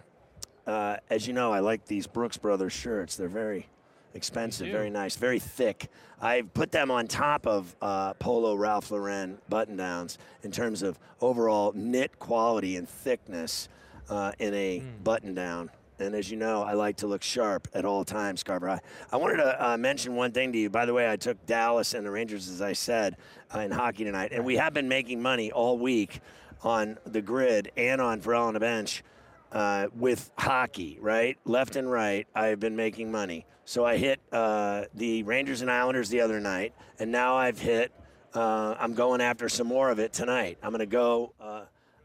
uh, 0.68 0.98
as 1.10 1.26
you 1.26 1.34
know, 1.34 1.52
I 1.52 1.58
like 1.58 1.88
these 1.88 2.06
Brooks 2.06 2.38
Brothers 2.38 2.74
shirts. 2.74 3.16
They're 3.16 3.30
very 3.30 3.68
expensive, 4.14 4.68
very 4.68 4.92
nice, 4.92 5.16
very 5.16 5.40
thick. 5.40 5.90
I've 6.22 6.54
put 6.54 6.72
them 6.72 6.92
on 6.92 7.08
top 7.08 7.48
of 7.48 7.76
uh, 7.82 8.14
Polo 8.14 8.54
Ralph 8.54 8.92
Lauren 8.92 9.40
button 9.50 9.76
downs 9.76 10.20
in 10.44 10.52
terms 10.52 10.84
of 10.84 11.00
overall 11.20 11.72
knit 11.74 12.20
quality 12.20 12.76
and 12.76 12.88
thickness 12.88 13.70
uh, 14.08 14.34
in 14.38 14.54
a 14.54 14.82
mm. 14.82 15.04
button 15.04 15.34
down. 15.34 15.72
And 16.00 16.16
as 16.16 16.30
you 16.30 16.38
know, 16.38 16.64
I 16.64 16.74
like 16.74 16.98
to 16.98 17.08
look 17.08 17.24
sharp 17.24 17.68
at 17.74 17.86
all 17.86 18.04
times, 18.04 18.44
Carver. 18.44 18.70
I, 18.70 18.80
I 19.12 19.18
wanted 19.18 19.38
to 19.38 19.66
uh, 19.70 19.78
mention 19.78 20.16
one 20.16 20.32
thing 20.32 20.52
to 20.52 20.58
you. 20.58 20.70
By 20.70 20.86
the 20.86 20.94
way, 20.94 21.10
I 21.10 21.16
took 21.16 21.46
Dallas 21.46 21.94
and 21.94 22.06
the 22.06 22.12
Rangers, 22.12 22.50
as 22.50 22.62
I 22.62 22.74
said, 22.74 23.18
uh, 23.54 23.60
in 23.60 23.72
hockey 23.72 24.04
tonight. 24.04 24.32
And 24.34 24.46
we 24.46 24.58
have 24.58 24.74
been 24.74 24.90
making 24.90 25.22
money 25.22 25.52
all 25.52 25.78
week 25.78 26.20
on 26.64 26.98
the 27.06 27.22
grid 27.22 27.72
and 27.78 28.02
on 28.02 28.22
Ferrall 28.22 28.48
on 28.48 28.54
the 28.54 28.60
bench. 28.60 29.04
uh, 29.52 29.88
with 29.96 30.32
hockey, 30.38 30.98
right? 31.02 31.38
Left 31.46 31.76
and 31.78 31.90
right, 31.90 32.28
I've 32.36 32.60
been 32.60 32.76
making 32.76 33.12
money. 33.12 33.46
So 33.64 33.86
I 33.86 33.98
hit 33.98 34.20
uh, 34.32 34.84
the 34.94 35.24
Rangers 35.24 35.62
and 35.62 35.72
Islanders 35.72 36.10
the 36.10 36.22
other 36.22 36.40
night, 36.40 36.74
and 37.00 37.12
now 37.12 37.36
I've 37.38 37.58
hit. 37.60 37.92
Uh, 38.34 38.76
I'm 38.78 38.94
going 38.94 39.22
after 39.22 39.48
some 39.48 39.68
more 39.68 39.90
of 39.90 39.98
it 39.98 40.12
tonight. 40.12 40.58
I'm 40.62 40.72
going 40.72 40.80
to 40.82 40.86
go. 40.86 41.34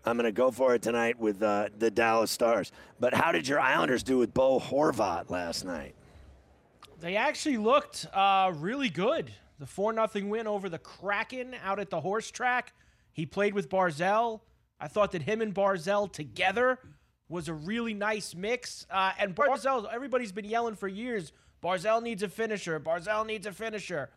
I'm 0.05 0.17
going 0.17 0.25
to 0.25 0.33
go 0.33 0.51
for 0.51 0.75
it 0.75 0.83
tonight 0.83 1.19
with 1.19 1.43
uh, 1.43 1.69
the 1.79 1.91
Dallas 1.91 2.31
Stars. 2.31 2.73
But 2.99 3.15
how 3.15 3.33
did 3.33 3.47
your 3.47 3.61
Islanders 3.61 4.03
do 4.03 4.19
with 4.19 4.33
Bo 4.33 4.59
Horvat 4.59 5.31
last 5.31 5.65
night? 5.65 5.95
They 7.01 7.17
actually 7.17 7.59
looked 7.59 8.07
uh, 8.13 8.53
really 8.57 8.89
good. 8.89 9.31
The 9.59 9.67
4 9.67 9.95
0 9.95 10.27
win 10.27 10.47
over 10.47 10.69
the 10.69 10.79
Kraken 10.79 11.55
out 11.63 11.79
at 11.79 11.91
the 11.91 12.01
horse 12.01 12.31
track. 12.31 12.73
He 13.13 13.27
played 13.27 13.55
with 13.55 13.69
Barzal. 13.69 14.41
I 14.79 14.89
thought 14.89 15.13
that 15.13 15.23
him 15.23 15.43
and 15.43 15.55
Barzal 15.55 16.11
together 16.11 16.79
was 17.29 17.49
a 17.49 17.55
really 17.55 17.93
nice 17.93 18.35
mix. 18.35 18.87
Uh, 18.91 19.13
and 19.19 19.35
Barzal, 19.35 19.87
everybody's 19.93 20.33
been 20.33 20.47
yelling 20.47 20.77
for 20.77 20.89
years 20.89 21.33
Barzal 21.63 22.03
needs 22.03 22.23
a 22.23 22.29
finisher. 22.29 22.81
Barzal 22.81 23.27
needs 23.27 23.47
a 23.47 23.53
finisher. 23.53 24.11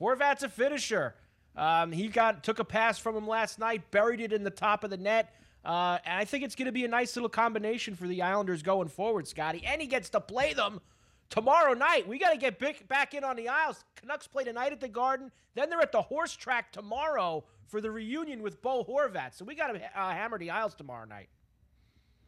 Horvat's 0.00 0.42
a 0.42 0.48
finisher. 0.48 1.14
Um, 1.56 1.92
he 1.92 2.08
got 2.08 2.42
took 2.44 2.58
a 2.58 2.64
pass 2.64 2.98
from 2.98 3.16
him 3.16 3.26
last 3.26 3.58
night, 3.58 3.90
buried 3.90 4.20
it 4.20 4.32
in 4.32 4.44
the 4.44 4.50
top 4.50 4.84
of 4.84 4.90
the 4.90 4.96
net. 4.96 5.34
Uh, 5.64 5.98
and 6.04 6.18
I 6.18 6.24
think 6.24 6.44
it's 6.44 6.54
going 6.54 6.66
to 6.66 6.72
be 6.72 6.84
a 6.84 6.88
nice 6.88 7.16
little 7.16 7.28
combination 7.28 7.94
for 7.94 8.06
the 8.06 8.22
Islanders 8.22 8.62
going 8.62 8.88
forward, 8.88 9.28
Scotty. 9.28 9.62
And 9.66 9.80
he 9.80 9.86
gets 9.86 10.08
to 10.10 10.20
play 10.20 10.54
them 10.54 10.80
tomorrow 11.28 11.74
night. 11.74 12.08
We 12.08 12.18
got 12.18 12.30
to 12.30 12.38
get 12.38 12.58
big, 12.58 12.88
back 12.88 13.14
in 13.14 13.24
on 13.24 13.36
the 13.36 13.48
Isles. 13.48 13.84
Canucks 13.96 14.26
play 14.26 14.44
tonight 14.44 14.72
at 14.72 14.80
the 14.80 14.88
Garden. 14.88 15.30
Then 15.54 15.68
they're 15.68 15.82
at 15.82 15.92
the 15.92 16.02
horse 16.02 16.34
track 16.34 16.72
tomorrow 16.72 17.44
for 17.66 17.80
the 17.80 17.90
reunion 17.90 18.42
with 18.42 18.62
Bo 18.62 18.84
Horvat. 18.84 19.34
So 19.34 19.44
we 19.44 19.54
got 19.54 19.68
to 19.68 19.80
uh, 19.82 20.10
hammer 20.10 20.38
the 20.38 20.50
Isles 20.50 20.74
tomorrow 20.74 21.04
night. 21.04 21.28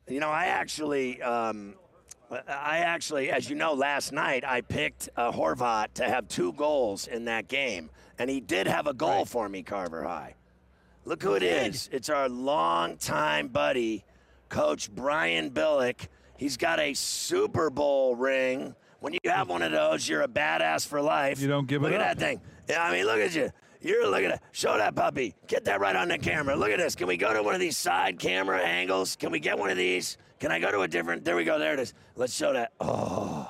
You 0.08 0.20
know, 0.20 0.30
I 0.30 0.46
actually, 0.46 1.22
um, 1.22 1.74
I 2.30 2.78
actually, 2.78 3.30
as 3.30 3.50
you 3.50 3.56
know, 3.56 3.74
last 3.74 4.12
night 4.12 4.44
I 4.44 4.62
picked 4.62 5.08
uh, 5.16 5.32
Horvat 5.32 5.94
to 5.94 6.04
have 6.04 6.28
two 6.28 6.52
goals 6.54 7.06
in 7.06 7.26
that 7.26 7.48
game, 7.48 7.90
and 8.18 8.30
he 8.30 8.40
did 8.40 8.66
have 8.66 8.86
a 8.86 8.94
goal 8.94 9.18
right. 9.18 9.28
for 9.28 9.48
me, 9.48 9.62
Carver 9.62 10.02
High. 10.02 10.34
Look 11.04 11.22
who 11.22 11.34
it 11.34 11.42
is. 11.42 11.88
It's 11.92 12.08
our 12.08 12.28
longtime 12.28 13.48
buddy, 13.48 14.04
Coach 14.48 14.90
Brian 14.90 15.50
Billick. 15.50 16.08
He's 16.36 16.56
got 16.56 16.78
a 16.78 16.94
Super 16.94 17.70
Bowl 17.70 18.14
ring. 18.14 18.74
When 19.00 19.12
you 19.12 19.18
have 19.26 19.48
one 19.48 19.62
of 19.62 19.72
those, 19.72 20.08
you're 20.08 20.22
a 20.22 20.28
badass 20.28 20.86
for 20.86 21.02
life. 21.02 21.40
You 21.40 21.48
don't 21.48 21.66
give 21.66 21.82
look 21.82 21.90
it 21.90 21.98
Look 21.98 22.06
at 22.06 22.18
that 22.18 22.24
thing. 22.24 22.40
Yeah, 22.68 22.84
I 22.84 22.92
mean, 22.92 23.04
look 23.04 23.18
at 23.18 23.34
you. 23.34 23.50
You're 23.80 24.08
looking 24.08 24.30
at 24.30 24.42
show 24.52 24.78
that 24.78 24.94
puppy. 24.94 25.34
Get 25.48 25.64
that 25.64 25.80
right 25.80 25.96
on 25.96 26.06
the 26.06 26.18
camera. 26.18 26.54
Look 26.54 26.70
at 26.70 26.78
this. 26.78 26.94
Can 26.94 27.08
we 27.08 27.16
go 27.16 27.32
to 27.32 27.42
one 27.42 27.54
of 27.54 27.60
these 27.60 27.76
side 27.76 28.20
camera 28.20 28.60
angles? 28.60 29.16
Can 29.16 29.32
we 29.32 29.40
get 29.40 29.58
one 29.58 29.70
of 29.70 29.76
these? 29.76 30.18
Can 30.42 30.50
I 30.50 30.58
go 30.58 30.72
to 30.72 30.80
a 30.80 30.88
different? 30.88 31.24
There 31.24 31.36
we 31.36 31.44
go. 31.44 31.56
There 31.56 31.72
it 31.72 31.78
is. 31.78 31.94
Let's 32.16 32.34
show 32.34 32.52
that. 32.52 32.72
Oh. 32.80 33.48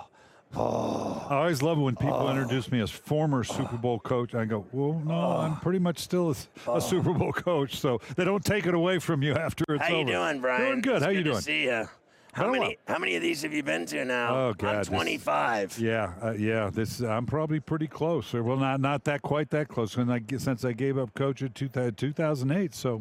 Oh. 0.54 1.26
I 1.30 1.36
always 1.36 1.62
love 1.62 1.78
it 1.78 1.80
when 1.80 1.96
people 1.96 2.12
oh. 2.12 2.30
introduce 2.30 2.70
me 2.70 2.82
as 2.82 2.90
former 2.90 3.44
Super 3.44 3.78
Bowl 3.78 3.98
coach. 3.98 4.34
I 4.34 4.44
go, 4.44 4.66
well, 4.72 5.00
no, 5.02 5.14
oh. 5.14 5.38
I'm 5.38 5.56
pretty 5.56 5.78
much 5.78 6.00
still 6.00 6.28
a, 6.28 6.32
a, 6.32 6.72
oh. 6.72 6.78
Super 6.80 7.14
Bowl 7.14 7.32
coach, 7.32 7.80
so 7.80 7.98
they 8.16 8.26
don't 8.26 8.44
take 8.44 8.66
it 8.66 8.74
away 8.74 8.98
from 8.98 9.22
you 9.22 9.32
after 9.32 9.64
it's 9.70 9.82
How 9.82 9.94
over. 9.94 9.94
How 9.94 9.98
you 10.00 10.04
doing, 10.04 10.42
Brian? 10.42 10.66
Doing 10.66 10.80
good. 10.82 10.96
It's 10.96 11.04
How 11.04 11.10
good 11.12 11.16
you 11.16 11.24
doing? 11.24 11.40
see 11.40 11.64
you. 11.64 11.88
How 12.34 12.50
many? 12.50 12.76
How 12.86 12.98
many 12.98 13.16
of 13.16 13.22
these 13.22 13.40
have 13.40 13.54
you 13.54 13.62
been 13.62 13.86
to 13.86 14.04
now? 14.04 14.36
Oh 14.36 14.52
God, 14.52 14.76
I'm 14.76 14.84
25. 14.84 15.70
This, 15.70 15.78
yeah, 15.78 16.12
uh, 16.22 16.32
yeah. 16.32 16.68
This 16.70 17.00
I'm 17.00 17.24
probably 17.24 17.60
pretty 17.60 17.86
close. 17.86 18.34
Or 18.34 18.42
Well, 18.42 18.58
not 18.58 18.80
not 18.80 19.04
that 19.04 19.22
quite 19.22 19.48
that 19.50 19.68
close. 19.68 19.96
I 19.98 20.22
since 20.36 20.62
I 20.66 20.72
gave 20.72 20.98
up 20.98 21.14
coach 21.14 21.40
in 21.40 21.52
2008, 21.52 22.74
so 22.74 23.00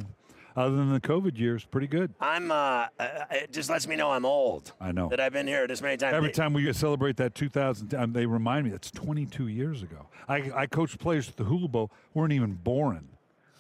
other 0.56 0.76
than 0.76 0.92
the 0.92 1.00
COVID 1.00 1.38
years, 1.38 1.64
pretty 1.64 1.88
good. 1.88 2.14
I'm. 2.20 2.52
Uh, 2.52 2.88
uh, 3.00 3.26
it 3.32 3.52
just 3.52 3.70
lets 3.70 3.88
me 3.88 3.96
know 3.96 4.12
I'm 4.12 4.26
old. 4.26 4.74
I 4.80 4.92
know 4.92 5.10
that 5.10 5.20
I've 5.20 5.34
been 5.34 5.48
here 5.48 5.68
this 5.68 5.82
many 5.82 5.98
times. 5.98 6.14
Every 6.14 6.32
time 6.32 6.54
we 6.54 6.72
celebrate 6.74 7.18
that 7.18 7.36
2000, 7.36 7.94
um, 7.94 8.14
they 8.14 8.26
remind 8.26 8.66
me 8.66 8.72
that's 8.72 8.92
22 8.92 9.48
years 9.48 9.84
ago. 9.84 10.08
I, 10.28 10.52
I 10.56 10.66
coached 10.68 11.00
players 11.00 11.30
at 11.30 11.38
the 11.38 11.44
Hula 11.44 11.68
Bowl 11.68 11.92
weren't 12.14 12.34
even 12.34 12.54
born 12.54 13.10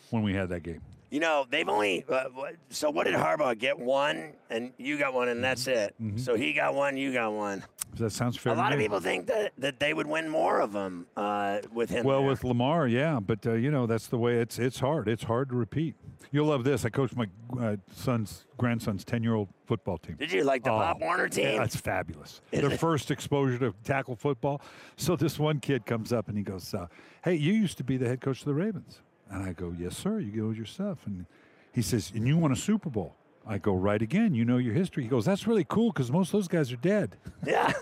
when 0.10 0.24
we 0.24 0.34
had 0.34 0.50
that 0.50 0.64
game. 0.64 0.82
You 1.10 1.20
know, 1.20 1.46
they've 1.50 1.68
only. 1.68 2.06
Uh, 2.08 2.26
so 2.70 2.90
what 2.90 3.06
did 3.06 3.16
Harbaugh 3.16 3.58
get? 3.58 3.78
One, 3.78 4.34
and 4.50 4.72
you 4.78 4.98
got 4.98 5.14
one, 5.14 5.28
and 5.28 5.44
that's 5.44 5.68
it. 5.68 5.94
Mm-hmm. 6.02 6.18
So 6.18 6.36
he 6.36 6.54
got 6.54 6.74
one, 6.74 6.96
you 6.96 7.12
got 7.14 7.34
one. 7.34 7.64
That 7.98 8.12
sounds 8.12 8.38
fair. 8.38 8.54
A 8.54 8.56
lot 8.56 8.74
of 8.74 8.80
people 8.80 9.00
think 9.00 9.28
that, 9.28 9.52
that 9.58 9.80
they 9.80 9.94
would 9.94 10.08
win 10.08 10.30
more 10.30 10.62
of 10.62 10.72
them 10.72 11.08
uh, 11.18 11.60
with 11.74 11.90
him. 11.90 12.06
Well, 12.06 12.20
there. 12.20 12.30
with 12.30 12.44
Lamar, 12.44 12.88
yeah, 12.88 13.20
but 13.20 13.46
uh, 13.46 13.54
you 13.54 13.72
know 13.72 13.86
that's 13.86 14.08
the 14.08 14.18
way 14.18 14.38
it's. 14.38 14.60
It's 14.60 14.80
hard. 14.80 15.08
It's 15.08 15.24
hard 15.24 15.50
to 15.50 15.56
repeat. 15.56 15.96
You'll 16.32 16.48
love 16.48 16.64
this. 16.64 16.86
I 16.86 16.90
coached 16.90 17.16
my 17.16 17.28
uh, 17.60 17.76
son's 17.94 18.46
grandson's 18.58 19.04
ten-year-old 19.04 19.50
football 19.66 19.98
team. 19.98 20.16
Did 20.18 20.32
you 20.32 20.44
like 20.44 20.64
the 20.64 20.72
oh, 20.72 20.78
Pop 20.78 21.02
Warner 21.02 21.28
team? 21.28 21.46
Yeah, 21.46 21.58
that's 21.60 21.76
fabulous. 21.76 22.42
Is 22.52 22.62
Their 22.62 22.72
it? 22.72 22.80
first 22.80 23.12
exposure 23.12 23.58
to 23.60 23.74
tackle 23.84 24.16
football. 24.16 24.62
So 24.96 25.16
this 25.16 25.38
one 25.38 25.60
kid 25.60 25.86
comes 25.86 26.14
up 26.14 26.30
and 26.30 26.38
he 26.38 26.44
goes, 26.44 26.74
uh, 26.74 26.88
"Hey, 27.24 27.36
you 27.36 27.54
used 27.54 27.78
to 27.78 27.84
be 27.84 27.98
the 27.98 28.08
head 28.08 28.22
coach 28.22 28.40
of 28.40 28.46
the 28.46 28.54
Ravens." 28.54 29.02
And 29.30 29.44
I 29.44 29.54
go, 29.54 29.76
"Yes, 29.78 29.98
sir. 29.98 30.20
You 30.20 30.32
go 30.32 30.48
with 30.48 30.58
your 30.58 30.66
stuff." 30.66 31.06
And 31.06 31.26
he 31.74 31.82
says, 31.82 32.12
"And 32.16 32.28
you 32.28 32.38
won 32.38 32.52
a 32.52 32.56
Super 32.56 32.90
Bowl." 32.90 33.16
I 33.46 33.58
go, 33.58 33.74
"Right 33.74 34.02
again. 34.02 34.34
You 34.34 34.46
know 34.46 34.58
your 34.58 34.74
history." 34.74 35.04
He 35.04 35.10
goes, 35.10 35.26
"That's 35.26 35.48
really 35.48 35.66
cool 35.68 35.92
because 35.92 36.12
most 36.12 36.30
of 36.30 36.34
those 36.34 36.48
guys 36.48 36.72
are 36.72 36.78
dead." 36.78 37.18
Yeah. 37.46 37.74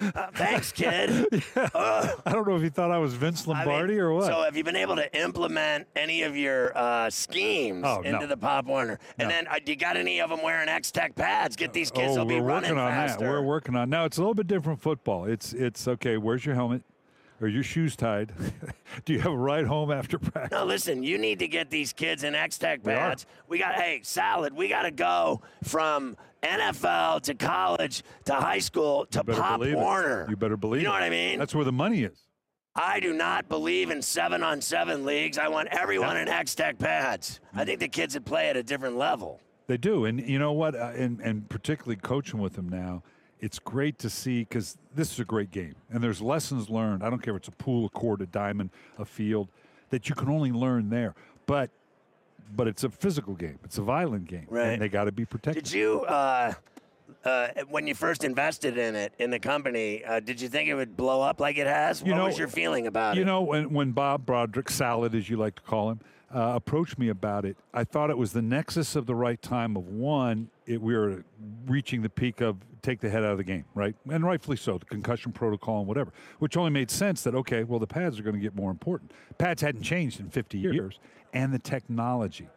Uh, 0.00 0.26
thanks, 0.34 0.72
kid. 0.72 1.26
yeah. 1.32 1.68
I 1.74 2.32
don't 2.32 2.46
know 2.46 2.56
if 2.56 2.62
he 2.62 2.68
thought 2.68 2.90
I 2.90 2.98
was 2.98 3.14
Vince 3.14 3.46
Lombardi 3.46 3.94
I 3.94 3.96
mean, 3.96 4.04
or 4.04 4.12
what. 4.14 4.26
So, 4.26 4.42
have 4.42 4.56
you 4.56 4.64
been 4.64 4.76
able 4.76 4.96
to 4.96 5.18
implement 5.18 5.86
any 5.96 6.22
of 6.22 6.36
your 6.36 6.76
uh, 6.76 7.08
schemes 7.10 7.84
oh, 7.86 8.02
into 8.02 8.20
no. 8.20 8.26
the 8.26 8.36
Pop 8.36 8.66
Warner? 8.66 8.98
And 9.18 9.28
no. 9.28 9.34
then, 9.34 9.46
uh, 9.46 9.54
do 9.64 9.72
you 9.72 9.76
got 9.76 9.96
any 9.96 10.20
of 10.20 10.30
them 10.30 10.42
wearing 10.42 10.68
X 10.68 10.90
Tech 10.90 11.14
pads? 11.14 11.56
Get 11.56 11.72
these 11.72 11.90
kids; 11.90 12.12
oh, 12.12 12.14
they'll 12.16 12.24
be 12.24 12.40
we're 12.40 12.48
working 12.48 12.78
on 12.78 12.90
faster. 12.90 13.24
that. 13.24 13.30
We're 13.30 13.42
working 13.42 13.74
on 13.74 13.88
now. 13.88 14.04
It's 14.04 14.18
a 14.18 14.20
little 14.20 14.34
bit 14.34 14.46
different 14.46 14.80
football. 14.80 15.24
It's 15.24 15.52
it's 15.52 15.88
okay. 15.88 16.18
Where's 16.18 16.44
your 16.44 16.54
helmet? 16.54 16.82
Are 17.40 17.48
your 17.48 17.62
shoes 17.62 17.96
tied? 17.96 18.32
Do 19.04 19.12
you 19.12 19.20
have 19.20 19.32
a 19.32 19.36
ride 19.36 19.66
home 19.66 19.90
after 19.92 20.18
practice? 20.18 20.56
No, 20.58 20.64
listen, 20.64 21.02
you 21.02 21.18
need 21.18 21.38
to 21.40 21.48
get 21.48 21.68
these 21.70 21.92
kids 21.92 22.24
in 22.24 22.34
X 22.34 22.56
Tech 22.56 22.82
pads. 22.82 23.26
We, 23.46 23.56
we 23.56 23.62
got, 23.62 23.74
hey, 23.74 24.00
salad, 24.02 24.54
we 24.54 24.68
got 24.68 24.82
to 24.82 24.90
go 24.90 25.42
from 25.64 26.16
NFL 26.42 27.22
to 27.22 27.34
college 27.34 28.02
to 28.24 28.34
high 28.34 28.58
school 28.58 29.04
to 29.06 29.22
Pop 29.22 29.60
Warner. 29.60 30.22
It. 30.22 30.30
You 30.30 30.36
better 30.36 30.56
believe 30.56 30.80
You 30.80 30.88
know 30.88 30.92
it. 30.94 31.00
what 31.00 31.02
I 31.02 31.10
mean? 31.10 31.38
That's 31.38 31.54
where 31.54 31.64
the 31.64 31.72
money 31.72 32.04
is. 32.04 32.22
I 32.74 33.00
do 33.00 33.12
not 33.12 33.48
believe 33.48 33.90
in 33.90 34.02
seven 34.02 34.42
on 34.42 34.60
seven 34.60 35.04
leagues. 35.04 35.38
I 35.38 35.48
want 35.48 35.68
everyone 35.72 36.16
in 36.18 36.28
X 36.28 36.54
Tech 36.54 36.78
pads. 36.78 37.40
I 37.54 37.64
think 37.64 37.80
the 37.80 37.88
kids 37.88 38.14
would 38.14 38.26
play 38.26 38.48
at 38.50 38.56
a 38.56 38.62
different 38.62 38.96
level. 38.96 39.40
They 39.66 39.76
do, 39.78 40.04
and 40.04 40.20
you 40.20 40.38
know 40.38 40.52
what? 40.52 40.74
Uh, 40.74 40.92
and 40.94 41.20
and 41.20 41.48
particularly 41.48 41.96
coaching 41.96 42.38
with 42.38 42.52
them 42.52 42.68
now, 42.68 43.02
it's 43.40 43.58
great 43.58 43.98
to 44.00 44.10
see 44.10 44.40
because 44.40 44.76
this 44.94 45.12
is 45.12 45.20
a 45.20 45.24
great 45.24 45.50
game, 45.50 45.74
and 45.90 46.02
there's 46.02 46.20
lessons 46.22 46.70
learned. 46.70 47.02
I 47.02 47.10
don't 47.10 47.20
care 47.22 47.34
if 47.34 47.40
it's 47.40 47.48
a 47.48 47.52
pool, 47.52 47.86
a 47.86 47.88
court, 47.90 48.20
a 48.22 48.26
diamond, 48.26 48.70
a 48.98 49.04
field, 49.04 49.48
that 49.90 50.08
you 50.08 50.14
can 50.14 50.28
only 50.28 50.52
learn 50.52 50.90
there. 50.90 51.14
But 51.46 51.70
but 52.54 52.68
it's 52.68 52.84
a 52.84 52.88
physical 52.90 53.34
game. 53.34 53.58
It's 53.64 53.78
a 53.78 53.82
violent 53.82 54.26
game, 54.28 54.46
Right. 54.48 54.68
and 54.68 54.82
they 54.82 54.88
got 54.88 55.04
to 55.04 55.12
be 55.12 55.24
protected. 55.24 55.64
Did 55.64 55.72
you, 55.72 56.02
uh, 56.02 56.54
uh, 57.24 57.48
when 57.68 57.88
you 57.88 57.94
first 57.94 58.22
invested 58.22 58.78
in 58.78 58.94
it, 58.94 59.12
in 59.18 59.30
the 59.30 59.38
company, 59.40 60.04
uh, 60.04 60.20
did 60.20 60.40
you 60.40 60.48
think 60.48 60.68
it 60.68 60.74
would 60.74 60.96
blow 60.96 61.22
up 61.22 61.40
like 61.40 61.58
it 61.58 61.66
has? 61.66 62.02
You 62.02 62.12
what 62.12 62.18
know- 62.18 62.26
was 62.26 62.38
your 62.38 62.46
feeling 62.48 62.86
about 62.86 63.16
you 63.16 63.22
it? 63.22 63.22
You 63.22 63.26
know, 63.26 63.42
when, 63.42 63.72
when 63.72 63.90
Bob 63.90 64.24
Broderick, 64.24 64.70
Salad 64.70 65.12
as 65.16 65.28
you 65.28 65.36
like 65.36 65.56
to 65.56 65.62
call 65.62 65.90
him, 65.90 66.00
uh, 66.32 66.52
approached 66.54 66.98
me 67.00 67.08
about 67.08 67.44
it, 67.44 67.56
I 67.74 67.82
thought 67.82 68.10
it 68.10 68.18
was 68.18 68.32
the 68.32 68.42
nexus 68.42 68.94
of 68.94 69.06
the 69.06 69.14
right 69.16 69.42
time 69.42 69.76
of 69.76 69.88
one, 69.88 70.48
it, 70.66 70.80
we 70.80 70.94
were 70.96 71.24
reaching 71.66 72.02
the 72.02 72.08
peak 72.10 72.40
of 72.40 72.58
take 72.86 73.00
the 73.00 73.10
head 73.10 73.24
out 73.24 73.32
of 73.32 73.38
the 73.38 73.44
game, 73.44 73.64
right? 73.74 73.96
And 74.10 74.24
rightfully 74.24 74.56
so, 74.56 74.78
the 74.78 74.84
concussion 74.86 75.32
protocol 75.32 75.80
and 75.80 75.88
whatever, 75.88 76.12
which 76.38 76.56
only 76.56 76.70
made 76.70 76.90
sense 76.90 77.22
that, 77.24 77.34
okay, 77.34 77.64
well, 77.64 77.80
the 77.80 77.86
pads 77.86 78.18
are 78.18 78.22
going 78.22 78.36
to 78.36 78.40
get 78.40 78.54
more 78.54 78.70
important. 78.70 79.10
Pads 79.38 79.60
hadn't 79.60 79.82
changed 79.82 80.20
in 80.20 80.30
50 80.30 80.56
years, 80.58 81.00
and 81.32 81.52
the 81.52 81.58
technology 81.58 82.48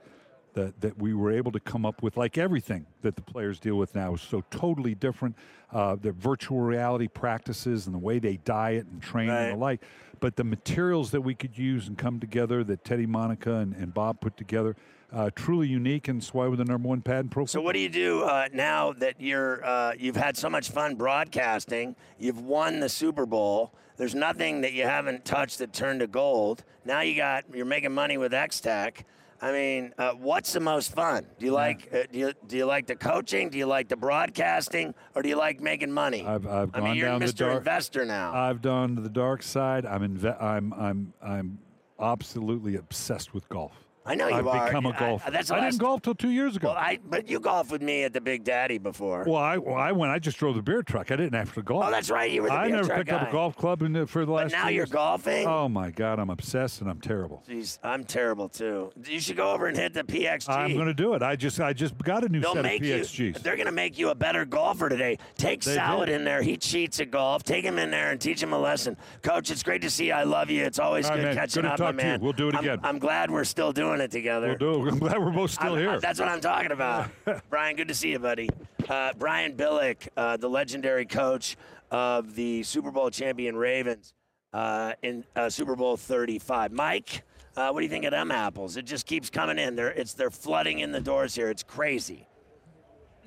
that, 0.53 0.79
that 0.81 0.97
we 0.99 1.13
were 1.15 1.31
able 1.31 1.51
to 1.51 1.59
come 1.59 1.83
up 1.85 2.03
with, 2.03 2.15
like 2.15 2.37
everything 2.37 2.85
that 3.01 3.15
the 3.15 3.21
players 3.23 3.59
deal 3.59 3.75
with 3.75 3.95
now, 3.95 4.13
is 4.13 4.21
so 4.21 4.43
totally 4.51 4.93
different. 4.93 5.35
Uh, 5.71 5.95
the 5.95 6.11
virtual 6.11 6.59
reality 6.59 7.07
practices 7.07 7.87
and 7.87 7.95
the 7.95 7.99
way 7.99 8.19
they 8.19 8.37
diet 8.37 8.85
and 8.85 9.01
train 9.01 9.29
Right. 9.29 9.43
and 9.45 9.53
the 9.53 9.57
like. 9.59 9.81
But 10.19 10.35
the 10.35 10.43
materials 10.43 11.11
that 11.11 11.21
we 11.21 11.33
could 11.33 11.57
use 11.57 11.87
and 11.87 11.97
come 11.97 12.19
together 12.19 12.63
that 12.65 12.83
Teddy 12.83 13.05
Monica 13.07 13.55
and, 13.55 13.73
and 13.75 13.93
Bob 13.93 14.21
put 14.21 14.37
together, 14.37 14.75
uh, 15.11 15.29
truly 15.35 15.67
unique, 15.67 16.07
and 16.07 16.21
it's 16.21 16.33
why 16.33 16.47
we're 16.47 16.55
the 16.55 16.65
number 16.65 16.87
one 16.87 17.01
pad 17.01 17.25
in 17.25 17.29
pro 17.29 17.45
So 17.45 17.61
what 17.61 17.73
do 17.73 17.79
you 17.79 17.89
do 17.89 18.23
uh, 18.23 18.47
now 18.53 18.93
that 18.93 19.15
you're 19.19 19.65
uh, 19.65 19.93
you've 19.97 20.15
had 20.15 20.37
so 20.37 20.49
much 20.49 20.69
fun 20.69 20.95
broadcasting? 20.95 21.95
You've 22.17 22.41
won 22.41 22.79
the 22.79 22.89
Super 22.89 23.25
Bowl. 23.25 23.73
There's 23.97 24.15
nothing 24.15 24.61
that 24.61 24.73
you 24.73 24.83
haven't 24.83 25.25
touched 25.25 25.57
that 25.59 25.73
turned 25.73 25.99
to 25.99 26.07
gold. 26.07 26.63
Now 26.85 27.01
you 27.01 27.15
got 27.15 27.43
you're 27.53 27.65
making 27.65 27.93
money 27.93 28.17
with 28.17 28.33
X 28.33 28.59
Tech. 28.61 29.05
I 29.41 29.53
mean, 29.53 29.93
uh, 29.97 30.11
what's 30.11 30.51
the 30.51 30.59
most 30.59 30.93
fun? 30.93 31.25
Do 31.39 31.45
you 31.45 31.53
like 31.53 31.89
uh, 31.93 32.03
do 32.11 32.19
you 32.19 32.33
do 32.47 32.57
you 32.57 32.65
like 32.65 32.87
the 32.87 32.95
coaching? 32.95 33.49
Do 33.49 33.57
you 33.57 33.65
like 33.65 33.87
the 33.87 33.95
broadcasting, 33.97 34.93
or 35.15 35.21
do 35.21 35.29
you 35.29 35.37
like 35.37 35.59
making 35.61 35.91
money? 35.91 36.25
I've, 36.25 36.45
I've 36.45 36.75
I 36.75 36.79
gone 36.79 36.83
mean, 36.89 36.95
you're 36.97 37.07
down 37.07 37.21
Mr. 37.21 37.25
the 37.27 37.33
dark. 37.33 37.57
Investor 37.59 38.05
now. 38.05 38.33
I've 38.33 38.61
done 38.61 38.95
the 38.95 39.09
dark 39.09 39.41
side. 39.41 39.85
I'm 39.85 40.01
inve- 40.01 40.41
I'm 40.41 40.73
I'm 40.73 41.13
I'm 41.21 41.59
absolutely 41.99 42.75
obsessed 42.75 43.33
with 43.33 43.47
golf. 43.49 43.88
I 44.09 44.15
know 44.15 44.27
you 44.27 44.35
I've 44.35 44.47
are. 44.47 44.65
become 44.65 44.85
a 44.87 44.89
I- 44.89 44.99
golfer. 44.99 45.31
that's 45.31 45.51
I 45.51 45.59
didn't 45.61 45.77
golf 45.79 46.01
till 46.01 46.15
two 46.15 46.31
years 46.31 46.55
ago. 46.55 46.69
Well, 46.69 46.77
I 46.77 46.97
but 47.05 47.29
you 47.29 47.39
golfed 47.39 47.71
with 47.71 47.81
me 47.81 48.03
at 48.03 48.11
the 48.13 48.19
Big 48.21 48.43
Daddy 48.43 48.77
before. 48.77 49.23
Well, 49.25 49.35
I 49.37 49.57
well, 49.57 49.75
I 49.75 49.91
went. 49.91 50.11
I 50.11 50.19
just 50.19 50.37
drove 50.39 50.55
the 50.55 50.61
beer 50.61 50.81
truck. 50.83 51.11
I 51.11 51.15
didn't 51.15 51.35
have 51.35 51.53
to 51.53 51.61
golf. 51.61 51.85
Oh, 51.87 51.91
that's 51.91 52.09
right, 52.09 52.29
you 52.31 52.41
were 52.41 52.49
the 52.49 52.53
I 52.55 52.65
beer 52.67 52.75
never 52.77 52.87
truck 52.87 52.97
picked 52.99 53.11
up 53.11 53.29
a 53.29 53.31
golf 53.31 53.55
club 53.55 53.81
in 53.83 53.93
the, 53.93 54.07
for 54.07 54.25
the 54.25 54.31
last. 54.31 54.51
But 54.51 54.57
now 54.57 54.67
two 54.67 54.73
you're 54.73 54.85
golfing? 54.87 55.45
Oh 55.47 55.69
my 55.69 55.91
God, 55.91 56.19
I'm 56.19 56.29
obsessed 56.29 56.81
and 56.81 56.89
I'm 56.89 56.99
terrible. 56.99 57.43
Jeez, 57.47 57.77
I'm 57.83 58.03
terrible 58.03 58.49
too. 58.49 58.91
You 59.05 59.19
should 59.19 59.37
go 59.37 59.51
over 59.51 59.67
and 59.67 59.77
hit 59.77 59.93
the 59.93 60.03
PXG. 60.03 60.49
I'm 60.49 60.73
going 60.73 60.87
to 60.87 60.93
do 60.93 61.13
it. 61.13 61.21
I 61.21 61.35
just 61.35 61.59
I 61.61 61.73
just 61.73 61.97
got 61.99 62.23
a 62.23 62.29
new 62.29 62.39
They'll 62.39 62.53
set 62.53 62.59
of 62.65 62.71
make 62.71 62.81
you. 62.83 62.95
PXGs. 62.95 63.43
They're 63.43 63.55
going 63.57 63.67
to 63.67 63.71
make 63.71 63.97
you 63.99 64.09
a 64.09 64.15
better 64.15 64.43
golfer 64.45 64.89
today. 64.89 65.17
Take 65.37 65.61
They 65.61 65.75
Salad 65.75 66.07
did. 66.07 66.15
in 66.15 66.23
there. 66.23 66.41
He 66.41 66.57
cheats 66.57 66.99
at 66.99 67.11
golf. 67.11 67.43
Take 67.43 67.63
him 67.63 67.77
in 67.77 67.91
there 67.91 68.11
and 68.11 68.19
teach 68.19 68.41
him 68.41 68.53
a 68.53 68.59
lesson. 68.59 68.97
Coach, 69.21 69.51
it's 69.51 69.61
great 69.63 69.81
to 69.83 69.89
see 69.91 70.07
you. 70.07 70.13
I 70.13 70.23
love 70.23 70.49
you. 70.49 70.63
It's 70.63 70.79
always 70.79 71.05
All 71.09 71.15
good 71.15 71.25
man. 71.25 71.35
catching 71.35 71.61
Good 71.61 71.67
to 71.67 71.73
up, 71.73 71.77
talk 71.77 71.95
my 71.95 72.01
to 72.01 72.07
you. 72.07 72.11
man. 72.13 72.21
We'll 72.21 72.33
do 72.33 72.47
it 72.49 72.55
I'm- 72.55 72.63
again. 72.63 72.79
I'm, 72.83 72.97
glad 72.99 73.29
we're 73.31 73.43
still 73.43 73.71
doing 73.71 73.98
it 74.01 74.11
together. 74.11 74.55
We'll 74.59 74.83
do. 74.83 74.89
I'm 74.89 74.99
glad 74.99 75.17
we're 75.19 75.31
both 75.31 75.51
still 75.51 75.73
I'm- 75.73 75.77
here. 75.79 75.89
I- 75.91 75.99
that's 75.99 76.19
what 76.19 76.27
I'm 76.29 76.41
talking 76.41 76.71
about. 76.71 77.09
Brian, 77.49 77.75
good 77.75 77.87
to 77.89 77.93
see 77.95 78.11
you, 78.11 78.19
buddy. 78.19 78.49
Uh, 78.87 79.13
Brian 79.17 79.53
Billick, 79.55 80.07
uh, 80.17 80.37
the 80.37 80.49
legendary 80.49 81.05
coach 81.05 81.57
of 81.91 82.35
the 82.35 82.63
Super 82.63 82.91
Bowl 82.91 83.09
champion 83.09 83.55
Ravens 83.55 84.13
uh, 84.53 84.93
in 85.03 85.23
uh, 85.35 85.49
Super 85.49 85.75
Bowl 85.75 85.97
35. 85.97 86.71
Mike, 86.71 87.23
uh, 87.55 87.69
what 87.71 87.79
do 87.81 87.83
you 87.85 87.89
think 87.89 88.05
of 88.05 88.11
them 88.11 88.31
apples? 88.31 88.77
It 88.77 88.85
just 88.85 89.05
keeps 89.05 89.29
coming 89.29 89.57
in. 89.59 89.75
They're 89.75 89.89
it's 89.91 90.13
they're 90.13 90.29
flooding 90.31 90.79
in 90.79 90.91
the 90.91 91.01
doors 91.01 91.35
here. 91.35 91.49
It's 91.49 91.63
crazy. 91.63 92.25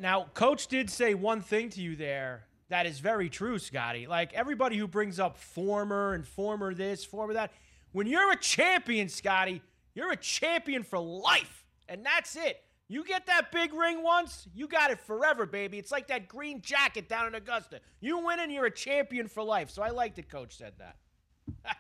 Now, 0.00 0.26
Coach 0.34 0.66
did 0.68 0.90
say 0.90 1.14
one 1.14 1.40
thing 1.40 1.68
to 1.70 1.80
you 1.80 1.94
there 1.96 2.46
that 2.70 2.86
is 2.86 2.98
very 3.00 3.28
true, 3.28 3.58
Scotty. 3.58 4.06
Like 4.06 4.32
everybody 4.32 4.78
who 4.78 4.88
brings 4.88 5.20
up 5.20 5.36
former 5.36 6.14
and 6.14 6.26
former 6.26 6.72
this, 6.74 7.04
former 7.04 7.34
that, 7.34 7.52
when 7.92 8.06
you're 8.06 8.32
a 8.32 8.36
champion, 8.36 9.08
Scotty, 9.10 9.60
you're 9.94 10.12
a 10.12 10.16
champion 10.16 10.82
for 10.82 10.98
life. 10.98 11.64
And 11.88 12.04
that's 12.04 12.36
it. 12.36 12.62
You 12.88 13.04
get 13.04 13.26
that 13.26 13.52
big 13.52 13.72
ring 13.72 14.02
once, 14.02 14.46
you 14.54 14.68
got 14.68 14.90
it 14.90 15.00
forever, 15.00 15.46
baby. 15.46 15.78
It's 15.78 15.90
like 15.90 16.08
that 16.08 16.28
green 16.28 16.60
jacket 16.60 17.08
down 17.08 17.26
in 17.26 17.34
Augusta. 17.34 17.80
You 18.00 18.18
win 18.18 18.38
and 18.40 18.52
you're 18.52 18.66
a 18.66 18.70
champion 18.70 19.28
for 19.28 19.42
life. 19.42 19.70
So 19.70 19.82
I 19.82 19.90
like 19.90 20.18
it, 20.18 20.28
Coach 20.28 20.58
said 20.58 20.74
that. 20.78 20.96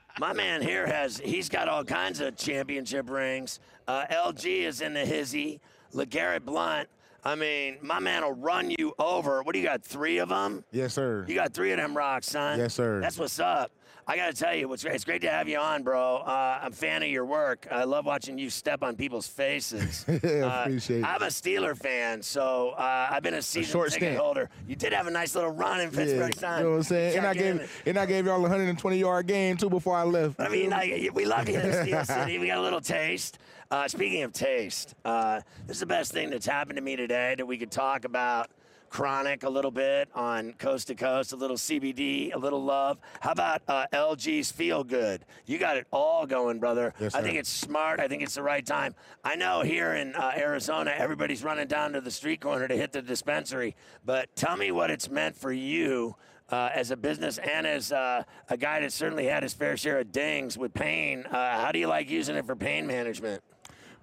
My 0.18 0.32
man 0.32 0.62
here 0.62 0.86
has 0.86 1.18
he's 1.18 1.48
got 1.48 1.68
all 1.68 1.84
kinds 1.84 2.20
of 2.20 2.36
championship 2.36 3.10
rings. 3.10 3.60
Uh, 3.86 4.06
LG 4.10 4.62
is 4.62 4.80
in 4.80 4.94
the 4.94 5.04
hizzy. 5.04 5.60
LeGarrette 5.94 6.44
Blount. 6.44 6.88
I 7.24 7.34
mean, 7.36 7.78
my 7.82 8.00
man 8.00 8.22
will 8.22 8.32
run 8.32 8.70
you 8.76 8.94
over. 8.98 9.42
What 9.42 9.52
do 9.52 9.60
you 9.60 9.64
got? 9.64 9.84
Three 9.84 10.18
of 10.18 10.30
them? 10.30 10.64
Yes, 10.72 10.94
sir. 10.94 11.24
You 11.28 11.36
got 11.36 11.54
three 11.54 11.70
of 11.70 11.76
them 11.76 11.96
rocks, 11.96 12.28
son. 12.28 12.58
Yes, 12.58 12.74
sir. 12.74 13.00
That's 13.00 13.16
what's 13.18 13.38
up. 13.38 13.70
I 14.06 14.16
got 14.16 14.34
to 14.34 14.36
tell 14.36 14.54
you, 14.54 14.66
what's 14.68 14.82
great. 14.82 14.96
It's 14.96 15.04
great 15.04 15.22
to 15.22 15.30
have 15.30 15.48
you 15.48 15.58
on, 15.58 15.84
bro. 15.84 16.16
Uh, 16.16 16.58
I'm 16.62 16.72
a 16.72 16.74
fan 16.74 17.02
of 17.04 17.08
your 17.08 17.24
work. 17.24 17.68
I 17.70 17.84
love 17.84 18.04
watching 18.04 18.36
you 18.36 18.50
step 18.50 18.82
on 18.82 18.96
people's 18.96 19.28
faces. 19.28 20.04
Yeah, 20.22 20.62
appreciate 20.62 21.00
it. 21.00 21.04
I'm 21.04 21.22
a 21.22 21.26
Steeler 21.26 21.76
fan, 21.76 22.22
so 22.22 22.70
uh, 22.70 23.08
I've 23.10 23.22
been 23.22 23.34
a 23.34 23.42
season 23.42 23.70
short 23.70 23.92
ticket 23.92 24.16
holder. 24.16 24.50
You 24.68 24.76
did 24.76 24.92
have 24.92 25.06
a 25.06 25.10
nice 25.10 25.34
little 25.34 25.50
run 25.50 25.80
in 25.80 25.90
Pittsburgh, 25.90 26.32
Yeah, 26.34 26.40
son. 26.40 26.58
you 26.58 26.64
know 26.64 26.70
what 26.70 26.76
I'm 26.78 26.82
saying? 26.84 27.16
And 27.18 27.26
I 27.26 27.34
gave 27.34 27.82
and 27.86 27.98
I 27.98 28.06
gave 28.06 28.26
y'all 28.26 28.36
a 28.36 28.40
120 28.40 28.98
yard 28.98 29.26
game 29.26 29.56
too 29.56 29.70
before 29.70 29.96
I 29.96 30.02
left. 30.04 30.40
I 30.40 30.48
mean, 30.48 30.70
like, 30.70 31.10
we 31.14 31.24
love 31.24 31.48
you 31.48 31.58
in 31.58 31.72
Steel 31.84 32.04
City. 32.04 32.38
We 32.38 32.48
got 32.48 32.58
a 32.58 32.62
little 32.62 32.80
taste. 32.80 33.38
Uh, 33.70 33.88
speaking 33.88 34.22
of 34.22 34.32
taste, 34.32 34.94
uh, 35.04 35.40
this 35.66 35.76
is 35.76 35.80
the 35.80 35.86
best 35.86 36.12
thing 36.12 36.30
that's 36.30 36.46
happened 36.46 36.76
to 36.76 36.82
me 36.82 36.94
today 36.96 37.34
that 37.36 37.46
we 37.46 37.56
could 37.56 37.70
talk 37.70 38.04
about. 38.04 38.50
Chronic 38.92 39.42
a 39.42 39.48
little 39.48 39.70
bit 39.70 40.10
on 40.14 40.52
Coast 40.58 40.88
to 40.88 40.94
Coast, 40.94 41.32
a 41.32 41.36
little 41.36 41.56
CBD, 41.56 42.34
a 42.34 42.38
little 42.38 42.62
love. 42.62 42.98
How 43.20 43.32
about 43.32 43.62
uh, 43.66 43.86
LG's 43.90 44.52
Feel 44.52 44.84
Good? 44.84 45.24
You 45.46 45.56
got 45.56 45.78
it 45.78 45.86
all 45.90 46.26
going, 46.26 46.58
brother. 46.58 46.92
Yes, 47.00 47.14
I 47.14 47.22
think 47.22 47.38
it's 47.38 47.48
smart. 47.48 48.00
I 48.00 48.06
think 48.06 48.22
it's 48.22 48.34
the 48.34 48.42
right 48.42 48.64
time. 48.64 48.94
I 49.24 49.34
know 49.34 49.62
here 49.62 49.94
in 49.94 50.14
uh, 50.14 50.32
Arizona, 50.36 50.92
everybody's 50.94 51.42
running 51.42 51.68
down 51.68 51.94
to 51.94 52.02
the 52.02 52.10
street 52.10 52.42
corner 52.42 52.68
to 52.68 52.76
hit 52.76 52.92
the 52.92 53.00
dispensary, 53.00 53.76
but 54.04 54.28
tell 54.36 54.58
me 54.58 54.70
what 54.72 54.90
it's 54.90 55.08
meant 55.08 55.36
for 55.36 55.52
you 55.52 56.14
uh, 56.50 56.68
as 56.74 56.90
a 56.90 56.96
business 56.96 57.38
and 57.38 57.66
as 57.66 57.92
uh, 57.92 58.22
a 58.50 58.58
guy 58.58 58.80
that 58.80 58.92
certainly 58.92 59.24
had 59.24 59.42
his 59.42 59.54
fair 59.54 59.74
share 59.78 60.00
of 60.00 60.12
dings 60.12 60.58
with 60.58 60.74
pain. 60.74 61.24
Uh, 61.24 61.62
how 61.62 61.72
do 61.72 61.78
you 61.78 61.86
like 61.86 62.10
using 62.10 62.36
it 62.36 62.44
for 62.44 62.54
pain 62.54 62.86
management? 62.86 63.42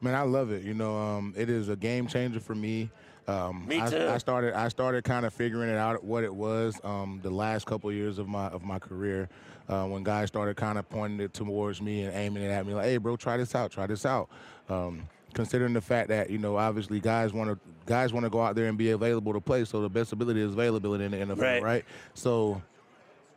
Man, 0.01 0.15
I 0.15 0.23
love 0.23 0.51
it. 0.51 0.63
You 0.63 0.73
know, 0.73 0.97
um, 0.97 1.35
it 1.37 1.47
is 1.47 1.69
a 1.69 1.75
game 1.75 2.07
changer 2.07 2.39
for 2.39 2.55
me. 2.55 2.89
Um, 3.29 3.67
Me 3.67 3.79
I, 3.79 3.89
too. 3.89 4.07
I 4.09 4.17
started. 4.17 4.53
I 4.53 4.69
started 4.69 5.03
kind 5.03 5.25
of 5.25 5.33
figuring 5.33 5.69
it 5.69 5.77
out 5.77 6.03
what 6.03 6.23
it 6.23 6.33
was 6.33 6.79
um, 6.83 7.19
the 7.21 7.29
last 7.29 7.65
couple 7.67 7.89
of 7.89 7.95
years 7.95 8.17
of 8.17 8.27
my 8.27 8.47
of 8.47 8.63
my 8.63 8.79
career. 8.79 9.29
Uh, 9.67 9.85
when 9.85 10.01
guys 10.03 10.29
started 10.29 10.57
kind 10.57 10.79
of 10.79 10.89
pointing 10.89 11.19
it 11.19 11.31
towards 11.31 11.79
me 11.79 12.01
and 12.03 12.15
aiming 12.15 12.41
it 12.41 12.47
at 12.49 12.65
me, 12.65 12.73
like, 12.73 12.85
"Hey, 12.85 12.97
bro, 12.97 13.15
try 13.17 13.37
this 13.37 13.53
out. 13.53 13.71
Try 13.71 13.85
this 13.85 14.03
out." 14.05 14.29
Um, 14.67 15.07
considering 15.35 15.73
the 15.73 15.81
fact 15.81 16.09
that 16.09 16.31
you 16.31 16.39
know, 16.39 16.57
obviously, 16.57 16.99
guys 16.99 17.31
want 17.31 17.51
to 17.51 17.59
guys 17.85 18.11
want 18.11 18.23
to 18.23 18.31
go 18.31 18.41
out 18.41 18.55
there 18.55 18.65
and 18.65 18.77
be 18.79 18.91
available 18.91 19.33
to 19.33 19.41
play. 19.41 19.63
So 19.63 19.79
the 19.81 19.89
best 19.89 20.11
ability 20.11 20.41
is 20.41 20.53
availability 20.53 21.03
in 21.05 21.11
the 21.11 21.17
NFL, 21.17 21.37
Right. 21.41 21.61
right? 21.61 21.85
So 22.15 22.61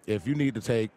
if 0.07 0.27
you 0.27 0.35
need 0.35 0.55
to 0.55 0.61
take 0.63 0.91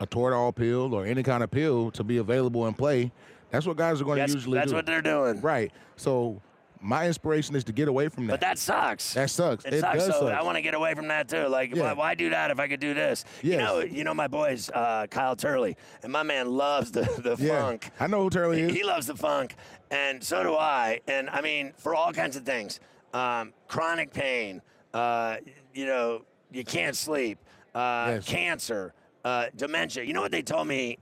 a 0.00 0.06
Toradol 0.06 0.54
pill 0.54 0.94
or 0.94 1.04
any 1.04 1.22
kind 1.22 1.42
of 1.42 1.50
pill 1.50 1.90
to 1.90 2.02
be 2.04 2.16
available 2.16 2.66
and 2.66 2.78
play, 2.78 3.12
that's 3.50 3.66
what 3.66 3.76
guys 3.76 4.00
are 4.00 4.04
going 4.04 4.16
to 4.16 4.20
That's- 4.20 4.34
usually 4.34 4.58
that's 4.58 4.70
do. 4.70 4.76
what 4.76 4.86
they're 4.86 5.02
doing. 5.02 5.40
Right. 5.42 5.70
So 5.96 6.40
my 6.80 7.06
inspiration 7.06 7.54
is 7.56 7.64
to 7.64 7.72
get 7.72 7.88
away 7.88 8.08
from 8.08 8.26
that. 8.26 8.34
But 8.34 8.40
that 8.40 8.58
sucks. 8.58 9.14
That 9.14 9.30
sucks. 9.30 9.64
It, 9.64 9.74
It 9.74 9.80
sucks. 9.80 9.98
does 9.98 10.14
so 10.14 10.26
suck. 10.28 10.32
I 10.38 10.42
want 10.42 10.56
to 10.56 10.62
get 10.62 10.74
away 10.74 10.94
from 10.94 11.08
that 11.08 11.28
too. 11.28 11.46
Like, 11.48 11.74
Yeah. 11.74 11.82
why, 11.84 11.92
why 11.94 12.14
do 12.14 12.30
that 12.30 12.50
if 12.50 12.58
I 12.60 12.68
could 12.68 12.80
do 12.80 12.94
this? 12.94 13.24
You 13.42 13.56
know, 13.58 13.80
you 13.80 14.04
know 14.04 14.14
my 14.14 14.28
boys, 14.28 14.70
uh, 14.72 15.06
Kyle 15.10 15.36
Turley, 15.36 15.76
and 16.02 16.12
my 16.12 16.22
man 16.22 16.50
loves 16.50 16.92
the 16.92 17.02
the 17.18 17.36
Yeah. 17.42 17.60
funk. 17.62 17.90
I 18.00 18.06
know 18.06 18.22
who 18.22 18.30
Turley 18.30 18.62
is. 18.62 18.72
He 18.74 18.82
loves 18.84 19.06
the 19.06 19.16
funk, 19.16 19.54
and 19.90 20.22
so 20.22 20.42
do 20.42 20.54
I. 20.54 21.00
And 21.08 21.28
I 21.30 21.40
mean, 21.40 21.72
for 21.76 21.94
all 21.94 22.12
kinds 22.12 22.36
of 22.36 22.44
things, 22.44 22.80
um, 23.14 23.52
chronic 23.68 24.12
pain, 24.12 24.62
uh, 24.94 25.36
you 25.74 25.86
know, 25.86 26.22
you 26.50 26.64
can't 26.64 26.96
sleep, 26.96 27.38
uh, 27.74 28.12
Yes. 28.14 28.26
cancer, 28.26 28.94
uh, 29.24 29.46
dementia. 29.56 30.04
You 30.04 30.12
know 30.14 30.20
what 30.22 30.32
they 30.32 30.42
told 30.42 30.66
me? 30.68 30.98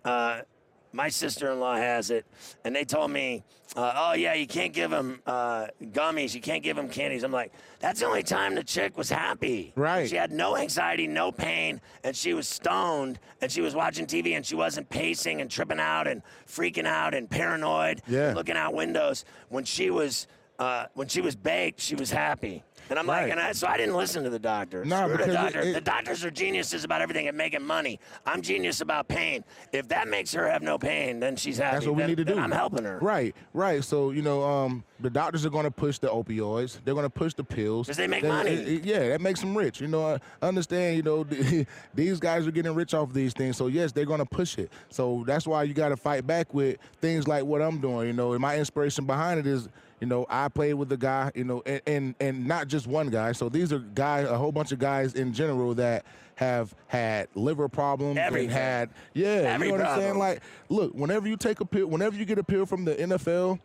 My 0.96 1.10
sister-in-law 1.10 1.76
has 1.76 2.10
it, 2.10 2.24
and 2.64 2.74
they 2.74 2.84
told 2.86 3.10
me, 3.10 3.44
uh, 3.76 3.92
"Oh 3.94 4.12
yeah, 4.14 4.32
you 4.32 4.46
can't 4.46 4.72
give 4.72 4.90
him 4.90 5.20
uh, 5.26 5.66
gummies, 5.82 6.34
you 6.34 6.40
can't 6.40 6.62
give 6.62 6.78
him 6.78 6.88
candies." 6.88 7.22
I'm 7.22 7.30
like, 7.32 7.52
"That's 7.80 8.00
the 8.00 8.06
only 8.06 8.22
time 8.22 8.54
the 8.54 8.64
chick 8.64 8.96
was 8.96 9.10
happy. 9.10 9.74
Right. 9.76 10.08
She 10.08 10.16
had 10.16 10.32
no 10.32 10.56
anxiety, 10.56 11.06
no 11.06 11.30
pain, 11.32 11.82
and 12.02 12.16
she 12.16 12.32
was 12.32 12.48
stoned, 12.48 13.18
and 13.42 13.52
she 13.52 13.60
was 13.60 13.74
watching 13.74 14.06
TV, 14.06 14.36
and 14.36 14.46
she 14.46 14.54
wasn't 14.54 14.88
pacing 14.88 15.42
and 15.42 15.50
tripping 15.50 15.80
out 15.80 16.06
and 16.06 16.22
freaking 16.48 16.86
out 16.86 17.12
and 17.12 17.28
paranoid, 17.28 18.00
Yeah. 18.08 18.32
looking 18.34 18.56
out 18.56 18.72
windows. 18.72 19.26
When 19.50 19.64
she 19.64 19.90
was 19.90 20.26
uh, 20.58 20.86
when 20.94 21.08
she 21.08 21.20
was 21.20 21.36
baked, 21.36 21.78
she 21.78 21.94
was 21.94 22.10
happy." 22.10 22.64
And 22.88 22.98
I'm 22.98 23.06
like, 23.06 23.30
and 23.30 23.40
I, 23.40 23.52
so 23.52 23.66
I 23.66 23.76
didn't 23.76 23.96
listen 23.96 24.22
to 24.24 24.30
the 24.30 24.38
doctor. 24.38 24.84
No, 24.84 25.04
Screw 25.08 25.16
the 25.16 25.24
because 25.26 25.54
it- 25.54 25.66
it- 25.68 25.74
the 25.74 25.80
doctors 25.80 26.24
are 26.24 26.30
geniuses 26.30 26.84
about 26.84 27.00
everything 27.00 27.26
and 27.28 27.36
making 27.36 27.64
money. 27.64 27.98
I'm 28.24 28.42
genius 28.42 28.80
about 28.80 29.08
pain. 29.08 29.44
If 29.72 29.88
that 29.88 30.06
makes 30.08 30.32
her 30.34 30.48
have 30.48 30.62
no 30.62 30.78
pain, 30.78 31.18
then 31.20 31.36
she's 31.36 31.58
happy. 31.58 31.74
That's 31.76 31.86
what 31.86 31.96
we 31.96 32.06
need 32.06 32.18
to 32.18 32.24
then 32.24 32.36
do. 32.36 32.40
I'm 32.42 32.50
helping 32.52 32.84
her. 32.84 32.98
Right, 33.00 33.34
right. 33.54 33.82
So 33.82 34.10
you 34.10 34.22
know, 34.22 34.42
um, 34.42 34.84
the 35.00 35.10
doctors 35.10 35.44
are 35.44 35.50
going 35.50 35.64
to 35.64 35.70
push 35.70 35.98
the 35.98 36.08
opioids. 36.08 36.78
They're 36.84 36.94
going 36.94 37.04
to 37.04 37.10
push 37.10 37.34
the 37.34 37.44
pills 37.44 37.86
'Cause 37.88 37.96
they 37.96 38.06
make 38.06 38.22
money. 38.24 38.50
it- 38.50 38.68
it- 38.68 38.84
yeah, 38.84 39.08
that 39.08 39.20
makes 39.20 39.40
them 39.40 39.56
rich. 39.56 39.80
You 39.80 39.88
know, 39.88 40.14
I 40.14 40.46
understand. 40.46 40.96
You 40.96 41.02
know, 41.02 41.24
these 41.94 42.20
guys 42.20 42.46
are 42.46 42.50
getting 42.50 42.74
rich 42.74 42.94
off 42.94 43.12
these 43.12 43.32
things. 43.32 43.56
So 43.56 43.66
yes, 43.66 43.92
they're 43.92 44.04
going 44.06 44.20
to 44.20 44.26
push 44.26 44.58
it. 44.58 44.70
So 44.90 45.24
that's 45.26 45.46
why 45.46 45.64
you 45.64 45.74
got 45.74 45.88
to 45.90 45.96
fight 45.96 46.26
back 46.26 46.54
with 46.54 46.78
things 47.00 47.26
like 47.26 47.44
what 47.44 47.62
I'm 47.62 47.80
doing. 47.80 48.06
You 48.08 48.12
know, 48.12 48.32
and 48.32 48.40
my 48.40 48.56
inspiration 48.58 49.06
behind 49.06 49.40
it 49.40 49.46
is. 49.46 49.68
You 50.00 50.06
know, 50.06 50.26
I 50.28 50.48
played 50.48 50.74
with 50.74 50.90
the 50.90 50.96
guy, 50.96 51.32
you 51.34 51.44
know, 51.44 51.62
and, 51.64 51.80
and 51.86 52.14
and 52.20 52.46
not 52.46 52.68
just 52.68 52.86
one 52.86 53.08
guy. 53.08 53.32
So 53.32 53.48
these 53.48 53.72
are 53.72 53.78
guys, 53.78 54.28
a 54.28 54.36
whole 54.36 54.52
bunch 54.52 54.72
of 54.72 54.78
guys 54.78 55.14
in 55.14 55.32
general 55.32 55.74
that 55.74 56.04
have 56.34 56.74
had 56.86 57.28
liver 57.34 57.66
problems 57.66 58.18
Everything. 58.18 58.50
and 58.50 58.58
had, 58.58 58.90
yeah, 59.14 59.26
Every 59.26 59.68
you 59.68 59.72
know 59.72 59.78
what 59.78 59.86
I'm 59.86 59.98
saying? 59.98 60.18
Like, 60.18 60.42
look, 60.68 60.92
whenever 60.92 61.26
you 61.26 61.36
take 61.38 61.60
a 61.60 61.64
pill, 61.64 61.86
whenever 61.86 62.14
you 62.14 62.26
get 62.26 62.38
a 62.38 62.44
pill 62.44 62.66
from 62.66 62.84
the 62.84 62.94
NFL, 62.94 63.58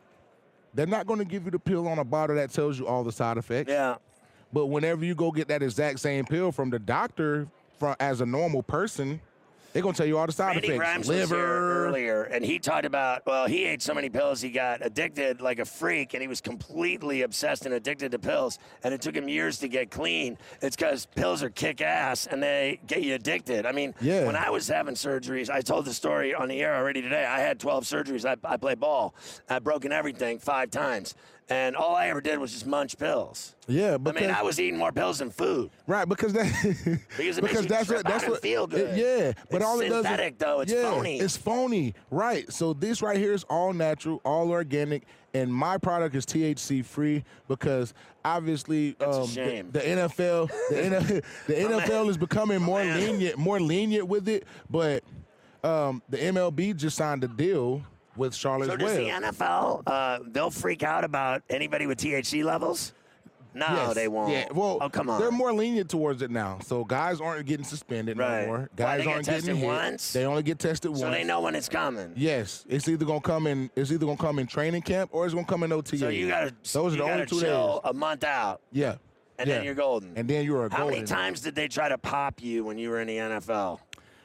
they're 0.74 0.88
not 0.88 1.06
going 1.06 1.20
to 1.20 1.26
give 1.26 1.44
you 1.44 1.52
the 1.52 1.60
pill 1.60 1.86
on 1.88 2.00
a 2.00 2.06
bottle 2.06 2.38
that 2.38 2.52
tells 2.52 2.80
you 2.80 2.88
all 2.88 3.04
the 3.04 3.12
side 3.12 3.38
effects. 3.38 3.70
Yeah. 3.70 3.96
But 4.54 4.68
whenever 4.68 5.04
you 5.04 5.16
go 5.16 5.32
get 5.32 5.50
that 5.50 5.62
exact 5.62 6.00
same 6.00 6.24
pill 6.26 6.54
from 6.54 6.70
the 6.70 6.80
doctor, 6.80 7.48
from 7.78 7.96
as 8.00 8.22
a 8.22 8.26
normal 8.26 8.64
person, 8.64 9.20
they're 9.74 9.82
going 9.82 9.94
to 9.94 9.98
tell 9.98 10.08
you 10.08 10.18
all 10.18 10.26
the 10.26 10.32
side 10.32 10.52
Randy 10.56 10.68
effects. 10.68 10.80
Grimes 10.80 11.08
was 11.08 11.18
liver. 11.18 11.36
here 11.36 11.46
earlier, 11.88 12.24
and 12.24 12.44
he 12.44 12.60
talked 12.60 12.86
about 12.86 13.26
well, 13.26 13.48
he 13.48 13.64
ate 13.66 13.82
so 13.82 13.94
many 13.94 14.10
pills 14.10 14.42
he 14.42 14.50
got 14.50 14.86
addicted 14.86 15.42
like 15.42 15.60
a 15.60 15.66
freak, 15.66 16.14
and 16.14 16.22
he 16.22 16.28
was 16.28 16.42
completely 16.42 17.22
obsessed 17.24 17.66
and 17.66 17.74
addicted 17.74 18.12
to 18.12 18.20
pills. 18.20 18.60
And 18.84 18.94
it 18.94 19.02
took 19.02 19.16
him 19.16 19.28
years 19.30 19.60
to 19.60 19.68
get 19.68 19.92
clean. 19.92 20.38
It's 20.62 20.76
because 20.76 21.06
pills 21.06 21.44
are 21.44 21.50
kick 21.50 21.82
ass, 21.82 22.28
and 22.28 22.42
they 22.42 22.80
get 22.88 23.02
you 23.04 23.16
addicted. 23.16 23.66
I 23.66 23.72
mean, 23.72 23.94
Yeah. 24.02 24.26
when 24.26 24.36
I 24.36 24.50
was 24.50 24.68
having 24.68 24.96
surgeries, 24.96 25.50
I 25.50 25.62
told 25.62 25.86
the 25.86 25.94
story 25.94 26.34
on 26.34 26.48
the 26.48 26.62
air 26.62 26.76
already 26.76 27.02
today. 27.02 27.26
I 27.26 27.40
had 27.40 27.60
12 27.60 27.84
surgeries. 27.86 28.26
I, 28.26 28.36
I 28.48 28.58
play 28.58 28.76
ball. 28.76 29.14
I've 29.50 29.64
broken 29.64 29.92
everything 29.92 30.40
five 30.40 30.72
times. 30.72 31.16
And 31.52 31.76
all 31.76 31.96
I 31.98 32.08
ever 32.08 32.22
did 32.22 32.40
was 32.40 32.54
just 32.54 32.66
munch 32.66 32.98
pills. 32.98 33.56
Yeah, 33.68 33.98
but 33.98 34.16
I 34.16 34.22
mean, 34.22 34.32
I 34.32 34.42
was 34.42 34.58
eating 34.58 34.78
more 34.80 34.94
pills 34.94 35.20
than 35.20 35.30
food. 35.30 35.70
right 35.86 36.08
because 36.08 36.32
that 36.32 36.46
Because 37.18 37.38
it 37.38 37.44
makes 37.44 37.62
you 37.62 37.68
that's 37.68 37.90
what 37.90 38.06
that's 38.06 38.26
what 38.26 38.42
feel 38.42 38.68
good. 38.68 38.98
yeah, 38.98 39.34
but 39.50 39.58
It's 39.58 39.66
all 39.66 39.82
it 39.82 39.90
does 39.90 40.06
synthetic, 40.06 40.34
is, 40.34 40.40
though. 40.40 40.60
It's 40.62 40.72
yeah, 40.72 40.84
phony. 40.84 41.20
It's 41.20 41.36
phony, 41.36 41.94
right? 42.10 42.52
So 42.52 42.72
this 42.72 43.02
right 43.02 43.18
here 43.18 43.34
is 43.34 43.44
all 43.50 43.74
natural, 43.74 44.22
all 44.24 44.50
organic, 44.50 45.04
and 45.34 45.54
my 45.54 45.78
product 45.78 46.16
is 46.16 46.26
THC 46.26 46.86
free 46.86 47.26
because 47.50 47.94
obviously 48.24 48.96
um, 49.02 49.28
shame. 49.28 49.72
The, 49.72 49.80
the 49.80 49.86
NFL 49.86 50.50
the, 50.70 50.76
NFL, 50.76 51.24
the 51.48 51.54
NFL 51.54 52.10
is 52.10 52.18
becoming 52.18 52.62
more 52.62 52.82
lenient, 52.82 53.38
more 53.38 53.60
lenient 53.60 54.08
with 54.08 54.30
it, 54.30 54.46
but 54.70 55.04
um, 55.66 56.02
the 56.10 56.18
MLB 56.18 56.78
just 56.78 56.96
signed 56.96 57.26
a 57.26 57.28
deal 57.28 57.84
with 58.16 58.34
Charlotte 58.36 58.68
So 58.68 58.78
does 58.78 58.94
the 58.96 59.04
NFL? 59.10 59.84
Uh, 59.88 60.20
they'll 60.28 60.50
freak 60.52 60.84
out 60.84 61.04
about 61.04 61.42
anybody 61.50 61.86
with 61.88 61.98
THC 62.00 62.44
levels. 62.44 62.94
No, 63.54 63.66
Yes. 63.68 63.96
they 63.96 64.08
won't. 64.08 64.32
Yeah, 64.32 64.46
well, 64.54 64.78
oh 64.80 64.88
come 64.90 65.10
on. 65.10 65.20
They're 65.20 65.30
more 65.30 65.52
lenient 65.52 65.90
towards 65.90 66.22
it 66.22 66.32
now, 66.32 66.60
so 66.64 66.86
guys 66.86 67.20
aren't 67.20 67.46
getting 67.46 67.66
suspended 67.66 68.18
Right. 68.18 68.44
no 68.44 68.48
more. 68.48 68.70
Guys 68.78 69.04
get 69.04 69.08
aren't 69.12 69.26
getting 69.26 69.40
tested 69.42 69.56
hit. 69.58 69.66
once? 69.66 70.14
They 70.14 70.26
only 70.26 70.42
get 70.44 70.58
tested 70.58 70.84
so 70.86 70.92
once. 70.92 71.02
So 71.02 71.12
they 71.12 71.26
know 71.26 71.42
when 71.42 71.56
it's 71.56 71.68
coming. 71.68 72.14
Yes, 72.16 72.64
it's 72.70 72.88
either 72.88 73.04
gonna 73.04 73.20
come 73.20 73.48
in. 73.48 73.70
It's 73.76 73.92
either 73.92 74.06
gonna 74.06 74.16
come 74.16 74.40
in 74.40 74.48
training 74.48 74.84
camp 74.84 75.10
or 75.14 75.26
it's 75.26 75.34
gonna 75.34 75.46
come 75.46 75.64
in 75.64 75.74
OTA. 75.74 75.98
So 75.98 76.08
you 76.08 76.30
gotta, 76.30 76.54
Those 76.72 76.94
are 76.94 76.98
the 77.00 77.04
only 77.04 77.26
two 77.26 77.42
chill 77.42 77.82
days. 77.84 77.92
a 77.92 77.94
month 77.94 78.24
out, 78.24 78.62
Yeah, 78.72 78.96
and 79.38 79.50
yeah. 79.50 79.56
then 79.56 79.66
you're 79.66 79.76
golden. 79.76 80.14
And 80.16 80.30
then 80.30 80.46
you're 80.46 80.68
a 80.68 80.72
How 80.72 80.78
golden. 80.84 80.96
many 80.96 81.06
times 81.06 81.42
did 81.42 81.54
they 81.54 81.68
try 81.68 81.90
to 81.90 81.98
pop 81.98 82.42
you 82.42 82.64
when 82.64 82.78
you 82.78 82.90
were 82.90 83.02
in 83.02 83.08
the 83.10 83.18
NFL? 83.18 83.82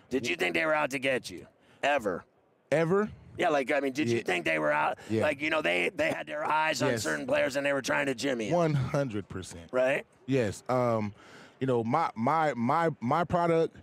Did 0.09 0.29
you 0.29 0.37
think 0.37 0.55
they 0.55 0.65
were 0.65 0.75
out 0.75 0.91
to 0.91 1.01
get 1.01 1.29
you? 1.31 1.49
Ever? 1.83 2.25
Ever? 2.71 3.09
Yeah, 3.39 3.49
like 3.51 3.71
I 3.73 3.81
mean, 3.81 3.93
did 3.93 4.09
you 4.09 4.19
Yeah. 4.19 4.23
think 4.25 4.45
they 4.45 4.59
were 4.59 4.73
out? 4.73 4.99
Yeah. 5.11 5.23
Like 5.23 5.41
you 5.41 5.51
know, 5.51 5.63
they 5.63 5.91
they 5.95 6.11
had 6.11 6.27
their 6.27 6.45
eyes 6.45 6.83
on 6.83 6.99
certain 6.99 7.27
players 7.27 7.57
and 7.57 7.65
they 7.67 7.73
were 7.73 7.83
trying 7.83 8.07
to 8.07 8.15
jimmy. 8.15 8.53
One 8.53 8.75
hundred 8.75 9.29
percent. 9.29 9.69
Right? 9.73 10.05
Yes. 10.27 10.63
Um, 10.69 11.15
you 11.61 11.67
know, 11.67 11.85
my 11.85 12.11
my 12.15 12.53
my 12.55 12.91
my 13.01 13.25
product 13.25 13.77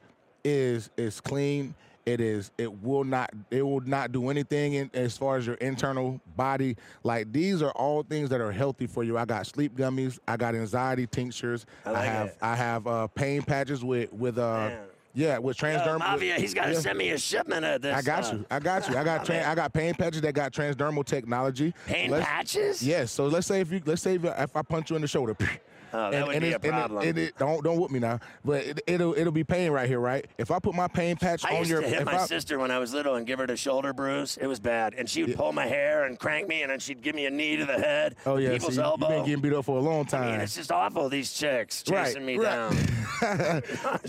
is 0.43 0.89
is 0.97 1.20
clean. 1.22 1.76
It 2.06 2.20
is. 2.20 2.51
It 2.58 2.84
will 2.84 3.06
not. 3.06 3.30
It 3.49 3.62
will 3.62 3.80
not 3.80 4.12
do 4.12 4.30
anything 4.30 4.74
in, 4.74 4.91
as 4.93 5.16
far 5.18 5.38
as 5.38 5.47
your 5.47 5.56
internal 5.56 6.20
body. 6.36 6.76
Like 7.04 7.32
these 7.32 7.62
are 7.62 7.72
all 7.72 8.04
things 8.04 8.30
that 8.32 8.41
are 8.41 8.51
healthy 8.51 8.88
for 8.88 9.06
you. 9.06 9.18
I 9.18 9.24
got 9.24 9.47
sleep 9.47 9.74
gummies. 9.78 10.20
I 10.28 10.36
got 10.36 10.54
anxiety 10.54 11.08
tinctures. 11.08 11.66
I 11.86 11.91
like 11.91 12.04
have. 12.10 12.28
it. 12.28 12.38
I 12.41 12.56
have 12.58 12.88
uh, 12.88 13.08
pain 13.08 13.41
patches 13.41 13.86
with 13.86 14.12
with 14.12 14.38
uh. 14.38 14.68
Man. 14.70 14.80
Yeah, 15.14 15.38
with 15.38 15.57
transdermal. 15.57 15.99
Mafia, 15.99 16.36
he's 16.36 16.53
got 16.53 16.66
to 16.66 16.74
yeah. 16.74 16.80
send 16.80 16.97
me 16.97 17.11
a 17.11 17.18
shipment 17.18 17.64
of 17.64 17.82
this. 17.82 17.95
I 17.95 18.01
got 18.01 18.26
stuff. 18.26 18.39
you. 18.39 18.45
I 18.49 18.59
got 18.59 18.89
you. 18.89 18.97
I 18.97 19.03
got 19.03 19.26
tran 19.26 19.45
I 19.45 19.55
got 19.55 19.72
pain 19.74 19.93
patches 19.93 20.22
that 20.22 20.34
got 20.34 20.51
transdermal 20.51 21.05
technology. 21.05 21.74
Pain 21.86 22.09
Let's- 22.09 22.26
patches? 22.26 22.84
Yes. 22.84 23.11
So 23.11 23.28
let's 23.28 23.47
say 23.47 23.61
if 23.61 23.72
you 23.72 23.82
let's 23.86 24.01
say 24.01 24.16
if, 24.16 24.26
if 24.26 24.55
I 24.55 24.61
punch 24.64 24.89
you 24.89 24.95
in 24.95 25.01
the 25.01 25.07
shoulder. 25.07 25.36
Oh, 25.94 26.12
that 26.12 26.28
would 26.28 26.39
be 26.41 26.48
it's- 26.48 26.56
a 26.56 26.60
problem. 26.68 27.00
And 27.00 27.08
it, 27.08 27.10
and 27.10 27.20
it- 27.30 27.38
don't 27.38 27.64
don't 27.64 27.80
whoop 27.80 27.91
me 27.91 28.00
now, 28.00 28.20
but 28.44 28.64
it, 28.64 28.82
it'll 28.88 29.14
it'll 29.16 29.32
be 29.32 29.44
pain 29.44 29.72
right 29.72 29.88
here, 29.88 30.00
right? 30.00 30.26
If 30.38 30.52
I 30.52 30.60
put 30.60 30.74
my 30.76 30.88
pain 30.88 31.16
patch 31.16 31.46
I 31.46 31.52
on 31.54 31.60
used 31.60 31.72
your, 31.72 31.82
to 31.82 31.88
hit 31.88 32.06
my 32.06 32.20
I, 32.20 32.26
sister 32.26 32.60
when 32.60 32.72
I 32.72 32.80
was 32.80 32.94
little 32.94 33.16
and 33.16 33.26
give 33.28 33.39
her 33.39 33.48
the 33.48 33.56
shoulder 33.58 33.94
bruise. 33.94 34.38
It 34.38 34.48
was 34.48 34.60
bad, 34.60 34.94
and 34.96 35.10
she 35.10 35.24
would 35.24 35.36
pull 35.36 35.52
my 35.54 35.66
hair 35.68 36.06
and 36.06 36.18
crank 36.20 36.48
me, 36.48 36.64
and 36.64 36.72
then 36.72 36.80
she'd 36.80 37.02
give 37.02 37.16
me 37.16 37.26
a 37.26 37.30
knee 37.32 37.58
to 37.58 37.66
the 37.66 37.74
head, 37.78 38.16
oh 38.26 38.38
yeah, 38.38 38.52
people's 38.52 38.76
see, 38.76 38.82
elbow. 38.82 39.08
you've 39.08 39.16
been 39.18 39.26
getting 39.26 39.41
beat 39.41 39.54
up 39.54 39.66
for 39.66 39.78
a 39.78 39.82
long 39.82 40.02
I 40.02 40.10
time. 40.10 40.32
mean, 40.32 40.41
it's 40.41 40.56
just 40.56 40.72
awful. 40.72 41.10
These 41.10 41.34
chicks 41.34 41.84
chasing 41.84 42.26
me 42.26 42.38
down. 42.38 42.76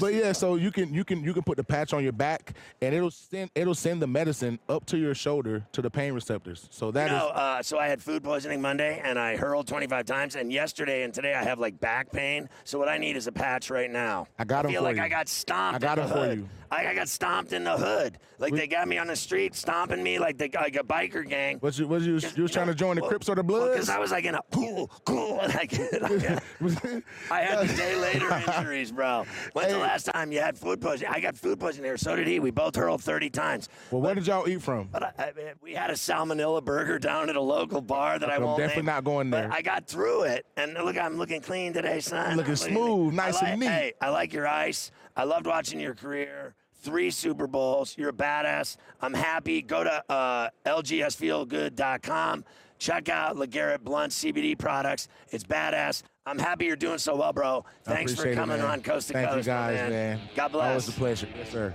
but 0.01 0.14
yeah, 0.14 0.32
so 0.32 0.57
you 0.57 0.70
can 0.70 0.93
you 0.93 1.05
can 1.05 1.22
you 1.22 1.32
can 1.32 1.43
put 1.43 1.57
the 1.57 1.64
patch 1.64 1.93
on 1.93 2.03
your 2.03 2.12
back, 2.12 2.55
and 2.80 2.95
it'll 2.95 3.11
send 3.11 3.51
it'll 3.55 3.74
send 3.74 4.01
the 4.03 4.07
medicine 4.07 4.59
up 4.68 4.85
to 4.87 4.97
your 4.99 5.14
shoulder 5.14 5.64
to 5.72 5.82
the 5.82 5.91
pain 5.91 6.12
receptors. 6.12 6.68
So 6.70 6.91
that 6.93 7.11
you 7.11 7.16
is 7.16 7.22
know, 7.22 7.28
uh, 7.28 7.62
so 7.62 7.78
I 7.78 7.89
had 7.89 8.03
food 8.03 8.22
poisoning 8.24 8.61
Monday, 8.61 9.01
and 9.05 9.18
I 9.18 9.37
hurled 9.37 9.66
25 9.66 10.05
times. 10.07 10.37
And 10.37 10.53
yesterday 10.53 11.03
and 11.03 11.12
today, 11.12 11.35
I 11.35 11.45
have 11.45 11.59
like 11.59 11.74
back 11.81 12.11
pain. 12.12 12.49
So 12.64 12.79
what 12.79 12.89
I 12.89 12.99
need 12.99 13.16
is 13.16 13.27
a 13.27 13.33
patch 13.33 13.70
right 13.70 13.91
now. 13.91 14.27
I 14.39 14.45
got 14.45 14.64
I 14.64 14.68
'em 14.68 14.72
feel 14.72 14.81
for 14.81 14.89
like 14.89 14.97
you. 14.97 15.03
I 15.03 15.09
got 15.09 15.29
stomped. 15.29 15.77
I 15.77 15.79
got 15.79 15.97
the 15.97 16.09
for 16.09 16.33
you. 16.33 16.49
I, 16.75 16.91
I 16.91 16.95
got 16.95 17.09
stomped 17.09 17.53
in 17.53 17.64
the 17.64 17.77
hood. 17.77 18.18
Like 18.39 18.53
they 18.53 18.66
got 18.66 18.89
me 18.89 18.99
on 18.99 19.07
the 19.07 19.14
street, 19.16 19.55
stomping 19.55 20.03
me 20.03 20.18
like 20.18 20.37
the 20.39 20.51
like 20.55 20.75
a 20.77 20.83
biker 20.83 21.27
gang. 21.29 21.59
what 21.59 21.79
you 21.79 21.87
what 21.87 22.03
you, 22.03 22.18
you 22.35 22.43
was 22.43 22.51
trying 22.51 22.66
to 22.66 22.75
join 22.75 22.97
the 22.97 23.03
Crips 23.03 23.29
or 23.29 23.37
the 23.37 23.45
Bloods? 23.45 23.72
Because 23.75 23.89
I 23.89 23.99
was 23.99 24.11
like 24.11 24.25
in 24.25 24.35
a 24.35 24.41
cool, 24.53 24.89
cool. 25.05 25.35
Like, 25.55 25.72
like, 26.03 27.05
I 27.31 27.43
had 27.43 27.68
the 27.68 27.75
day 27.77 27.95
later 27.97 28.43
injuries, 28.59 28.91
bro. 28.93 29.25
When's 29.53 29.72
the 29.72 29.79
last 29.79 30.05
time 30.07 30.33
you 30.33 30.41
had 30.41 30.59
food 30.59 30.81
poisoning? 30.81 31.12
I 31.14 31.20
got 31.20 31.37
food 31.37 31.61
poisoning 31.61 31.85
here. 31.85 31.97
So 31.97 32.16
did 32.16 32.27
he. 32.27 32.41
We 32.41 32.51
both 32.51 32.75
hurled 32.77 33.03
30 33.03 33.31
times. 33.31 33.68
well, 33.91 34.01
where 34.01 34.14
did 34.14 34.27
y'all 34.27 34.49
eat 34.49 34.62
from? 34.62 34.89
But 34.91 35.03
I, 35.05 35.12
I, 35.18 35.33
we 35.62 35.75
had 35.75 35.91
a 35.91 35.95
salmonella 35.95 36.64
burger 36.64 36.99
down 36.99 37.31
at 37.31 37.37
a 37.37 37.41
local 37.41 37.81
bar 37.81 38.18
that 38.18 38.31
I 38.31 38.37
I'm 38.37 38.43
won't 38.43 38.59
definitely 38.59 38.83
name. 38.83 38.87
not 38.95 39.05
going 39.05 39.31
But 39.31 39.43
there. 39.43 39.53
I 39.53 39.62
got 39.62 39.87
through 39.87 40.22
it, 40.25 40.47
and 40.57 40.75
look, 40.75 40.97
I'm 40.99 41.16
looking 41.18 41.41
clean 41.41 41.72
today, 41.72 42.01
son. 42.01 42.37
Looking 42.37 42.51
I'm 42.53 42.57
smooth, 42.57 43.12
I 43.12 43.16
nice 43.16 43.43
and 43.43 43.61
neat. 43.61 43.66
Hey, 43.68 43.93
I 44.01 44.09
like 44.11 44.33
your 44.33 44.49
ice. 44.49 44.91
I 45.16 45.25
loved 45.25 45.47
watching 45.47 45.79
your 45.79 45.95
career. 45.95 46.55
Three 46.85 47.11
Super 47.11 47.47
Bowls. 47.47 47.97
You're 47.97 48.11
a 48.11 48.12
badass. 48.12 48.76
I'm 49.01 49.14
happy. 49.14 49.62
Go 49.62 49.82
to 49.85 50.05
uh, 50.12 50.51
lgsfeelgood.com. 50.66 52.45
Check 52.78 53.09
out 53.09 53.37
LeGarrette 53.37 53.80
Blount 53.80 54.12
CBD 54.12 54.59
products. 54.59 55.09
It's 55.30 55.45
badass. 55.45 56.03
I'm 56.26 56.39
happy 56.39 56.66
you're 56.66 56.76
doing 56.76 56.99
so 56.99 57.16
well, 57.16 57.32
bro. 57.32 57.64
Thanks 57.85 58.12
for 58.12 58.20
appreciate 58.22 58.32
it, 58.32 58.37
coming 58.37 58.61
on 58.61 58.82
Coast 58.82 59.09
to 59.09 59.14
Thank 59.14 59.28
Coast, 59.28 59.47
you 59.47 59.53
guys, 59.53 59.74
man. 59.74 59.91
man. 59.91 60.20
God 60.35 60.53
bless. 60.53 60.68
Always 60.68 60.89
a 60.89 60.93
pleasure. 60.93 61.28
Yes, 61.37 61.51
sir. 61.51 61.74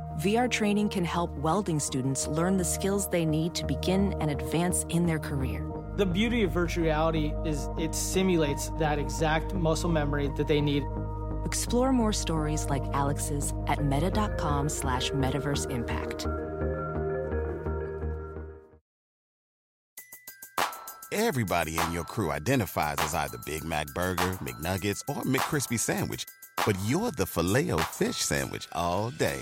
VR 0.21 0.47
training 0.47 0.87
can 0.87 1.03
help 1.03 1.31
welding 1.37 1.79
students 1.79 2.27
learn 2.27 2.55
the 2.55 2.63
skills 2.63 3.09
they 3.09 3.25
need 3.25 3.55
to 3.55 3.65
begin 3.65 4.13
and 4.21 4.29
advance 4.29 4.85
in 4.89 5.07
their 5.07 5.17
career. 5.17 5.67
The 5.95 6.05
beauty 6.05 6.43
of 6.43 6.51
virtual 6.51 6.83
reality 6.83 7.33
is 7.43 7.67
it 7.79 7.95
simulates 7.95 8.69
that 8.77 8.99
exact 8.99 9.55
muscle 9.55 9.89
memory 9.89 10.29
that 10.37 10.47
they 10.47 10.61
need. 10.61 10.83
Explore 11.43 11.91
more 11.91 12.13
stories 12.13 12.67
like 12.69 12.83
Alex's 12.93 13.51
at 13.65 13.83
meta.com 13.83 14.69
slash 14.69 15.09
metaverse 15.09 15.71
impact. 15.71 16.27
Everybody 21.11 21.79
in 21.79 21.91
your 21.91 22.03
crew 22.03 22.29
identifies 22.29 22.97
as 22.99 23.15
either 23.15 23.39
Big 23.47 23.63
Mac 23.63 23.87
Burger, 23.95 24.37
McNuggets, 24.43 25.01
or 25.09 25.23
McCrispy 25.23 25.79
Sandwich. 25.79 26.25
But 26.63 26.77
you're 26.85 27.09
the 27.09 27.25
filet 27.25 27.71
fish 27.91 28.17
Sandwich 28.17 28.67
all 28.73 29.09
day. 29.09 29.41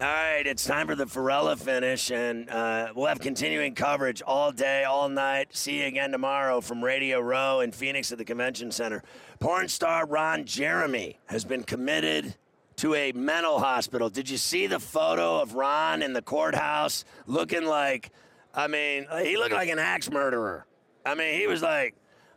All 0.00 0.06
right, 0.06 0.46
it's 0.46 0.64
time 0.64 0.86
for 0.86 0.94
the 0.94 1.04
Ferrella 1.04 1.58
finish, 1.58 2.10
and 2.10 2.48
uh, 2.48 2.90
we'll 2.96 3.04
have 3.04 3.20
continuing 3.20 3.74
coverage 3.74 4.22
all 4.22 4.50
day, 4.50 4.84
all 4.84 5.10
night. 5.10 5.54
See 5.54 5.80
you 5.80 5.84
again 5.88 6.10
tomorrow 6.10 6.62
from 6.62 6.82
Radio 6.82 7.20
Row 7.20 7.60
in 7.60 7.70
Phoenix 7.70 8.10
at 8.10 8.16
the 8.16 8.24
Convention 8.24 8.72
Center. 8.72 9.02
Porn 9.40 9.68
star 9.68 10.06
Ron 10.06 10.46
Jeremy 10.46 11.18
has 11.26 11.44
been 11.44 11.64
committed 11.64 12.34
to 12.76 12.94
a 12.94 13.12
mental 13.12 13.58
hospital. 13.58 14.08
Did 14.08 14.30
you 14.30 14.38
see 14.38 14.66
the 14.66 14.80
photo 14.80 15.38
of 15.38 15.54
Ron 15.54 16.00
in 16.00 16.14
the 16.14 16.22
courthouse 16.22 17.04
looking 17.26 17.66
like, 17.66 18.10
I 18.54 18.68
mean, 18.68 19.06
he 19.22 19.36
looked 19.36 19.52
like 19.52 19.68
an 19.68 19.78
axe 19.78 20.10
murderer. 20.10 20.64
I 21.04 21.14
mean, 21.14 21.38
he 21.38 21.46
was 21.46 21.60
like, 21.60 21.94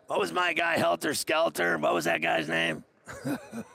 what 0.07 0.19
was 0.19 0.33
my 0.33 0.51
guy, 0.51 0.77
Helter 0.77 1.13
Skelter? 1.13 1.77
What 1.77 1.93
was 1.93 2.03
that 2.03 2.21
guy's 2.21 2.49
name? 2.49 2.83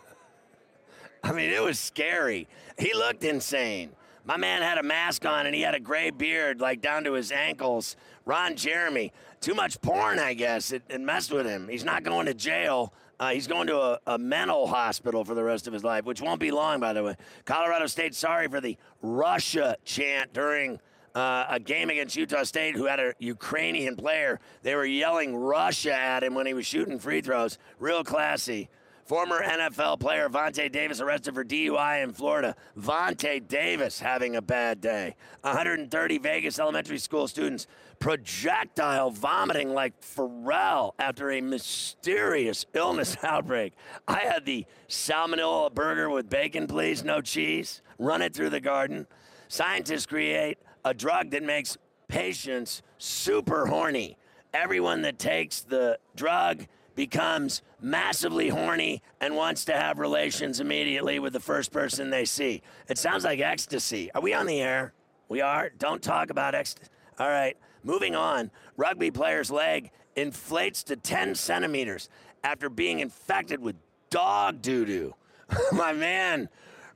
I 1.22 1.32
mean, 1.32 1.50
it 1.50 1.62
was 1.62 1.78
scary. 1.78 2.48
He 2.78 2.94
looked 2.94 3.24
insane. 3.24 3.90
My 4.24 4.36
man 4.36 4.62
had 4.62 4.78
a 4.78 4.82
mask 4.82 5.24
on 5.24 5.46
and 5.46 5.54
he 5.54 5.62
had 5.62 5.74
a 5.74 5.80
gray 5.80 6.10
beard, 6.10 6.60
like 6.60 6.80
down 6.82 7.04
to 7.04 7.14
his 7.14 7.32
ankles. 7.32 7.96
Ron 8.26 8.56
Jeremy, 8.56 9.12
too 9.40 9.54
much 9.54 9.80
porn, 9.80 10.18
I 10.18 10.34
guess. 10.34 10.70
It, 10.70 10.82
it 10.88 11.00
messed 11.00 11.32
with 11.32 11.46
him. 11.46 11.66
He's 11.68 11.84
not 11.84 12.02
going 12.02 12.26
to 12.26 12.34
jail. 12.34 12.92
Uh, 13.18 13.30
he's 13.30 13.46
going 13.46 13.66
to 13.66 13.80
a, 13.80 13.98
a, 14.06 14.18
mental 14.18 14.66
hospital 14.66 15.24
for 15.24 15.34
the 15.34 15.42
rest 15.42 15.66
of 15.66 15.72
his 15.72 15.82
life, 15.82 16.04
which 16.04 16.20
won't 16.20 16.38
be 16.38 16.50
long, 16.50 16.78
by 16.78 16.92
the 16.92 17.02
way. 17.02 17.16
Colorado 17.46 17.86
State 17.86 18.14
sorry 18.14 18.46
for 18.48 18.60
the 18.60 18.76
Russia 19.02 19.76
chant 19.84 20.32
during 20.32 20.78
uh, 21.14 21.46
a 21.48 21.58
game 21.58 21.90
against 21.90 22.14
Utah 22.14 22.44
State, 22.44 22.76
who 22.76 22.84
had 22.84 23.00
a 23.00 23.14
Ukrainian 23.18 23.96
player. 23.96 24.38
They 24.62 24.76
were 24.76 24.84
yelling 24.84 25.34
Russia 25.34 25.92
at 25.92 26.22
him 26.22 26.34
when 26.34 26.46
he 26.46 26.54
was 26.54 26.66
shooting 26.66 26.98
free 26.98 27.20
throws. 27.20 27.58
Real 27.80 28.04
classy. 28.04 28.68
Former 29.08 29.42
NFL 29.42 30.00
player 30.00 30.28
Vontae 30.28 30.70
Davis 30.70 31.00
arrested 31.00 31.34
for 31.34 31.42
DUI 31.42 32.04
in 32.04 32.12
Florida. 32.12 32.54
Vontae 32.78 33.48
Davis 33.48 33.98
having 33.98 34.36
a 34.36 34.42
bad 34.42 34.82
day. 34.82 35.16
130 35.40 36.18
Vegas 36.18 36.58
elementary 36.58 36.98
school 36.98 37.26
students 37.26 37.66
projectile 38.00 39.08
vomiting 39.08 39.72
like 39.72 39.94
Ferrall 40.02 40.94
after 40.98 41.30
a 41.30 41.40
mysterious 41.40 42.66
illness 42.74 43.16
outbreak. 43.22 43.72
I 44.06 44.18
had 44.18 44.44
the 44.44 44.66
salmonella 44.90 45.72
burger 45.72 46.10
with 46.10 46.28
bacon, 46.28 46.66
please, 46.66 47.02
no 47.02 47.22
cheese. 47.22 47.80
Run 47.98 48.20
it 48.20 48.34
through 48.34 48.50
the 48.50 48.60
garden. 48.60 49.06
Scientists 49.48 50.04
create 50.04 50.58
a 50.84 50.92
drug 50.92 51.30
that 51.30 51.42
makes 51.42 51.78
patients 52.08 52.82
super 52.98 53.64
horny. 53.68 54.18
Everyone 54.52 55.00
that 55.00 55.18
takes 55.18 55.62
the 55.62 55.98
drug 56.14 56.66
becomes 56.98 57.62
massively 57.80 58.48
horny 58.48 59.00
and 59.20 59.36
wants 59.36 59.64
to 59.64 59.72
have 59.72 60.00
relations 60.00 60.58
immediately 60.58 61.20
with 61.20 61.32
the 61.32 61.38
first 61.38 61.70
person 61.70 62.10
they 62.10 62.24
see. 62.24 62.60
It 62.88 62.98
sounds 62.98 63.22
like 63.22 63.38
ecstasy. 63.38 64.10
Are 64.16 64.20
we 64.20 64.34
on 64.34 64.46
the 64.46 64.60
air? 64.60 64.92
We 65.28 65.40
are. 65.40 65.70
Don't 65.78 66.02
talk 66.02 66.28
about 66.28 66.56
ecstasy. 66.56 66.90
All 67.20 67.28
right. 67.28 67.56
Moving 67.84 68.16
on. 68.16 68.50
Rugby 68.76 69.12
player's 69.12 69.48
leg 69.48 69.92
inflates 70.16 70.82
to 70.82 70.96
10 70.96 71.36
centimeters 71.36 72.08
after 72.42 72.68
being 72.68 72.98
infected 72.98 73.60
with 73.60 73.76
dog 74.10 74.60
doo 74.60 74.84
doo. 74.84 75.14
My 75.72 75.92
man 75.92 76.48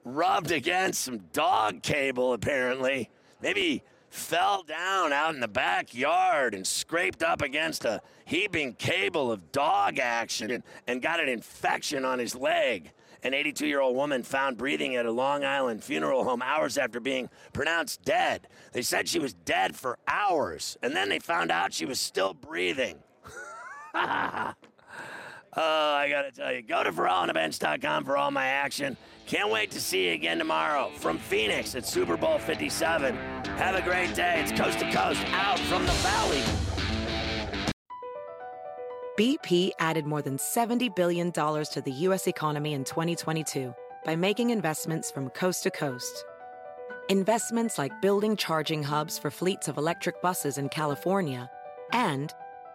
rubbed 0.02 0.50
against 0.50 1.04
some 1.04 1.18
dog 1.32 1.80
cable, 1.80 2.32
apparently. 2.32 3.08
Maybe 3.40 3.84
fell 4.12 4.62
down 4.62 5.10
out 5.10 5.34
in 5.34 5.40
the 5.40 5.48
backyard 5.48 6.54
and 6.54 6.66
scraped 6.66 7.22
up 7.22 7.40
against 7.40 7.86
a 7.86 8.02
heaping 8.26 8.74
cable 8.74 9.32
of 9.32 9.50
dog 9.52 9.98
action 9.98 10.50
and, 10.50 10.62
and 10.86 11.00
got 11.00 11.18
an 11.18 11.30
infection 11.30 12.04
on 12.04 12.18
his 12.18 12.34
leg. 12.34 12.92
An 13.22 13.32
82 13.32 13.66
year 13.66 13.80
old 13.80 13.96
woman 13.96 14.22
found 14.22 14.58
breathing 14.58 14.96
at 14.96 15.06
a 15.06 15.10
Long 15.10 15.44
Island 15.44 15.82
funeral 15.82 16.24
home 16.24 16.42
hours 16.42 16.76
after 16.76 17.00
being 17.00 17.30
pronounced 17.54 18.02
dead. 18.04 18.48
They 18.72 18.82
said 18.82 19.08
she 19.08 19.18
was 19.18 19.32
dead 19.32 19.74
for 19.74 19.98
hours, 20.06 20.76
and 20.82 20.94
then 20.94 21.08
they 21.08 21.18
found 21.18 21.50
out 21.50 21.72
she 21.72 21.86
was 21.86 21.98
still 21.98 22.34
breathing. 22.34 22.98
oh, 25.56 25.94
I 25.94 26.08
gotta 26.08 26.30
tell 26.30 26.52
you, 26.52 26.62
go 26.62 26.82
to 26.82 26.92
FerrallOnTheBench.com 26.92 28.04
for 28.04 28.16
all 28.16 28.30
my 28.30 28.46
action. 28.46 28.96
Can't 29.26 29.50
wait 29.50 29.70
to 29.72 29.80
see 29.80 30.08
you 30.08 30.14
again 30.14 30.38
tomorrow 30.38 30.90
from 30.96 31.18
Phoenix 31.18 31.74
at 31.74 31.86
Super 31.86 32.16
Bowl 32.16 32.38
57. 32.38 33.14
Have 33.14 33.74
a 33.74 33.82
great 33.82 34.14
day. 34.14 34.40
It's 34.42 34.52
coast 34.52 34.78
to 34.80 34.90
coast 34.90 35.24
out 35.32 35.58
from 35.60 35.86
the 35.86 35.92
valley. 35.92 36.42
BP 39.18 39.72
added 39.78 40.06
more 40.06 40.22
than 40.22 40.38
$70 40.38 40.94
billion 40.96 41.30
to 41.32 41.82
the 41.84 41.92
U.S. 41.92 42.26
economy 42.26 42.72
in 42.72 42.82
2022 42.82 43.74
by 44.04 44.16
making 44.16 44.50
investments 44.50 45.10
from 45.10 45.28
coast 45.30 45.64
to 45.64 45.70
coast. 45.70 46.24
Investments 47.08 47.76
like 47.76 48.00
building 48.00 48.36
charging 48.36 48.82
hubs 48.82 49.18
for 49.18 49.30
fleets 49.30 49.68
of 49.68 49.76
electric 49.76 50.22
buses 50.22 50.56
in 50.56 50.68
California 50.70 51.50
and 51.92 52.32